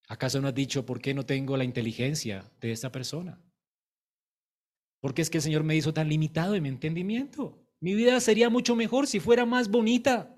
¿Acaso 0.08 0.40
no 0.40 0.48
has 0.48 0.54
dicho 0.54 0.86
por 0.86 1.00
qué 1.00 1.14
no 1.14 1.24
tengo 1.26 1.56
la 1.56 1.64
inteligencia 1.64 2.50
de 2.60 2.72
esta 2.72 2.90
persona? 2.90 3.40
¿Por 5.00 5.14
qué 5.14 5.22
es 5.22 5.30
que 5.30 5.38
el 5.38 5.42
Señor 5.42 5.64
me 5.64 5.76
hizo 5.76 5.92
tan 5.92 6.08
limitado 6.08 6.54
en 6.54 6.62
mi 6.62 6.70
entendimiento? 6.70 7.58
Mi 7.80 7.94
vida 7.94 8.18
sería 8.20 8.50
mucho 8.50 8.74
mejor 8.74 9.06
si 9.06 9.20
fuera 9.20 9.44
más 9.46 9.68
bonita. 9.68 10.34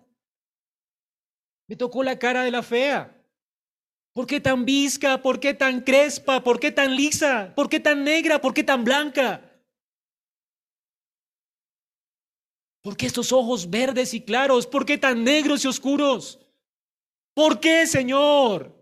Me 1.68 1.76
tocó 1.76 2.03
la 2.03 2.18
cara 2.18 2.43
de 2.43 2.51
la 2.51 2.62
fea. 2.62 3.16
¿Por 4.12 4.26
qué 4.26 4.41
tan 4.41 4.64
visca? 4.64 5.22
¿Por 5.22 5.38
qué 5.38 5.55
tan 5.55 5.80
crespa? 5.80 6.43
¿Por 6.43 6.59
qué 6.59 6.72
tan 6.72 6.97
lisa? 6.97 7.55
¿Por 7.55 7.68
qué 7.68 7.78
tan 7.80 8.03
negra? 8.03 8.41
¿Por 8.41 8.53
qué 8.53 8.64
tan 8.64 8.84
blanca? 8.84 9.49
¿Por 12.83 12.97
qué 12.97 13.07
estos 13.07 13.33
ojos 13.33 13.68
verdes 13.68 14.14
y 14.14 14.22
claros? 14.22 14.66
¿Por 14.66 14.87
qué 14.87 14.97
tan 14.97 15.22
negros 15.22 15.64
y 15.64 15.68
oscuros? 15.68 16.41
¿Por 17.35 17.61
qué, 17.61 17.87
Señor? 17.87 18.76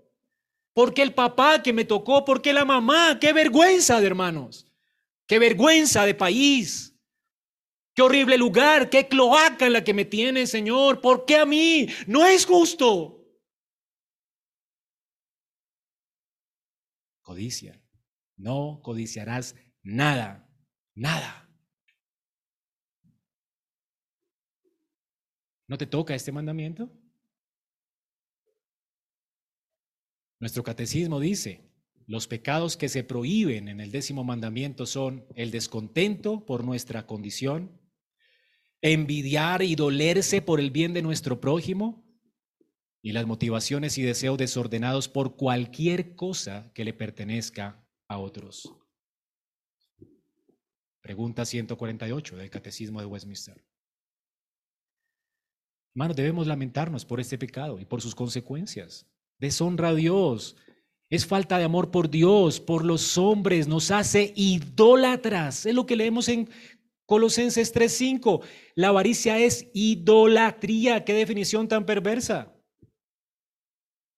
¿Por 0.73 0.95
qué 0.95 1.03
el 1.03 1.13
papá 1.15 1.63
que 1.63 1.73
me 1.73 1.85
tocó? 1.85 2.25
¿Por 2.25 2.41
qué 2.41 2.53
la 2.53 2.65
mamá? 2.65 3.19
¡Qué 3.21 3.33
vergüenza 3.33 4.01
de 4.01 4.07
hermanos! 4.07 4.71
¡Qué 5.27 5.39
vergüenza 5.39 6.07
de 6.07 6.15
país! 6.15 6.95
¡Qué 7.95 8.03
horrible 8.03 8.39
lugar! 8.39 8.89
¡Qué 8.89 9.09
cloaca 9.09 9.67
en 9.67 9.73
la 9.73 9.83
que 9.83 9.93
me 9.93 10.05
tiene, 10.05 10.47
Señor! 10.47 11.01
¿Por 11.01 11.25
qué 11.25 11.37
a 11.37 11.45
mí? 11.45 11.89
No 12.07 12.25
es 12.25 12.47
justo. 12.47 13.25
Codicia. 17.23 17.83
No 18.37 18.81
codiciarás 18.83 19.57
nada, 19.83 20.49
nada. 20.95 21.48
¿No 25.69 25.77
te 25.77 25.87
toca 25.87 26.15
este 26.15 26.33
mandamiento? 26.33 26.91
Nuestro 30.41 30.63
catecismo 30.63 31.21
dice, 31.21 31.69
los 32.07 32.27
pecados 32.27 32.79
que 32.79 32.89
se 32.89 33.05
prohíben 33.05 33.69
en 33.69 33.81
el 33.81 33.91
décimo 33.91 34.25
mandamiento 34.25 34.87
son 34.87 35.27
el 35.35 35.51
descontento 35.51 36.47
por 36.47 36.65
nuestra 36.65 37.07
condición, 37.07 37.79
envidiar 38.81 39.63
y 39.63 39.75
dolerse 39.75 40.41
por 40.41 40.59
el 40.59 40.71
bien 40.71 40.95
de 40.95 41.03
nuestro 41.03 41.39
prójimo 41.39 42.09
y 43.03 43.13
las 43.13 43.27
motivaciones 43.27 43.99
y 43.99 44.03
deseos 44.03 44.39
desordenados 44.39 45.09
por 45.09 45.37
cualquier 45.37 46.15
cosa 46.15 46.73
que 46.75 46.85
le 46.85 46.95
pertenezca 46.95 47.87
a 48.09 48.19
otros. 48.19 48.75
Pregunta 51.03 51.45
148 51.45 52.37
del 52.37 52.49
Catecismo 52.49 53.01
de 53.01 53.07
Westminster. 53.07 53.68
Hermanos, 55.95 56.17
debemos 56.17 56.47
lamentarnos 56.47 57.05
por 57.05 57.21
este 57.21 57.39
pecado 57.39 57.81
y 57.81 57.85
por 57.85 58.01
sus 58.01 58.15
consecuencias. 58.15 59.07
Deshonra 59.39 59.89
a 59.89 59.95
Dios. 59.95 60.57
Es 61.11 61.27
falta 61.27 61.59
de 61.59 61.65
amor 61.65 61.91
por 61.91 62.11
Dios, 62.11 62.61
por 62.61 62.85
los 62.85 63.17
hombres, 63.17 63.67
nos 63.67 63.91
hace 63.91 64.33
idólatras. 64.37 65.65
Es 65.65 65.75
lo 65.75 65.87
que 65.87 65.97
leemos 65.97 66.29
en 66.29 66.49
Colosenses 67.07 67.73
3:5. 67.73 68.43
La 68.75 68.89
avaricia 68.89 69.39
es 69.39 69.69
idolatría. 69.73 71.05
Qué 71.05 71.15
definición 71.15 71.67
tan 71.67 71.87
perversa. 71.87 72.55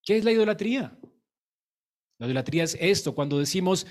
¿Qué 0.03 0.17
es 0.17 0.25
la 0.25 0.31
idolatría? 0.31 0.99
La 2.19 2.25
idolatría 2.27 2.63
es 2.63 2.77
esto, 2.79 3.15
cuando 3.15 3.39
decimos, 3.39 3.87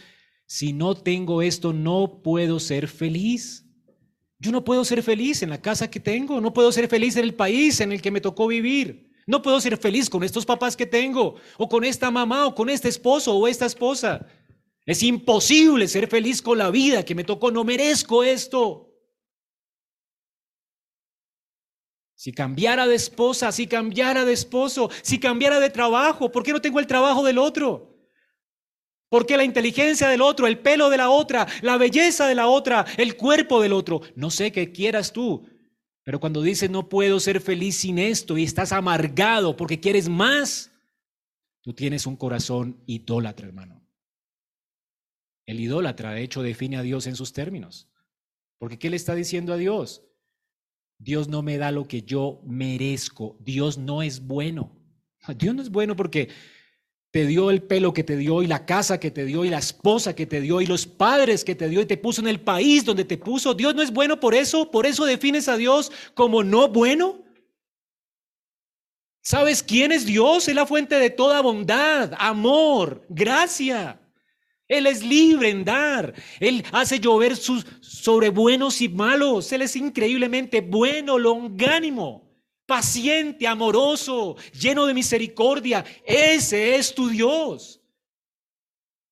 si 0.47 0.73
no 0.73 0.95
tengo 0.95 1.43
esto, 1.43 1.73
no 1.73 2.21
puedo 2.23 2.61
ser 2.61 2.89
feliz. 2.89 3.67
Yo 4.41 4.51
no 4.51 4.65
puedo 4.65 4.85
ser 4.87 5.03
feliz 5.03 5.43
en 5.43 5.51
la 5.51 5.61
casa 5.61 5.91
que 5.91 6.01
tengo, 6.01 6.41
no 6.41 6.55
puedo 6.55 6.73
ser 6.73 6.89
feliz 6.89 7.15
en 7.17 7.25
el 7.25 7.35
país 7.35 7.79
en 7.81 7.93
el 7.93 8.01
que 8.01 8.11
me 8.11 8.23
tocó 8.23 8.47
vivir, 8.47 9.13
no 9.27 9.43
puedo 9.43 9.61
ser 9.61 9.77
feliz 9.77 10.09
con 10.09 10.25
estos 10.25 10.47
papás 10.47 10.77
que 10.77 10.87
tengo, 10.87 11.37
o 11.59 11.69
con 11.69 11.85
esta 11.85 12.11
mamá, 12.11 12.47
o 12.47 12.55
con 12.55 12.71
este 12.71 12.89
esposo 12.89 13.37
o 13.37 13.47
esta 13.47 13.67
esposa. 13.67 14.27
Es 14.87 15.03
imposible 15.03 15.87
ser 15.87 16.09
feliz 16.09 16.41
con 16.41 16.57
la 16.57 16.71
vida 16.71 17.05
que 17.05 17.15
me 17.15 17.23
tocó, 17.23 17.51
no 17.51 17.65
merezco 17.65 18.25
esto. 18.25 18.87
Si 22.15 22.33
cambiara 22.33 22.87
de 22.87 22.95
esposa, 22.95 23.53
si 23.53 23.67
cambiara 23.67 24.25
de 24.25 24.33
esposo, 24.33 24.91
si 25.03 25.21
cambiara 25.21 25.61
de 25.61 25.69
trabajo, 25.69 26.33
¿por 26.33 26.43
qué 26.43 26.53
no 26.53 26.61
tengo 26.63 26.81
el 26.81 26.87
trabajo 26.87 27.23
del 27.23 27.39
otro? 27.39 28.00
Porque 29.11 29.37
la 29.37 29.45
inteligencia 29.45 30.09
del 30.09 30.23
otro, 30.23 30.47
el 30.47 30.61
pelo 30.61 30.89
de 30.89 30.97
la 30.97 31.11
otra, 31.11 31.47
la 31.63 31.77
belleza 31.77 32.29
de 32.29 32.37
la 32.37 32.47
otra, 32.47 32.87
el 32.97 33.17
cuerpo 33.17 33.61
del 33.61 33.73
otro, 33.73 34.01
no 34.15 34.31
sé 34.31 34.53
qué 34.53 34.71
quieras 34.73 35.13
tú. 35.13 35.47
Pero 36.05 36.21
cuando 36.21 36.43
dices 36.43 36.71
no 36.71 36.89
puedo 36.89 37.19
ser 37.21 37.41
feliz 37.41 37.77
sin 37.77 37.99
esto 37.99 38.39
y 38.39 38.45
estás 38.45 38.73
amargado 38.73 39.57
porque 39.57 39.81
quieres 39.81 40.09
más, 40.09 40.71
tú 41.61 41.75
tienes 41.75 42.07
un 42.07 42.17
corazón 42.17 42.81
idólatra, 42.87 43.49
hermano. 43.49 43.85
El 45.45 45.59
idólatra, 45.59 46.13
de 46.13 46.23
hecho, 46.23 46.43
define 46.43 46.77
a 46.77 46.83
Dios 46.83 47.09
en 47.09 47.17
sus 47.17 47.33
términos. 47.33 47.89
Porque 48.59 48.79
¿qué 48.79 48.91
le 48.91 48.97
está 48.97 49.17
diciendo 49.17 49.53
a 49.53 49.57
Dios? 49.57 50.05
Dios 50.99 51.27
no 51.27 51.43
me 51.43 51.59
da 51.59 51.73
lo 51.73 51.89
que 51.89 52.03
yo 52.03 52.41
merezco. 52.45 53.37
Dios 53.41 53.77
no 53.77 54.03
es 54.03 54.25
bueno. 54.25 54.71
Dios 55.37 55.53
no 55.55 55.63
es 55.63 55.71
bueno 55.71 55.97
porque 55.97 56.29
te 57.11 57.27
dio 57.27 57.51
el 57.51 57.63
pelo 57.63 57.93
que 57.93 58.05
te 58.05 58.17
dio 58.17 58.43
y 58.43 58.47
la 58.47 58.65
casa 58.67 59.01
que 59.01 59.11
te 59.11 59.25
dio 59.25 59.45
y 59.45 59.51
la 59.51 59.59
esposa 59.59 60.15
que 60.15 60.27
te 60.27 60.41
dio 60.41 60.61
y 60.61 60.67
los 60.67 60.87
padres 60.87 61.45
que 61.45 61.57
te 61.57 61.69
dio 61.69 61.81
y 61.81 61.87
te 61.87 61.97
puso 61.97 62.21
en 62.21 62.29
el 62.29 62.41
país 62.41 62.85
donde 62.85 63.05
te 63.05 63.19
puso. 63.19 63.55
Dios 63.55 63.75
no 63.75 63.83
es 63.83 63.93
bueno 63.93 64.21
por 64.21 64.35
eso, 64.35 64.71
por 64.71 64.87
eso 64.87 65.05
defines 65.05 65.49
a 65.49 65.57
Dios 65.57 65.91
como 66.15 66.45
no 66.45 66.69
bueno. 66.69 67.25
¿Sabes 69.23 69.63
quién 69.63 69.93
es 69.93 70.07
Dios? 70.07 70.49
Es 70.49 70.55
la 70.55 70.67
fuente 70.67 70.97
de 70.97 71.11
toda 71.11 71.43
bondad, 71.43 72.13
amor, 72.19 73.05
gracia. 73.09 74.01
Él 74.69 74.87
es 74.87 75.03
libre 75.03 75.51
en 75.51 75.65
dar. 75.65 76.15
Él 76.39 76.65
hace 76.71 77.01
llover 77.01 77.37
sus, 77.37 77.67
sobre 77.81 78.31
buenos 78.31 78.81
y 78.81 78.89
malos. 78.89 79.51
Él 79.51 79.63
es 79.63 79.75
increíblemente 79.75 80.61
bueno, 80.61 81.19
longánimo 81.19 82.30
paciente, 82.71 83.49
amoroso, 83.49 84.37
lleno 84.53 84.87
de 84.87 84.95
misericordia. 84.95 85.85
Ese 86.05 86.77
es 86.77 86.95
tu 86.95 87.09
Dios. 87.09 87.81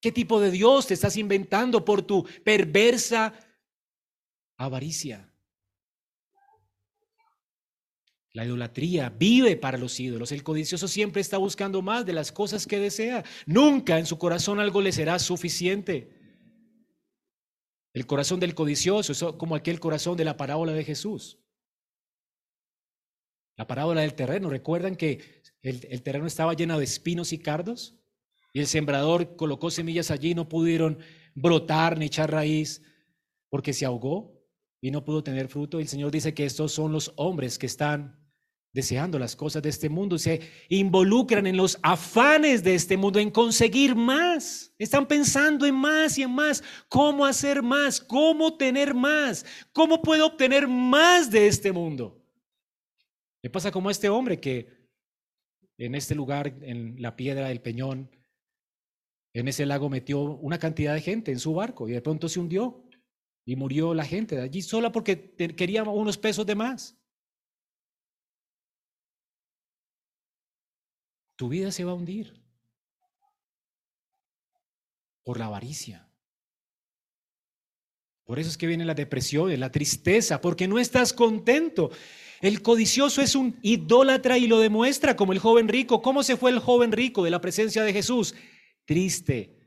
¿Qué 0.00 0.12
tipo 0.12 0.40
de 0.40 0.52
Dios 0.52 0.86
te 0.86 0.94
estás 0.94 1.16
inventando 1.16 1.84
por 1.84 2.02
tu 2.02 2.24
perversa 2.44 3.34
avaricia. 4.58 5.32
La 8.32 8.44
idolatría 8.44 9.08
vive 9.08 9.56
para 9.56 9.78
los 9.78 9.98
ídolos. 9.98 10.30
El 10.32 10.42
codicioso 10.42 10.86
siempre 10.86 11.20
está 11.20 11.38
buscando 11.38 11.80
más 11.80 12.04
de 12.04 12.12
las 12.12 12.30
cosas 12.30 12.66
que 12.66 12.78
desea. 12.78 13.24
Nunca 13.46 13.98
en 13.98 14.06
su 14.06 14.18
corazón 14.18 14.60
algo 14.60 14.82
le 14.82 14.92
será 14.92 15.18
suficiente. 15.18 16.14
El 17.94 18.06
corazón 18.06 18.38
del 18.38 18.54
codicioso 18.54 19.12
es 19.12 19.24
como 19.38 19.56
aquel 19.56 19.80
corazón 19.80 20.16
de 20.16 20.24
la 20.24 20.36
parábola 20.36 20.72
de 20.72 20.84
Jesús. 20.84 21.38
La 23.58 23.66
parábola 23.66 24.02
del 24.02 24.14
terreno. 24.14 24.48
¿Recuerdan 24.48 24.94
que 24.94 25.42
el, 25.62 26.02
terreno 26.02 26.28
estaba 26.28 26.54
lleno 26.54 26.78
de 26.78 26.84
espinos 26.84 27.32
y 27.32 27.38
cardos? 27.38 27.96
Y 28.52 28.60
el 28.60 28.68
sembrador 28.68 29.34
colocó 29.34 29.70
semillas 29.72 30.12
allí 30.12 30.30
y 30.30 30.34
no 30.36 30.48
pudieron 30.48 30.98
brotar 31.34 31.98
ni 31.98 32.06
echar 32.06 32.30
raíz 32.30 32.82
porque 33.50 33.72
se 33.72 33.84
ahogó 33.84 34.40
y 34.80 34.92
no 34.92 35.04
pudo 35.04 35.24
tener 35.24 35.48
fruto. 35.48 35.80
El 35.80 35.88
Señor 35.88 36.12
dice 36.12 36.34
que 36.34 36.44
estos 36.44 36.70
son 36.70 36.92
los 36.92 37.12
hombres 37.16 37.58
que 37.58 37.66
están 37.66 38.16
deseando 38.72 39.18
las 39.18 39.34
cosas 39.34 39.60
de 39.62 39.70
este 39.70 39.88
mundo, 39.88 40.18
se 40.18 40.40
involucran 40.68 41.46
en 41.48 41.56
los 41.56 41.80
afanes 41.82 42.62
de 42.62 42.76
este 42.76 42.96
mundo, 42.96 43.18
en 43.18 43.32
conseguir 43.32 43.96
más. 43.96 44.72
Están 44.78 45.06
pensando 45.06 45.66
en 45.66 45.74
más 45.74 46.16
y 46.16 46.22
en 46.22 46.30
más, 46.30 46.62
cómo 46.88 47.26
hacer 47.26 47.60
más, 47.60 48.00
cómo 48.00 48.56
tener 48.56 48.94
más, 48.94 49.44
cómo 49.72 50.00
puedo 50.00 50.26
obtener 50.26 50.68
más 50.68 51.28
de 51.28 51.48
este 51.48 51.72
mundo. 51.72 52.17
Le 53.42 53.50
pasa 53.50 53.70
como 53.70 53.88
a 53.88 53.92
este 53.92 54.08
hombre 54.08 54.40
que 54.40 54.88
en 55.78 55.94
este 55.94 56.14
lugar, 56.14 56.58
en 56.62 57.00
la 57.00 57.14
piedra 57.16 57.48
del 57.48 57.60
peñón, 57.60 58.10
en 59.32 59.46
ese 59.46 59.66
lago 59.66 59.88
metió 59.88 60.20
una 60.20 60.58
cantidad 60.58 60.94
de 60.94 61.00
gente 61.00 61.30
en 61.30 61.38
su 61.38 61.54
barco 61.54 61.88
y 61.88 61.92
de 61.92 62.02
pronto 62.02 62.28
se 62.28 62.40
hundió 62.40 62.84
y 63.44 63.56
murió 63.56 63.94
la 63.94 64.04
gente 64.04 64.36
de 64.36 64.42
allí 64.42 64.62
sola 64.62 64.90
porque 64.90 65.34
quería 65.56 65.84
unos 65.84 66.18
pesos 66.18 66.44
de 66.44 66.54
más. 66.54 66.98
Tu 71.36 71.48
vida 71.48 71.70
se 71.70 71.84
va 71.84 71.92
a 71.92 71.94
hundir 71.94 72.42
por 75.22 75.38
la 75.38 75.46
avaricia. 75.46 76.10
Por 78.24 78.38
eso 78.38 78.50
es 78.50 78.58
que 78.58 78.66
viene 78.66 78.84
la 78.84 78.94
depresión, 78.94 79.58
la 79.58 79.70
tristeza, 79.70 80.40
porque 80.40 80.66
no 80.66 80.78
estás 80.78 81.12
contento. 81.12 81.90
El 82.40 82.62
codicioso 82.62 83.20
es 83.20 83.34
un 83.34 83.58
idólatra 83.62 84.38
y 84.38 84.46
lo 84.46 84.60
demuestra 84.60 85.16
como 85.16 85.32
el 85.32 85.38
joven 85.38 85.68
rico. 85.68 86.02
¿Cómo 86.02 86.22
se 86.22 86.36
fue 86.36 86.50
el 86.50 86.60
joven 86.60 86.92
rico 86.92 87.24
de 87.24 87.30
la 87.30 87.40
presencia 87.40 87.82
de 87.82 87.92
Jesús? 87.92 88.34
Triste. 88.84 89.58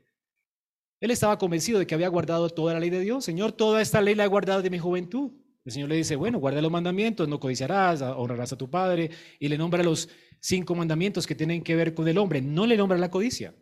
Él 1.00 1.10
estaba 1.10 1.36
convencido 1.36 1.78
de 1.78 1.86
que 1.86 1.94
había 1.94 2.08
guardado 2.08 2.48
toda 2.48 2.74
la 2.74 2.80
ley 2.80 2.88
de 2.88 3.00
Dios. 3.00 3.24
Señor, 3.24 3.52
toda 3.52 3.82
esta 3.82 4.00
ley 4.00 4.14
la 4.14 4.24
he 4.24 4.28
guardado 4.28 4.62
de 4.62 4.70
mi 4.70 4.78
juventud. 4.78 5.32
El 5.64 5.72
Señor 5.72 5.88
le 5.88 5.96
dice, 5.96 6.16
bueno, 6.16 6.38
guarda 6.38 6.62
los 6.62 6.70
mandamientos, 6.70 7.28
no 7.28 7.38
codiciarás, 7.38 8.02
honrarás 8.02 8.52
a 8.52 8.58
tu 8.58 8.68
padre, 8.68 9.10
y 9.38 9.48
le 9.48 9.58
nombra 9.58 9.82
los 9.82 10.08
cinco 10.40 10.74
mandamientos 10.74 11.26
que 11.26 11.34
tienen 11.34 11.62
que 11.62 11.76
ver 11.76 11.94
con 11.94 12.08
el 12.08 12.18
hombre. 12.18 12.40
No 12.40 12.66
le 12.66 12.76
nombra 12.76 12.98
la 12.98 13.10
codicia. 13.10 13.54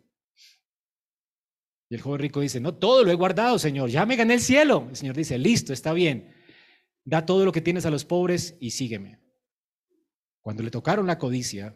Y 1.89 1.95
el 1.95 2.01
joven 2.01 2.19
rico 2.21 2.39
dice, 2.39 2.59
no, 2.59 2.73
todo 2.73 3.03
lo 3.03 3.11
he 3.11 3.15
guardado, 3.15 3.59
Señor, 3.59 3.89
ya 3.89 4.05
me 4.05 4.15
gané 4.15 4.35
el 4.35 4.39
cielo. 4.39 4.87
El 4.89 4.95
Señor 4.95 5.15
dice, 5.15 5.37
listo, 5.37 5.73
está 5.73 5.93
bien, 5.93 6.33
da 7.03 7.25
todo 7.25 7.45
lo 7.45 7.51
que 7.51 7.61
tienes 7.61 7.85
a 7.85 7.91
los 7.91 8.05
pobres 8.05 8.57
y 8.59 8.71
sígueme. 8.71 9.19
Cuando 10.41 10.63
le 10.63 10.71
tocaron 10.71 11.07
la 11.07 11.17
codicia, 11.17 11.75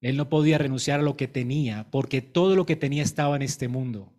él 0.00 0.16
no 0.16 0.28
podía 0.28 0.58
renunciar 0.58 1.00
a 1.00 1.02
lo 1.02 1.16
que 1.16 1.28
tenía, 1.28 1.90
porque 1.90 2.22
todo 2.22 2.54
lo 2.54 2.66
que 2.66 2.76
tenía 2.76 3.02
estaba 3.02 3.36
en 3.36 3.42
este 3.42 3.68
mundo. 3.68 4.12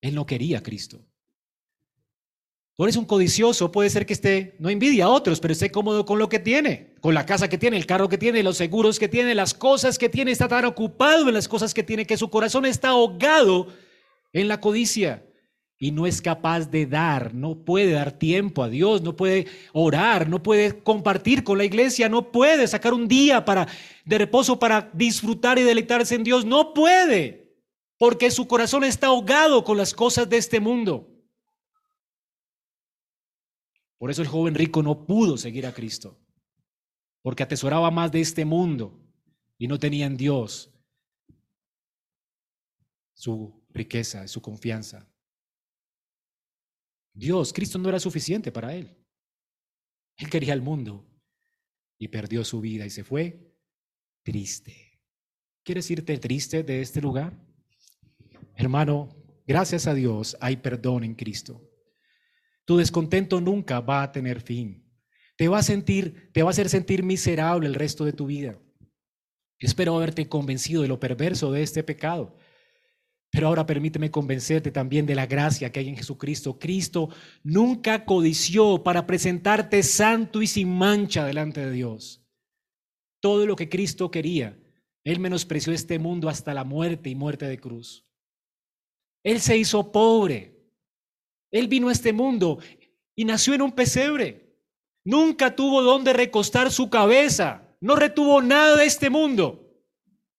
Él 0.00 0.14
no 0.14 0.26
quería 0.26 0.58
a 0.58 0.62
Cristo. 0.62 1.04
Tú 2.76 2.84
eres 2.84 2.96
un 2.96 3.04
codicioso, 3.04 3.70
puede 3.70 3.88
ser 3.88 4.04
que 4.04 4.14
esté, 4.14 4.56
no 4.58 4.68
envidia 4.68 5.04
a 5.04 5.08
otros, 5.08 5.38
pero 5.38 5.52
esté 5.52 5.70
cómodo 5.70 6.04
con 6.04 6.18
lo 6.18 6.28
que 6.28 6.40
tiene, 6.40 6.94
con 7.00 7.14
la 7.14 7.24
casa 7.24 7.48
que 7.48 7.58
tiene, 7.58 7.76
el 7.76 7.86
carro 7.86 8.08
que 8.08 8.18
tiene, 8.18 8.42
los 8.42 8.56
seguros 8.56 8.98
que 8.98 9.08
tiene, 9.08 9.34
las 9.34 9.54
cosas 9.54 9.96
que 9.96 10.08
tiene, 10.08 10.32
está 10.32 10.48
tan 10.48 10.64
ocupado 10.64 11.28
en 11.28 11.34
las 11.34 11.46
cosas 11.46 11.72
que 11.72 11.84
tiene 11.84 12.04
que 12.04 12.16
su 12.16 12.30
corazón 12.30 12.66
está 12.66 12.88
ahogado 12.88 13.68
en 14.32 14.48
la 14.48 14.60
codicia 14.60 15.24
y 15.84 15.90
no 15.90 16.06
es 16.06 16.22
capaz 16.22 16.70
de 16.70 16.86
dar, 16.86 17.34
no 17.34 17.56
puede 17.56 17.92
dar 17.92 18.10
tiempo 18.10 18.62
a 18.62 18.70
Dios, 18.70 19.02
no 19.02 19.14
puede 19.14 19.46
orar, 19.74 20.30
no 20.30 20.42
puede 20.42 20.82
compartir 20.82 21.44
con 21.44 21.58
la 21.58 21.66
iglesia, 21.66 22.08
no 22.08 22.32
puede 22.32 22.66
sacar 22.66 22.94
un 22.94 23.06
día 23.06 23.44
para 23.44 23.68
de 24.06 24.16
reposo 24.16 24.58
para 24.58 24.90
disfrutar 24.94 25.58
y 25.58 25.62
deleitarse 25.62 26.14
en 26.14 26.24
Dios, 26.24 26.46
no 26.46 26.72
puede, 26.72 27.54
porque 27.98 28.30
su 28.30 28.48
corazón 28.48 28.82
está 28.82 29.08
ahogado 29.08 29.62
con 29.62 29.76
las 29.76 29.92
cosas 29.92 30.26
de 30.26 30.38
este 30.38 30.58
mundo. 30.58 31.06
Por 33.98 34.10
eso 34.10 34.22
el 34.22 34.28
joven 34.28 34.54
rico 34.54 34.82
no 34.82 35.04
pudo 35.04 35.36
seguir 35.36 35.66
a 35.66 35.74
Cristo, 35.74 36.18
porque 37.20 37.42
atesoraba 37.42 37.90
más 37.90 38.10
de 38.10 38.22
este 38.22 38.46
mundo 38.46 38.98
y 39.58 39.68
no 39.68 39.78
tenía 39.78 40.06
en 40.06 40.16
Dios 40.16 40.72
su 43.12 43.62
riqueza, 43.68 44.26
su 44.28 44.40
confianza. 44.40 45.10
Dios, 47.14 47.52
Cristo 47.52 47.78
no 47.78 47.88
era 47.88 48.00
suficiente 48.00 48.50
para 48.50 48.74
él. 48.74 48.94
Él 50.16 50.28
quería 50.28 50.52
el 50.52 50.60
mundo 50.60 51.06
y 51.96 52.08
perdió 52.08 52.44
su 52.44 52.60
vida 52.60 52.84
y 52.84 52.90
se 52.90 53.04
fue 53.04 53.54
triste. 54.22 55.00
¿Quieres 55.62 55.90
irte 55.90 56.18
triste 56.18 56.62
de 56.62 56.80
este 56.82 57.00
lugar? 57.00 57.38
Hermano, 58.56 59.16
gracias 59.46 59.86
a 59.86 59.94
Dios 59.94 60.36
hay 60.40 60.56
perdón 60.56 61.04
en 61.04 61.14
Cristo. 61.14 61.62
Tu 62.64 62.76
descontento 62.76 63.40
nunca 63.40 63.80
va 63.80 64.02
a 64.02 64.12
tener 64.12 64.40
fin. 64.40 64.84
Te 65.36 65.48
va 65.48 65.58
a 65.58 65.62
sentir, 65.62 66.30
te 66.32 66.42
va 66.42 66.50
a 66.50 66.52
hacer 66.52 66.68
sentir 66.68 67.02
miserable 67.02 67.66
el 67.66 67.74
resto 67.74 68.04
de 68.04 68.12
tu 68.12 68.26
vida. 68.26 68.58
Espero 69.58 69.96
haberte 69.96 70.28
convencido 70.28 70.82
de 70.82 70.88
lo 70.88 71.00
perverso 71.00 71.52
de 71.52 71.62
este 71.62 71.82
pecado. 71.82 72.36
Pero 73.34 73.48
ahora 73.48 73.66
permíteme 73.66 74.10
convencerte 74.10 74.70
también 74.70 75.06
de 75.06 75.14
la 75.14 75.26
gracia 75.26 75.72
que 75.72 75.80
hay 75.80 75.88
en 75.88 75.96
Jesucristo. 75.96 76.58
Cristo 76.58 77.08
nunca 77.42 78.04
codició 78.04 78.82
para 78.82 79.06
presentarte 79.06 79.82
santo 79.82 80.40
y 80.40 80.46
sin 80.46 80.72
mancha 80.72 81.24
delante 81.24 81.66
de 81.66 81.72
Dios. 81.72 82.22
Todo 83.20 83.44
lo 83.46 83.56
que 83.56 83.68
Cristo 83.68 84.10
quería, 84.10 84.56
Él 85.02 85.18
menospreció 85.18 85.72
este 85.72 85.98
mundo 85.98 86.28
hasta 86.28 86.54
la 86.54 86.64
muerte 86.64 87.10
y 87.10 87.14
muerte 87.14 87.46
de 87.46 87.58
cruz. 87.58 88.06
Él 89.24 89.40
se 89.40 89.58
hizo 89.58 89.90
pobre 89.90 90.54
él 91.54 91.68
vino 91.68 91.88
a 91.88 91.92
este 91.92 92.12
mundo 92.12 92.58
y 93.14 93.24
nació 93.24 93.54
en 93.54 93.62
un 93.62 93.70
pesebre. 93.70 94.58
Nunca 95.04 95.54
tuvo 95.54 95.82
donde 95.82 96.12
recostar 96.12 96.72
su 96.72 96.90
cabeza. 96.90 97.76
No 97.80 97.94
retuvo 97.94 98.42
nada 98.42 98.76
de 98.76 98.86
este 98.86 99.08
mundo 99.08 99.60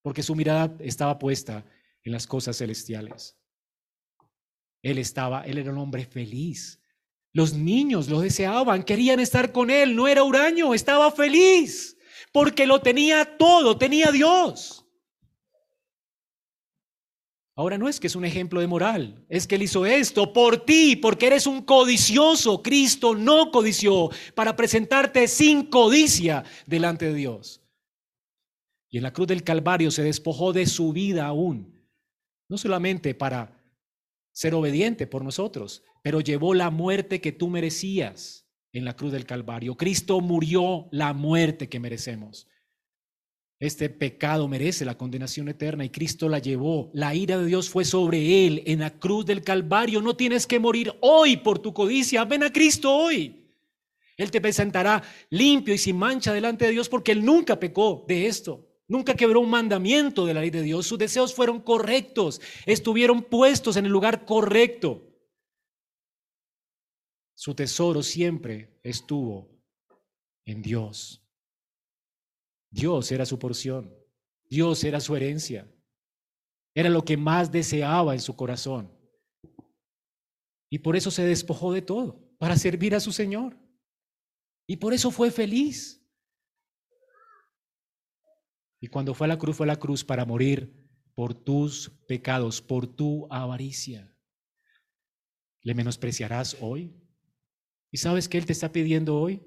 porque 0.02 0.22
su 0.22 0.36
mirada 0.36 0.76
estaba 0.80 1.18
puesta 1.18 1.64
en 2.06 2.14
las 2.14 2.26
cosas 2.26 2.58
celestiales. 2.58 3.38
Él 4.82 4.97
estaba, 4.97 5.41
él 5.41 5.58
era 5.58 5.72
un 5.72 5.80
hombre 5.80 6.06
feliz. 6.06 6.82
Los 7.34 7.53
niños 7.53 8.08
lo 8.08 8.22
deseaban, 8.22 8.84
querían 8.84 9.20
estar 9.20 9.51
con 9.51 9.70
él, 9.70 9.93
no 9.97 10.08
era 10.08 10.24
huraño, 10.24 10.74
estaba 10.74 11.12
feliz 11.12 11.95
porque 12.36 12.66
lo 12.66 12.82
tenía 12.82 13.38
todo, 13.38 13.78
tenía 13.78 14.12
Dios. 14.12 14.86
Ahora 17.56 17.78
no 17.78 17.88
es 17.88 18.01
que 18.01 18.08
es 18.08 18.16
un 18.18 18.26
ejemplo 18.26 18.60
de 18.60 18.68
moral, 18.68 19.26
es 19.30 19.47
que 19.47 19.56
Él 19.56 19.64
hizo 19.64 19.86
esto 19.86 20.34
por 20.34 20.66
ti, 20.66 20.97
porque 20.97 21.28
eres 21.28 21.47
un 21.47 21.62
codicioso. 21.62 22.62
Cristo 22.62 23.16
no 23.16 23.51
codició 23.51 24.10
para 24.34 24.58
presentarte 24.58 25.30
sin 25.30 25.68
codicia 25.68 26.43
delante 26.66 27.06
de 27.06 27.14
Dios. 27.14 27.62
Y 28.89 28.97
en 28.97 29.03
la 29.03 29.14
cruz 29.14 29.28
del 29.28 29.45
Calvario 29.45 29.89
se 29.89 30.03
despojó 30.03 30.51
de 30.51 30.66
su 30.66 30.91
vida 30.91 31.28
aún, 31.28 31.74
no 32.48 32.58
solamente 32.58 33.14
para 33.16 33.64
ser 34.32 34.54
obediente 34.54 35.08
por 35.08 35.24
nosotros, 35.24 35.84
pero 36.04 36.22
llevó 36.22 36.54
la 36.54 36.70
muerte 36.70 37.22
que 37.22 37.32
tú 37.32 37.48
merecías 37.48 38.48
en 38.74 38.86
la 38.86 38.96
cruz 38.96 39.12
del 39.12 39.26
Calvario. 39.26 39.76
Cristo 39.76 40.20
murió 40.20 40.88
la 40.91 41.14
muerte 41.14 41.70
que 41.70 41.80
merecemos. 41.80 42.48
Este 43.58 43.89
pecado 43.89 44.48
merece 44.50 44.84
la 44.84 44.98
condenación 44.98 45.48
eterna 45.48 45.86
y 45.86 45.89
Cristo 45.89 46.28
la 46.28 46.39
llevó. 46.39 46.91
La 46.93 47.16
ira 47.16 47.38
de 47.38 47.46
Dios 47.46 47.70
fue 47.70 47.86
sobre 47.86 48.46
él 48.46 48.64
en 48.66 48.80
la 48.80 49.00
cruz 49.00 49.26
del 49.26 49.41
Calvario. 49.41 50.02
No 50.02 50.16
tienes 50.16 50.46
que 50.46 50.60
morir 50.60 50.93
hoy 51.00 51.38
por 51.38 51.60
tu 51.60 51.74
codicia. 51.74 52.26
Ven 52.26 52.43
a 52.43 52.52
Cristo 52.52 52.93
hoy. 52.93 53.46
Él 54.18 54.32
te 54.32 54.41
presentará 54.41 55.02
limpio 55.30 55.74
y 55.74 55.78
sin 55.78 55.98
mancha 55.98 56.34
delante 56.34 56.66
de 56.66 56.72
Dios 56.72 56.89
porque 56.89 57.14
él 57.14 57.24
nunca 57.24 57.60
pecó 57.60 58.04
de 58.08 58.28
esto. 58.28 58.64
Nunca 58.88 59.16
quebró 59.16 59.40
un 59.40 59.50
mandamiento 59.50 60.26
de 60.26 60.34
la 60.34 60.42
ley 60.42 60.52
de 60.52 60.62
Dios. 60.62 60.86
Sus 60.86 61.00
deseos 61.00 61.34
fueron 61.34 61.60
correctos. 61.60 62.40
Estuvieron 62.66 63.24
puestos 63.24 63.78
en 63.78 63.86
el 63.86 63.92
lugar 63.92 64.26
correcto. 64.26 65.02
Su 67.36 67.54
tesoro 67.56 68.04
siempre 68.04 68.80
estuvo 68.84 69.50
en 70.46 70.62
Dios. 70.62 71.22
Dios 72.72 73.12
era 73.12 73.26
su 73.26 73.40
porción, 73.40 73.94
Dios 74.50 74.84
era 74.84 75.00
su 75.00 75.16
herencia, 75.16 75.66
era 76.74 76.90
lo 76.90 77.06
que 77.06 77.16
más 77.16 77.52
deseaba 77.52 78.14
en 78.14 78.20
su 78.20 78.36
corazón. 78.36 78.92
Y 80.70 80.80
por 80.80 80.96
eso 80.96 81.10
se 81.10 81.24
despojó 81.24 81.72
de 81.72 81.82
todo. 81.82 82.24
para 82.38 82.58
servir 82.58 82.94
a 82.94 83.00
su 83.00 83.14
Señor. 83.14 83.58
Y 84.68 84.76
por 84.76 84.94
eso 84.94 85.10
fue 85.10 85.32
feliz. 85.32 86.05
Y 88.86 88.88
cuando 88.88 89.16
fue 89.16 89.26
a 89.26 89.30
la 89.30 89.40
cruz, 89.40 89.58
fue 89.58 89.66
a 89.66 89.74
la 89.74 89.80
cruz 89.80 90.04
para 90.04 90.26
morir 90.26 90.72
por 91.16 91.34
tus 91.34 91.90
pecados, 92.08 92.62
por 92.62 92.86
tu 92.86 93.26
avaricia. 93.32 94.16
¿Le 95.64 95.74
menospreciarás 95.74 96.56
hoy? 96.62 96.94
¿Y 97.90 97.98
sabes 97.98 98.30
qué 98.30 98.38
Él 98.38 98.46
te 98.46 98.54
está 98.54 98.72
pidiendo 98.72 99.20
hoy? 99.20 99.42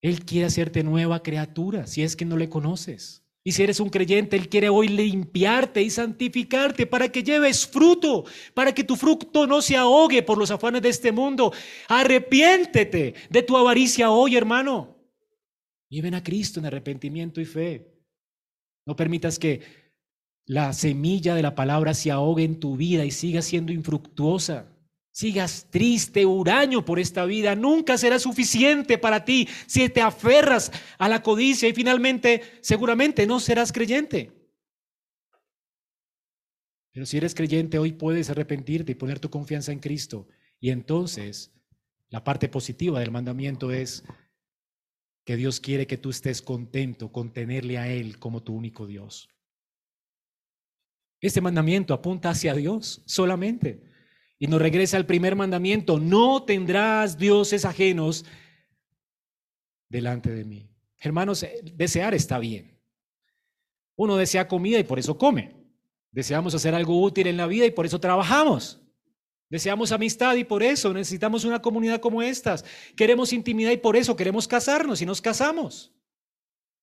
Él 0.00 0.24
quiere 0.24 0.46
hacerte 0.46 0.82
nueva 0.82 1.22
criatura, 1.22 1.86
si 1.86 2.02
es 2.02 2.16
que 2.16 2.24
no 2.24 2.38
le 2.38 2.48
conoces. 2.48 3.26
Y 3.44 3.52
si 3.52 3.62
eres 3.62 3.78
un 3.78 3.90
creyente, 3.90 4.36
Él 4.36 4.48
quiere 4.48 4.70
hoy 4.70 4.88
limpiarte 4.88 5.82
y 5.82 5.90
santificarte 5.90 6.86
para 6.86 7.12
que 7.12 7.22
lleves 7.22 7.66
fruto, 7.66 8.24
para 8.54 8.72
que 8.72 8.84
tu 8.84 8.96
fruto 8.96 9.46
no 9.46 9.60
se 9.60 9.76
ahogue 9.76 10.22
por 10.22 10.38
los 10.38 10.50
afanes 10.50 10.80
de 10.80 10.88
este 10.88 11.12
mundo. 11.12 11.52
Arrepiéntete 11.88 13.12
de 13.28 13.42
tu 13.42 13.54
avaricia 13.54 14.10
hoy, 14.10 14.34
hermano. 14.34 14.96
Y 15.90 16.00
ven 16.00 16.14
a 16.14 16.22
Cristo 16.22 16.58
en 16.58 16.64
arrepentimiento 16.64 17.38
y 17.38 17.44
fe. 17.44 17.97
No 18.88 18.96
permitas 18.96 19.38
que 19.38 19.60
la 20.46 20.72
semilla 20.72 21.34
de 21.34 21.42
la 21.42 21.54
palabra 21.54 21.92
se 21.92 22.10
ahogue 22.10 22.42
en 22.42 22.58
tu 22.58 22.78
vida 22.78 23.04
y 23.04 23.10
siga 23.10 23.42
siendo 23.42 23.70
infructuosa 23.70 24.66
sigas 25.18 25.66
triste, 25.68 26.24
huraño 26.24 26.84
por 26.84 27.00
esta 27.00 27.24
vida, 27.24 27.56
nunca 27.56 27.98
será 27.98 28.20
suficiente 28.20 28.98
para 28.98 29.24
ti 29.24 29.48
si 29.66 29.88
te 29.88 30.00
aferras 30.00 30.70
a 30.96 31.08
la 31.08 31.24
codicia 31.24 31.68
y 31.68 31.72
finalmente 31.72 32.40
seguramente 32.60 33.26
no 33.26 33.40
serás 33.40 33.72
creyente. 33.72 34.30
Pero 36.92 37.04
si 37.04 37.16
eres 37.16 37.34
creyente, 37.34 37.80
hoy 37.80 37.94
puedes 37.94 38.30
arrepentirte 38.30 38.92
y 38.92 38.94
poner 38.94 39.18
tu 39.18 39.28
confianza 39.28 39.72
en 39.72 39.80
Cristo. 39.80 40.28
Y 40.60 40.70
entonces, 40.70 41.52
la 42.10 42.22
parte 42.22 42.48
positiva 42.48 43.00
del 43.00 43.10
mandamiento 43.10 43.72
es 43.72 44.04
que 45.28 45.36
Dios 45.36 45.60
quiere 45.60 45.86
que 45.86 45.98
tú 45.98 46.08
estés 46.08 46.40
contento 46.40 47.12
con 47.12 47.34
tenerle 47.34 47.76
a 47.76 47.86
Él 47.86 48.18
como 48.18 48.42
tu 48.42 48.54
único 48.54 48.86
Dios. 48.86 49.28
Este 51.20 51.42
mandamiento 51.42 51.92
apunta 51.92 52.30
hacia 52.30 52.54
Dios 52.54 53.02
solamente. 53.04 53.82
Y 54.38 54.46
nos 54.46 54.62
regresa 54.62 54.96
al 54.96 55.04
primer 55.04 55.36
mandamiento, 55.36 55.98
no 55.98 56.44
tendrás 56.44 57.18
dioses 57.18 57.66
ajenos 57.66 58.24
delante 59.90 60.30
de 60.30 60.46
mí. 60.46 60.70
Hermanos, 60.98 61.42
eh, 61.42 61.60
desear 61.74 62.14
está 62.14 62.38
bien. 62.38 62.80
Uno 63.96 64.16
desea 64.16 64.48
comida 64.48 64.78
y 64.78 64.84
por 64.84 64.98
eso 64.98 65.18
come. 65.18 65.54
Deseamos 66.10 66.54
hacer 66.54 66.74
algo 66.74 67.02
útil 67.02 67.26
en 67.26 67.36
la 67.36 67.46
vida 67.46 67.66
y 67.66 67.70
por 67.70 67.84
eso 67.84 68.00
trabajamos. 68.00 68.80
Deseamos 69.50 69.92
amistad 69.92 70.36
y 70.36 70.44
por 70.44 70.62
eso 70.62 70.92
necesitamos 70.92 71.44
una 71.44 71.62
comunidad 71.62 72.00
como 72.00 72.22
estas. 72.22 72.64
Queremos 72.96 73.32
intimidad 73.32 73.70
y 73.70 73.78
por 73.78 73.96
eso 73.96 74.14
queremos 74.14 74.46
casarnos 74.46 75.00
y 75.00 75.06
nos 75.06 75.22
casamos. 75.22 75.92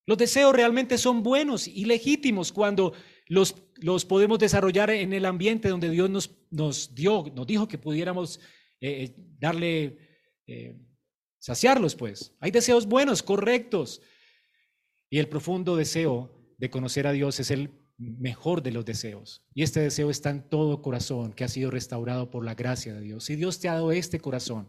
Los 0.07 0.17
deseos 0.17 0.53
realmente 0.53 0.97
son 0.97 1.23
buenos 1.23 1.67
y 1.67 1.85
legítimos 1.85 2.51
cuando 2.51 2.93
los, 3.27 3.55
los 3.77 4.05
podemos 4.05 4.39
desarrollar 4.39 4.89
en 4.91 5.13
el 5.13 5.25
ambiente 5.25 5.69
donde 5.69 5.89
Dios 5.89 6.09
nos, 6.09 6.31
nos 6.51 6.93
dio, 6.93 7.25
nos 7.35 7.47
dijo 7.47 7.67
que 7.67 7.77
pudiéramos 7.77 8.39
eh, 8.81 9.03
eh, 9.03 9.15
darle, 9.39 9.97
eh, 10.47 10.79
saciarlos, 11.39 11.95
pues. 11.95 12.35
Hay 12.39 12.51
deseos 12.51 12.87
buenos, 12.87 13.23
correctos. 13.23 14.01
Y 15.09 15.19
el 15.19 15.27
profundo 15.27 15.75
deseo 15.75 16.31
de 16.57 16.69
conocer 16.69 17.07
a 17.07 17.11
Dios 17.11 17.39
es 17.39 17.51
el 17.51 17.69
mejor 17.97 18.61
de 18.61 18.71
los 18.71 18.85
deseos. 18.85 19.43
Y 19.53 19.63
este 19.63 19.79
deseo 19.79 20.09
está 20.09 20.29
en 20.29 20.47
todo 20.49 20.81
corazón 20.81 21.33
que 21.33 21.43
ha 21.43 21.47
sido 21.47 21.71
restaurado 21.71 22.29
por 22.29 22.43
la 22.45 22.55
gracia 22.55 22.93
de 22.93 23.01
Dios. 23.01 23.23
Si 23.23 23.35
Dios 23.35 23.59
te 23.59 23.69
ha 23.69 23.73
dado 23.73 23.91
este 23.91 24.19
corazón, 24.19 24.67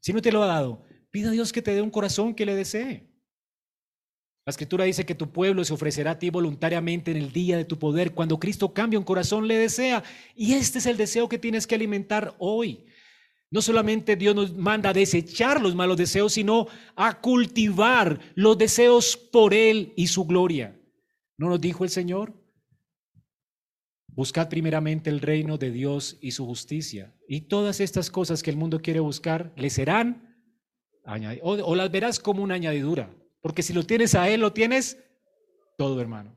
si 0.00 0.12
no 0.12 0.22
te 0.22 0.32
lo 0.32 0.42
ha 0.42 0.46
dado, 0.46 0.84
pida 1.10 1.28
a 1.28 1.32
Dios 1.32 1.52
que 1.52 1.62
te 1.62 1.74
dé 1.74 1.82
un 1.82 1.90
corazón 1.90 2.34
que 2.34 2.46
le 2.46 2.54
desee. 2.54 3.08
La 4.46 4.50
escritura 4.50 4.84
dice 4.84 5.04
que 5.04 5.16
tu 5.16 5.32
pueblo 5.32 5.64
se 5.64 5.74
ofrecerá 5.74 6.12
a 6.12 6.18
ti 6.20 6.30
voluntariamente 6.30 7.10
en 7.10 7.16
el 7.16 7.32
día 7.32 7.56
de 7.56 7.64
tu 7.64 7.80
poder. 7.80 8.14
Cuando 8.14 8.38
Cristo 8.38 8.72
cambia 8.72 8.98
un 8.98 9.04
corazón, 9.04 9.48
le 9.48 9.58
desea. 9.58 10.04
Y 10.36 10.54
este 10.54 10.78
es 10.78 10.86
el 10.86 10.96
deseo 10.96 11.28
que 11.28 11.38
tienes 11.38 11.66
que 11.66 11.74
alimentar 11.74 12.36
hoy. 12.38 12.86
No 13.50 13.60
solamente 13.60 14.14
Dios 14.14 14.36
nos 14.36 14.54
manda 14.54 14.90
a 14.90 14.92
desechar 14.92 15.60
los 15.60 15.74
malos 15.74 15.96
deseos, 15.96 16.32
sino 16.32 16.68
a 16.94 17.20
cultivar 17.20 18.20
los 18.36 18.56
deseos 18.56 19.16
por 19.16 19.52
Él 19.52 19.92
y 19.96 20.06
su 20.06 20.24
gloria. 20.26 20.80
¿No 21.38 21.48
nos 21.48 21.60
dijo 21.60 21.82
el 21.82 21.90
Señor? 21.90 22.32
Buscad 24.16 24.48
primeramente 24.48 25.10
el 25.10 25.20
reino 25.20 25.58
de 25.58 25.70
Dios 25.70 26.16
y 26.22 26.30
su 26.30 26.46
justicia. 26.46 27.14
Y 27.28 27.42
todas 27.42 27.80
estas 27.80 28.10
cosas 28.10 28.42
que 28.42 28.48
el 28.48 28.56
mundo 28.56 28.80
quiere 28.80 28.98
buscar 28.98 29.52
le 29.56 29.68
serán 29.68 30.42
añadidas. 31.04 31.42
O, 31.44 31.74
las 31.74 31.90
verás 31.90 32.18
como 32.18 32.42
una 32.42 32.54
añadidura. 32.54 33.14
Porque 33.42 33.62
si 33.62 33.74
lo 33.74 33.84
tienes 33.84 34.14
a 34.14 34.30
Él, 34.30 34.40
lo 34.40 34.54
tienes 34.54 34.98
todo, 35.76 36.00
hermano. 36.00 36.34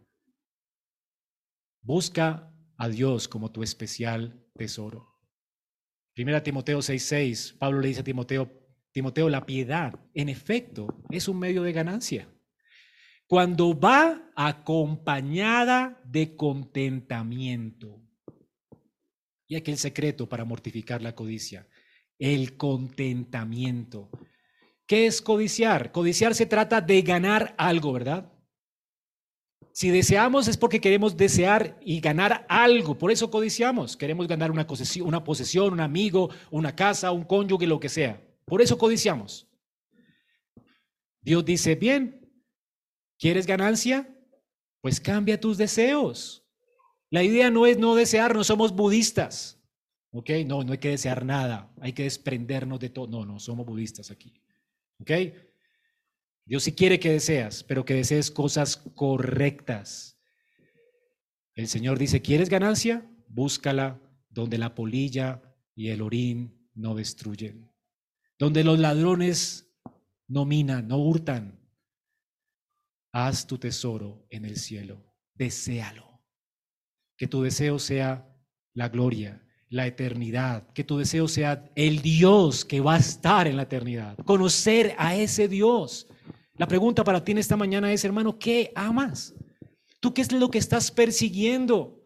Busca 1.82 2.54
a 2.78 2.90
Dios 2.90 3.30
como 3.30 3.50
tu 3.50 3.64
especial 3.64 4.46
tesoro. 4.58 5.08
Primera 6.14 6.44
Timoteo 6.44 6.80
6:6, 6.80 7.58
Pablo 7.60 7.80
le 7.80 7.88
dice 7.88 8.02
a 8.02 8.04
Timoteo, 8.04 8.52
Timoteo, 8.92 9.30
la 9.30 9.46
piedad, 9.46 9.98
en 10.14 10.28
efecto, 10.28 11.02
es 11.10 11.30
un 11.30 11.40
medio 11.40 11.64
de 11.64 11.72
ganancia. 11.72 12.28
Cuando 13.30 13.80
va 13.80 14.32
acompañada 14.36 16.02
de 16.04 16.36
contentamiento. 16.36 18.02
Y 19.48 19.56
aquí 19.56 19.70
el 19.70 19.78
secreto 19.78 20.28
para 20.28 20.46
mortificar 20.46 21.04
la 21.04 21.14
codicia, 21.14 21.68
el 22.18 22.58
contentamiento. 22.58 24.10
¿Qué 24.88 25.06
es 25.06 25.22
codiciar? 25.22 25.92
Codiciar 25.92 26.34
se 26.34 26.48
trata 26.48 26.82
de 26.82 27.04
ganar 27.04 27.54
algo, 27.60 27.94
¿verdad? 27.94 28.34
Si 29.74 29.92
deseamos 29.92 30.48
es 30.48 30.58
porque 30.58 30.82
queremos 30.82 31.16
desear 31.16 31.78
y 31.82 32.00
ganar 32.00 32.48
algo, 32.50 32.98
por 32.98 33.12
eso 33.12 33.30
codiciamos. 33.30 33.96
Queremos 33.96 34.28
ganar 34.28 34.50
una 34.50 34.66
posesión, 34.66 35.08
una 35.08 35.24
posesión, 35.24 35.74
un 35.74 35.82
amigo, 35.82 36.32
una 36.50 36.76
casa, 36.76 37.12
un 37.12 37.26
cónyuge, 37.26 37.68
lo 37.68 37.80
que 37.80 37.90
sea. 37.90 38.20
Por 38.46 38.64
eso 38.64 38.76
codiciamos. 38.80 39.48
Dios 41.22 41.46
dice, 41.46 41.76
bien, 41.76 42.19
¿quieres 43.20 43.46
ganancia? 43.46 44.10
Pues 44.82 45.00
cambia 45.00 45.40
tus 45.40 45.58
deseos. 45.58 46.44
La 47.12 47.24
idea 47.24 47.52
no 47.52 47.66
es 47.66 47.78
no 47.78 47.94
desear, 47.96 48.34
no 48.34 48.44
somos 48.44 48.74
budistas. 48.76 49.60
¿Ok? 50.12 50.30
No, 50.46 50.64
no 50.64 50.72
hay 50.72 50.80
que 50.80 50.90
desear 50.90 51.24
nada, 51.24 51.72
hay 51.82 51.94
que 51.94 52.04
desprendernos 52.04 52.80
de 52.80 52.90
todo. 52.90 53.08
No, 53.08 53.26
no, 53.26 53.40
somos 53.40 53.66
budistas 53.66 54.10
aquí. 54.10 54.42
¿Ok? 55.00 55.12
Dios 56.46 56.64
sí 56.64 56.74
quiere 56.74 57.00
que 57.00 57.12
deseas, 57.12 57.64
pero 57.64 57.86
que 57.86 57.94
desees 57.94 58.32
cosas 58.32 58.78
correctas. 58.96 60.20
El 61.54 61.68
Señor 61.68 62.00
dice, 62.00 62.22
¿quieres 62.22 62.50
ganancia? 62.50 63.08
Búscala 63.28 64.02
donde 64.30 64.58
la 64.58 64.74
polilla 64.74 65.44
y 65.76 65.90
el 65.90 66.02
orín 66.02 66.68
no 66.74 66.96
destruyen, 66.96 67.72
donde 68.40 68.64
los 68.64 68.80
ladrones 68.80 69.70
no 70.28 70.46
minan, 70.46 70.88
no 70.88 70.98
hurtan. 70.98 71.59
Haz 73.12 73.48
tu 73.48 73.58
tesoro 73.58 74.26
en 74.30 74.46
el 74.46 74.58
cielo, 74.58 75.04
deséalo. 75.34 76.22
Que 77.18 77.28
tu 77.28 77.42
deseo 77.42 77.80
sea 77.80 78.28
la 78.74 78.90
gloria, 78.90 79.44
la 79.70 79.88
eternidad, 79.88 80.72
que 80.74 80.84
tu 80.84 80.98
deseo 80.98 81.28
sea 81.28 81.70
el 81.76 82.02
Dios 82.02 82.66
que 82.66 82.82
va 82.82 82.96
a 82.96 83.00
estar 83.00 83.48
en 83.48 83.58
la 83.58 83.64
eternidad, 83.64 84.18
conocer 84.26 84.96
a 84.98 85.16
ese 85.16 85.48
Dios. 85.48 86.08
La 86.56 86.68
pregunta 86.68 87.04
para 87.04 87.24
ti 87.24 87.32
en 87.32 87.38
esta 87.40 87.58
mañana 87.58 87.92
es, 87.92 88.04
hermano, 88.04 88.38
¿qué 88.38 88.72
amas? 88.76 89.34
¿Tú 90.00 90.14
qué 90.14 90.22
es 90.22 90.32
lo 90.32 90.50
que 90.50 90.58
estás 90.58 90.92
persiguiendo? 90.92 92.00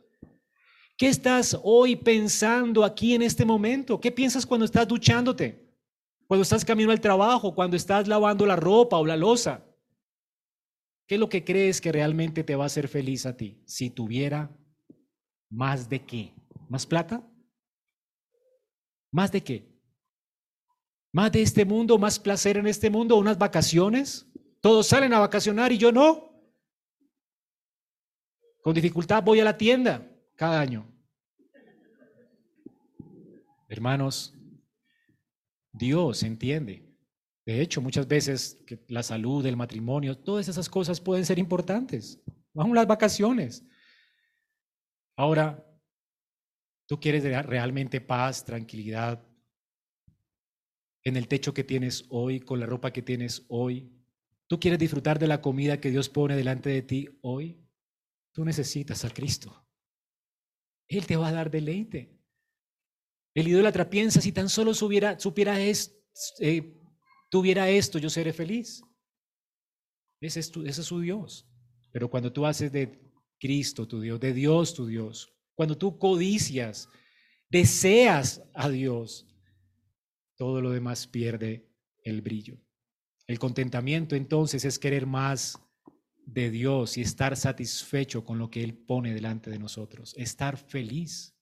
¿Qué 0.98 1.08
estás 1.08 1.58
hoy 1.64 1.96
pensando 1.96 2.84
aquí 2.84 3.14
en 3.14 3.24
este 3.24 3.46
momento? 3.46 4.00
¿Qué 4.00 4.12
piensas 4.12 4.46
cuando 4.46 4.66
estás 4.66 4.88
duchándote? 4.88 5.64
Cuando 6.28 6.44
estás 6.44 6.64
camino 6.64 6.92
al 6.92 7.02
trabajo, 7.02 7.54
cuando 7.54 7.76
estás 7.76 8.08
lavando 8.08 8.46
la 8.46 8.56
ropa 8.56 8.98
o 8.98 9.06
la 9.06 9.18
losa. 9.18 9.66
¿Qué 11.06 11.16
es 11.16 11.20
lo 11.20 11.30
que 11.30 11.44
crees 11.44 11.82
que 11.82 11.92
realmente 11.92 12.44
te 12.44 12.56
va 12.56 12.64
a 12.64 12.68
hacer 12.68 12.88
feliz 12.88 13.26
a 13.26 13.36
ti? 13.36 13.62
Si 13.66 13.90
tuviera 13.90 14.56
más 15.50 15.90
de 15.90 16.06
qué? 16.06 16.34
¿Más 16.70 16.86
plata? 16.86 17.28
¿Más 19.12 19.32
de 19.32 19.44
qué? 19.44 19.74
¿Más 21.12 21.32
de 21.32 21.42
este 21.42 21.66
mundo? 21.66 21.98
¿Más 21.98 22.20
placer 22.20 22.58
en 22.58 22.68
este 22.68 22.90
mundo? 22.90 23.18
¿Unas 23.18 23.38
vacaciones? 23.38 24.26
Todos 24.62 24.88
salen 24.88 25.14
a 25.14 25.20
vacacionar 25.20 25.72
y 25.72 25.78
yo 25.78 25.92
no. 25.92 26.34
Con 28.62 28.74
dificultad 28.74 29.22
voy 29.22 29.42
a 29.42 29.44
la 29.44 29.58
tienda 29.58 30.10
cada 30.36 30.60
año. 30.60 30.90
Hermanos, 33.68 34.34
Dios 35.74 36.24
entiende. 36.24 36.93
De 37.46 37.62
hecho, 37.62 37.82
muchas 37.82 38.08
veces 38.08 38.64
que 38.66 38.84
la 38.88 39.04
salud, 39.04 39.46
el 39.46 39.58
matrimonio, 39.58 40.18
todas 40.18 40.48
esas 40.48 40.70
cosas 40.70 41.02
pueden 41.02 41.26
ser 41.26 41.40
importantes. 41.40 42.22
Aún 42.56 42.76
las 42.76 42.88
vacaciones. 42.88 43.66
Ahora, 45.18 45.70
¿Tú 46.86 47.00
quieres 47.00 47.24
realmente 47.48 48.02
paz, 48.02 48.46
tranquilidad? 48.46 49.26
en 51.04 51.18
el 51.18 51.28
techo 51.28 51.54
que 51.54 51.64
tienes 51.64 52.06
hoy, 52.10 52.40
con 52.40 52.60
la 52.60 52.66
ropa 52.66 52.94
que 52.94 53.02
tienes 53.02 53.46
hoy. 53.50 53.92
Tú 54.48 54.60
quieres 54.60 54.80
disfrutar 54.80 55.20
de 55.20 55.28
la 55.28 55.42
comida 55.42 55.80
que 55.82 55.92
Dios 55.92 56.10
pone 56.10 56.36
delante 56.36 56.70
de 56.70 56.82
ti 56.82 57.10
hoy. 57.22 57.62
Tú 58.32 58.46
necesitas 58.46 59.04
a 59.04 59.10
Cristo. 59.10 59.68
Él 60.88 61.06
te 61.06 61.18
va 61.18 61.28
a 61.28 61.34
dar 61.34 61.52
deleite. 61.52 62.18
El 63.36 63.48
idólatra 63.48 63.90
piensa, 63.90 64.22
si 64.22 64.32
tan 64.32 64.48
solo 64.48 64.74
supiera, 64.74 65.20
supiera 65.20 65.60
esto, 65.60 65.94
eh, 66.40 66.82
tuviera 67.34 67.68
esto, 67.68 67.98
yo 67.98 68.12
seré 68.12 68.32
feliz. 68.32 68.84
Ese 70.22 70.40
es, 70.40 70.52
ese 70.66 70.82
es 70.82 70.86
su 70.86 71.00
Dios. 71.00 71.50
Pero 71.92 72.08
cuando 72.08 72.32
tú 72.32 72.46
haces 72.46 72.72
de 72.72 73.12
Cristo 73.40 73.88
tu 73.88 74.00
Dios, 74.00 74.20
de 74.20 74.34
Dios 74.34 74.76
tu 74.76 74.86
Dios, 74.86 75.34
cuando 75.56 75.76
tú 75.76 75.98
codicias, 75.98 76.88
deseas 77.50 78.44
a 78.54 78.70
Dios, 78.70 79.26
todo 80.38 80.62
lo 80.62 80.70
demás 80.70 81.08
pierde 81.08 81.68
el 82.04 82.22
brillo. 82.22 82.62
El 83.26 83.40
contentamiento 83.40 84.16
entonces 84.16 84.64
es 84.64 84.78
querer 84.78 85.08
más 85.08 85.60
de 86.28 86.52
Dios 86.52 87.00
y 87.00 87.02
estar 87.02 87.36
satisfecho 87.36 88.24
con 88.24 88.38
lo 88.38 88.52
que 88.52 88.64
Él 88.64 88.76
pone 88.76 89.12
delante 89.12 89.50
de 89.50 89.58
nosotros, 89.58 90.14
estar 90.20 90.56
feliz. 90.56 91.36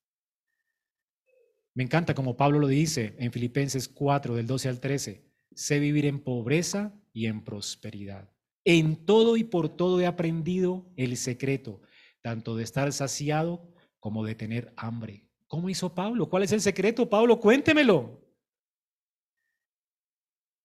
Me 1.73 1.83
encanta 1.83 2.15
como 2.15 2.37
Pablo 2.37 2.59
lo 2.59 2.67
dice 2.67 3.13
en 3.19 3.33
Filipenses 3.33 3.89
4 3.89 4.35
del 4.35 4.47
12 4.47 4.69
al 4.69 4.79
13, 4.79 5.30
sé 5.53 5.79
vivir 5.79 6.05
en 6.05 6.23
pobreza 6.23 6.93
y 7.13 7.25
en 7.25 7.43
prosperidad. 7.43 8.29
En 8.63 9.05
todo 9.05 9.37
y 9.37 9.43
por 9.43 9.69
todo 9.69 9.99
he 9.99 10.05
aprendido 10.05 10.91
el 10.95 11.17
secreto, 11.17 11.81
tanto 12.21 12.55
de 12.55 12.63
estar 12.63 12.91
saciado 12.93 13.73
como 13.99 14.25
de 14.25 14.35
tener 14.35 14.73
hambre. 14.77 15.27
¿Cómo 15.47 15.69
hizo 15.69 15.93
Pablo? 15.93 16.29
¿Cuál 16.29 16.43
es 16.43 16.51
el 16.51 16.61
secreto? 16.61 17.09
Pablo, 17.09 17.39
cuéntemelo. 17.39 18.21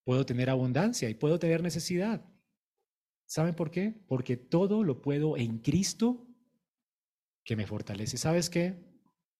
Puedo 0.04 0.24
tener 0.24 0.48
abundancia 0.48 1.10
y 1.10 1.14
puedo 1.14 1.38
tener 1.38 1.62
necesidad. 1.62 2.24
¿Saben 3.24 3.54
por 3.54 3.72
qué? 3.72 3.94
Porque 4.06 4.36
todo 4.36 4.84
lo 4.84 5.02
puedo 5.02 5.36
en 5.36 5.58
Cristo 5.58 6.28
que 7.42 7.56
me 7.56 7.66
fortalece. 7.66 8.16
¿Sabes 8.16 8.48
qué? 8.48 8.85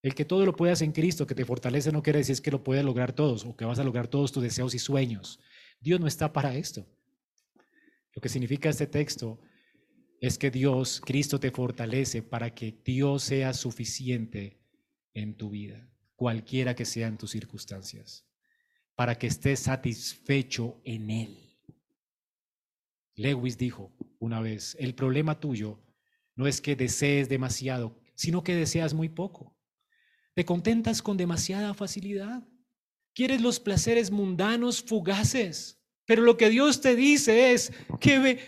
El 0.07 0.15
que 0.15 0.25
todo 0.25 0.47
lo 0.47 0.55
puedas 0.55 0.83
en 0.83 0.93
Cristo 0.93 1.27
que 1.27 1.35
te 1.35 1.45
fortalece 1.45 1.91
no 1.91 2.01
quiere 2.01 2.21
decir 2.21 2.41
que 2.41 2.53
lo 2.53 2.63
puedes 2.63 2.85
lograr 2.85 3.13
todos 3.13 3.45
o 3.45 3.57
que 3.57 3.65
vas 3.65 3.81
a 3.81 3.83
lograr 3.83 4.07
todos 4.07 4.31
tus 4.31 4.41
deseos 4.41 4.73
y 4.73 4.79
sueños. 4.79 5.41
Dios 5.81 5.99
no 5.99 6.07
está 6.07 6.33
para 6.33 6.55
esto. 6.55 6.87
Lo 8.15 8.23
que 8.23 8.29
significa 8.29 8.69
este 8.69 8.87
texto 8.87 9.41
es 10.21 10.39
que 10.39 10.53
Dios, 10.53 11.03
Cristo 11.05 11.41
te 11.41 11.51
fortalece 11.51 12.23
para 12.23 12.55
que 12.55 12.73
Dios 12.85 13.25
sea 13.25 13.53
suficiente 13.53 14.61
en 15.13 15.37
tu 15.37 15.51
vida, 15.51 15.91
cualquiera 16.15 16.77
que 16.77 16.85
sean 16.85 17.19
tus 17.19 17.33
circunstancias, 17.33 18.25
para 18.95 19.19
que 19.19 19.27
estés 19.27 19.59
satisfecho 19.59 20.81
en 20.85 21.11
Él. 21.11 21.59
Lewis 23.17 23.59
dijo 23.59 23.93
una 24.21 24.41
vez, 24.41 24.77
el 24.79 24.95
problema 24.95 25.41
tuyo 25.41 25.81
no 26.37 26.47
es 26.47 26.61
que 26.61 26.77
desees 26.77 27.29
demasiado, 27.29 27.99
sino 28.15 28.45
que 28.45 28.55
deseas 28.55 28.95
muy 28.95 29.09
poco. 29.09 29.56
Te 30.37 30.45
contentas 30.45 31.03
con 31.03 31.17
demasiada 31.17 31.75
facilidad. 31.75 32.47
Quieres 33.15 33.41
los 33.41 33.59
placeres 33.59 34.11
mundanos, 34.11 34.83
fugaces. 34.83 35.81
Pero 36.05 36.23
lo 36.23 36.37
que 36.37 36.51
Dios 36.51 36.81
te 36.81 36.95
dice 36.95 37.55
es, 37.55 37.73
que 37.99 38.39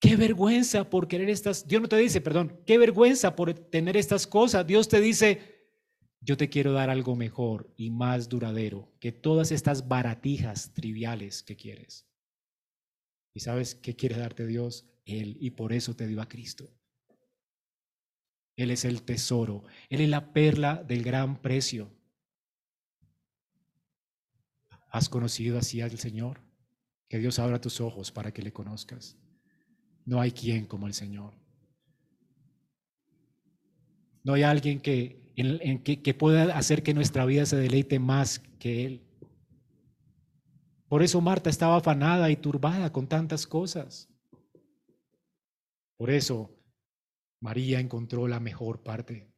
Qué 0.00 0.16
vergüenza 0.16 0.88
por 0.88 1.08
querer 1.08 1.28
estas, 1.28 1.68
Dios 1.68 1.82
no 1.82 1.88
te 1.88 1.98
dice, 1.98 2.22
perdón, 2.22 2.58
qué 2.66 2.78
vergüenza 2.78 3.36
por 3.36 3.52
tener 3.52 3.98
estas 3.98 4.26
cosas. 4.26 4.66
Dios 4.66 4.88
te 4.88 4.98
dice, 4.98 5.60
yo 6.22 6.38
te 6.38 6.48
quiero 6.48 6.72
dar 6.72 6.88
algo 6.88 7.16
mejor 7.16 7.70
y 7.76 7.90
más 7.90 8.30
duradero 8.30 8.90
que 8.98 9.12
todas 9.12 9.52
estas 9.52 9.88
baratijas 9.88 10.72
triviales 10.72 11.42
que 11.42 11.54
quieres. 11.56 12.06
¿Y 13.34 13.40
sabes 13.40 13.74
qué 13.74 13.94
quiere 13.94 14.16
darte 14.16 14.46
Dios? 14.46 14.86
Él, 15.04 15.36
y 15.38 15.50
por 15.50 15.74
eso 15.74 15.94
te 15.94 16.06
dio 16.06 16.22
a 16.22 16.28
Cristo. 16.28 16.72
Él 18.62 18.70
es 18.70 18.84
el 18.84 19.02
tesoro, 19.02 19.64
Él 19.88 20.00
es 20.02 20.08
la 20.08 20.32
perla 20.32 20.82
del 20.82 21.02
gran 21.02 21.40
precio. 21.40 21.90
¿Has 24.90 25.08
conocido 25.08 25.58
así 25.58 25.80
al 25.80 25.98
Señor? 25.98 26.40
Que 27.08 27.18
Dios 27.18 27.38
abra 27.38 27.60
tus 27.60 27.80
ojos 27.80 28.12
para 28.12 28.32
que 28.32 28.42
le 28.42 28.52
conozcas. 28.52 29.16
No 30.04 30.20
hay 30.20 30.32
quien 30.32 30.66
como 30.66 30.86
el 30.86 30.94
Señor. 30.94 31.32
No 34.22 34.34
hay 34.34 34.42
alguien 34.42 34.80
que, 34.80 35.32
que, 35.82 36.14
pueda 36.14 36.56
hacer 36.56 36.82
que 36.82 36.92
nuestra 36.92 37.24
vida 37.24 37.46
se 37.46 37.56
deleite 37.56 37.98
más 37.98 38.40
que 38.58 38.84
Él. 38.84 39.02
Por 40.88 41.02
eso 41.02 41.20
Marta 41.20 41.48
estaba 41.48 41.76
afanada 41.76 42.30
y 42.30 42.36
turbada 42.36 42.92
con 42.92 43.06
tantas 43.06 43.46
cosas. 43.46 44.08
Por 45.96 46.10
eso 46.10 46.59
María 47.40 47.80
encontró 47.80 48.28
la 48.28 48.40
mejor 48.40 48.82
parte, 48.82 49.32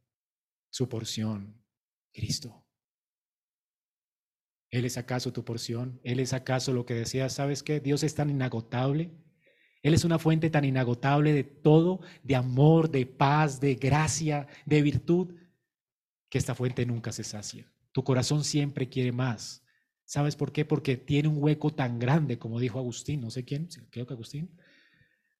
su 0.70 0.88
porción, 0.88 1.62
Cristo. 2.12 2.66
¿Él 4.70 4.84
es 4.84 4.96
acaso 4.96 5.32
tu 5.32 5.44
porción? 5.44 6.00
¿Él 6.02 6.18
es 6.18 6.32
acaso 6.32 6.72
lo 6.72 6.86
que 6.86 6.94
deseas? 6.94 7.34
¿Sabes 7.34 7.62
qué? 7.62 7.80
Dios 7.80 8.02
es 8.02 8.14
tan 8.14 8.30
inagotable 8.30 9.12
él 9.82 9.94
es 9.94 10.04
una 10.04 10.18
fuente 10.18 10.48
tan 10.48 10.64
inagotable 10.64 11.32
de 11.32 11.42
todo, 11.42 12.00
de 12.22 12.36
amor, 12.36 12.90
de 12.90 13.04
paz, 13.04 13.60
de 13.60 13.74
gracia, 13.74 14.46
de 14.64 14.80
virtud, 14.80 15.34
que 16.28 16.38
esta 16.38 16.54
fuente 16.54 16.86
nunca 16.86 17.10
se 17.10 17.24
sacia. 17.24 17.70
Tu 17.90 18.04
corazón 18.04 18.44
siempre 18.44 18.88
quiere 18.88 19.10
más. 19.10 19.64
¿Sabes 20.04 20.36
por 20.36 20.52
qué? 20.52 20.64
Porque 20.64 20.96
tiene 20.96 21.28
un 21.28 21.42
hueco 21.42 21.74
tan 21.74 21.98
grande, 21.98 22.38
como 22.38 22.60
dijo 22.60 22.78
Agustín, 22.78 23.20
no 23.20 23.30
sé 23.30 23.44
quién, 23.44 23.68
creo 23.90 24.06
que 24.06 24.14
Agustín. 24.14 24.56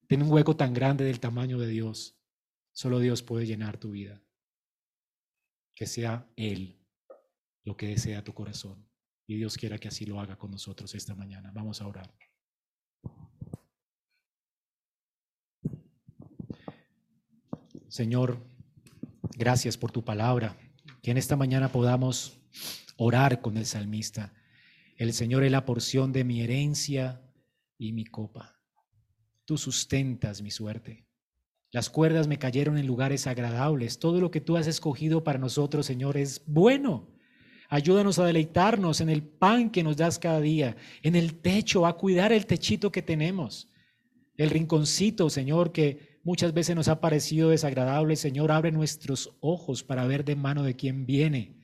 Tiene 0.09 0.25
un 0.25 0.31
hueco 0.33 0.57
tan 0.57 0.75
grande 0.75 1.05
del 1.05 1.21
tamaño 1.21 1.59
de 1.59 1.69
Dios. 1.69 2.19
Solo 2.73 2.99
Dios 2.99 3.23
puede 3.23 3.47
llenar 3.47 3.79
tu 3.79 3.91
vida. 3.91 4.23
Que 5.75 5.87
sea 5.87 6.31
Él 6.37 6.79
lo 7.65 7.77
que 7.77 7.89
desea 7.89 8.25
tu 8.25 8.35
corazón. 8.35 8.89
Y 9.27 9.37
Dios 9.37 9.57
quiera 9.57 9.79
que 9.79 9.89
así 9.89 10.05
lo 10.05 10.21
haga 10.21 10.37
con 10.37 10.51
nosotros 10.51 10.95
esta 10.95 11.15
mañana. 11.15 11.51
Vamos 11.55 11.81
a 11.81 11.87
orar. 11.87 12.13
Señor, 17.89 18.43
gracias 19.37 19.77
por 19.77 19.93
tu 19.93 20.05
palabra. 20.05 20.57
Que 21.03 21.11
en 21.11 21.19
esta 21.19 21.37
mañana 21.37 21.71
podamos 21.71 22.41
orar 22.97 23.41
con 23.41 23.57
el 23.57 23.67
salmista. 23.67 24.35
El 24.97 25.13
Señor 25.13 25.45
es 25.45 25.53
la 25.53 25.65
porción 25.65 26.13
de 26.13 26.25
mi 26.25 26.43
herencia 26.43 27.23
y 27.79 27.93
mi 27.93 28.05
copa. 28.05 28.61
Tú 29.45 29.59
sustentas 29.59 30.43
mi 30.43 30.51
suerte. 30.51 31.07
Las 31.73 31.89
cuerdas 31.89 32.29
me 32.29 32.39
cayeron 32.39 32.77
en 32.77 32.87
lugares 32.87 33.27
agradables. 33.27 33.99
Todo 33.99 34.21
lo 34.21 34.31
que 34.31 34.43
tú 34.43 34.59
has 34.59 34.67
escogido 34.67 35.25
para 35.25 35.39
nosotros, 35.39 35.87
Señor, 35.87 36.19
es 36.19 36.43
bueno. 36.47 37.09
Ayúdanos 37.71 38.19
a 38.19 38.27
deleitarnos 38.27 39.01
en 39.01 39.09
el 39.09 39.23
pan 39.23 39.71
que 39.71 39.83
nos 39.83 39.97
das 39.97 40.19
cada 40.19 40.43
día, 40.43 40.77
en 41.03 41.17
el 41.17 41.41
techo, 41.41 41.87
a 41.87 41.97
cuidar 41.97 42.31
el 42.31 42.45
techito 42.45 42.93
que 42.93 43.01
tenemos, 43.01 43.73
el 44.37 44.51
rinconcito, 44.51 45.31
Señor, 45.31 45.73
que 45.73 46.21
muchas 46.23 46.53
veces 46.53 46.77
nos 46.77 46.89
ha 46.89 47.01
parecido 47.01 47.49
desagradable, 47.49 48.17
Señor, 48.17 48.53
abre 48.53 48.73
nuestros 48.73 49.33
ojos 49.41 49.83
para 49.83 50.07
ver 50.07 50.27
de 50.27 50.37
mano 50.37 50.65
de 50.65 50.77
quién 50.77 51.07
viene 51.07 51.57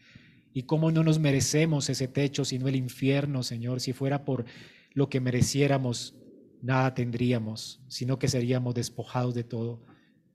y 0.54 0.62
cómo 0.62 0.90
no 0.90 1.04
nos 1.04 1.18
merecemos 1.18 1.90
ese 1.90 2.08
techo, 2.08 2.46
sino 2.46 2.68
el 2.68 2.76
infierno, 2.76 3.42
Señor. 3.42 3.80
Si 3.80 3.92
fuera 3.92 4.24
por 4.24 4.46
lo 4.94 5.10
que 5.10 5.20
mereciéramos, 5.20 6.14
nada 6.62 6.94
tendríamos, 6.94 7.82
sino 7.88 8.18
que 8.18 8.28
seríamos 8.28 8.74
despojados 8.74 9.34
de 9.34 9.44
todo. 9.44 9.82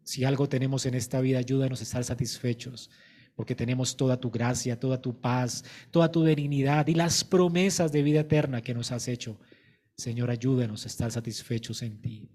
Si 0.04 0.24
algo 0.24 0.48
tenemos 0.50 0.86
en 0.86 0.96
esta 0.96 1.22
vida, 1.22 1.40
ayúdanos 1.40 1.80
a 1.80 1.84
estar 1.84 2.04
satisfechos, 2.04 2.90
porque 3.36 3.56
tenemos 3.56 3.96
toda 3.96 4.20
tu 4.20 4.30
gracia, 4.30 4.80
toda 4.80 5.02
tu 5.02 5.20
paz, 5.20 5.64
toda 5.92 6.12
tu 6.12 6.24
benignidad 6.24 6.88
y 6.88 6.96
las 6.96 7.24
promesas 7.24 7.92
de 7.92 8.04
vida 8.04 8.22
eterna 8.22 8.62
que 8.62 8.74
nos 8.74 8.92
has 8.92 9.08
hecho. 9.08 9.40
Señor, 9.96 10.30
ayúdanos 10.30 10.86
a 10.86 10.88
estar 10.88 11.12
satisfechos 11.12 11.82
en 11.82 12.02
ti 12.02 12.30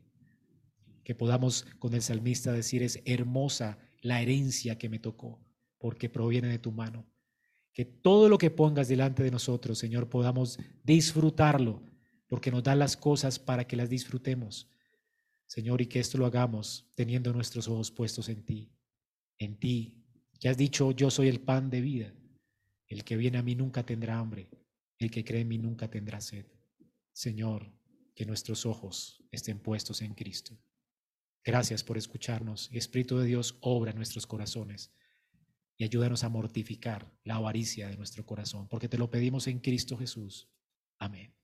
que 1.09 1.15
podamos 1.15 1.65
con 1.79 1.95
el 1.95 2.03
salmista 2.03 2.53
decir 2.53 2.83
es 2.83 3.01
hermosa 3.07 3.79
la 4.03 4.21
herencia 4.21 4.77
que 4.77 4.91
me 4.91 4.99
tocó, 4.99 5.43
porque 5.79 6.11
proviene 6.11 6.49
de 6.49 6.59
tu 6.59 6.71
mano. 6.71 7.07
Que 7.73 7.87
todo 7.87 8.29
lo 8.29 8.37
que 8.37 8.51
pongas 8.51 8.89
delante 8.89 9.23
de 9.23 9.31
nosotros, 9.31 9.79
Señor, 9.79 10.11
podamos 10.11 10.59
disfrutarlo, 10.85 11.83
porque 12.27 12.51
nos 12.51 12.63
da 12.63 12.75
las 12.75 12.95
cosas 12.95 13.39
para 13.39 13.67
que 13.67 13.75
las 13.75 13.89
disfrutemos. 13.89 14.69
Señor, 15.49 15.81
y 15.81 15.87
que 15.87 15.99
esto 15.99 16.19
lo 16.19 16.27
hagamos 16.27 16.87
teniendo 16.95 17.33
nuestros 17.33 17.67
ojos 17.69 17.91
puestos 17.91 18.29
en 18.29 18.45
ti, 18.45 18.71
en 19.39 19.59
ti, 19.59 20.05
que 20.39 20.49
has 20.49 20.57
dicho, 20.57 20.93
yo 20.93 21.11
soy 21.11 21.29
el 21.29 21.41
pan 21.41 21.71
de 21.71 21.81
vida. 21.81 22.15
El 22.87 23.03
que 23.03 23.17
viene 23.17 23.39
a 23.39 23.43
mí 23.43 23.55
nunca 23.55 23.85
tendrá 23.85 24.19
hambre, 24.19 24.49
el 24.99 25.11
que 25.11 25.25
cree 25.25 25.41
en 25.41 25.49
mí 25.49 25.59
nunca 25.59 25.91
tendrá 25.91 26.21
sed. 26.21 26.47
Señor, 27.13 27.73
que 28.15 28.27
nuestros 28.27 28.67
ojos 28.67 29.25
estén 29.31 29.59
puestos 29.59 30.03
en 30.03 30.15
Cristo. 30.15 30.57
Gracias 31.45 31.83
por 31.83 31.97
escucharnos. 31.97 32.69
Espíritu 32.73 33.19
de 33.19 33.27
Dios, 33.27 33.57
obra 33.61 33.91
en 33.91 33.97
nuestros 33.97 34.27
corazones 34.27 34.93
y 35.79 35.85
ayúdanos 35.85 36.25
a 36.25 36.29
mortificar 36.29 37.11
la 37.25 37.37
avaricia 37.37 37.89
de 37.89 37.97
nuestro 37.97 38.27
corazón, 38.27 38.69
porque 38.69 38.89
te 38.89 38.99
lo 38.99 39.11
pedimos 39.11 39.47
en 39.47 39.61
Cristo 39.61 39.97
Jesús. 39.97 40.51
Amén. 40.99 41.38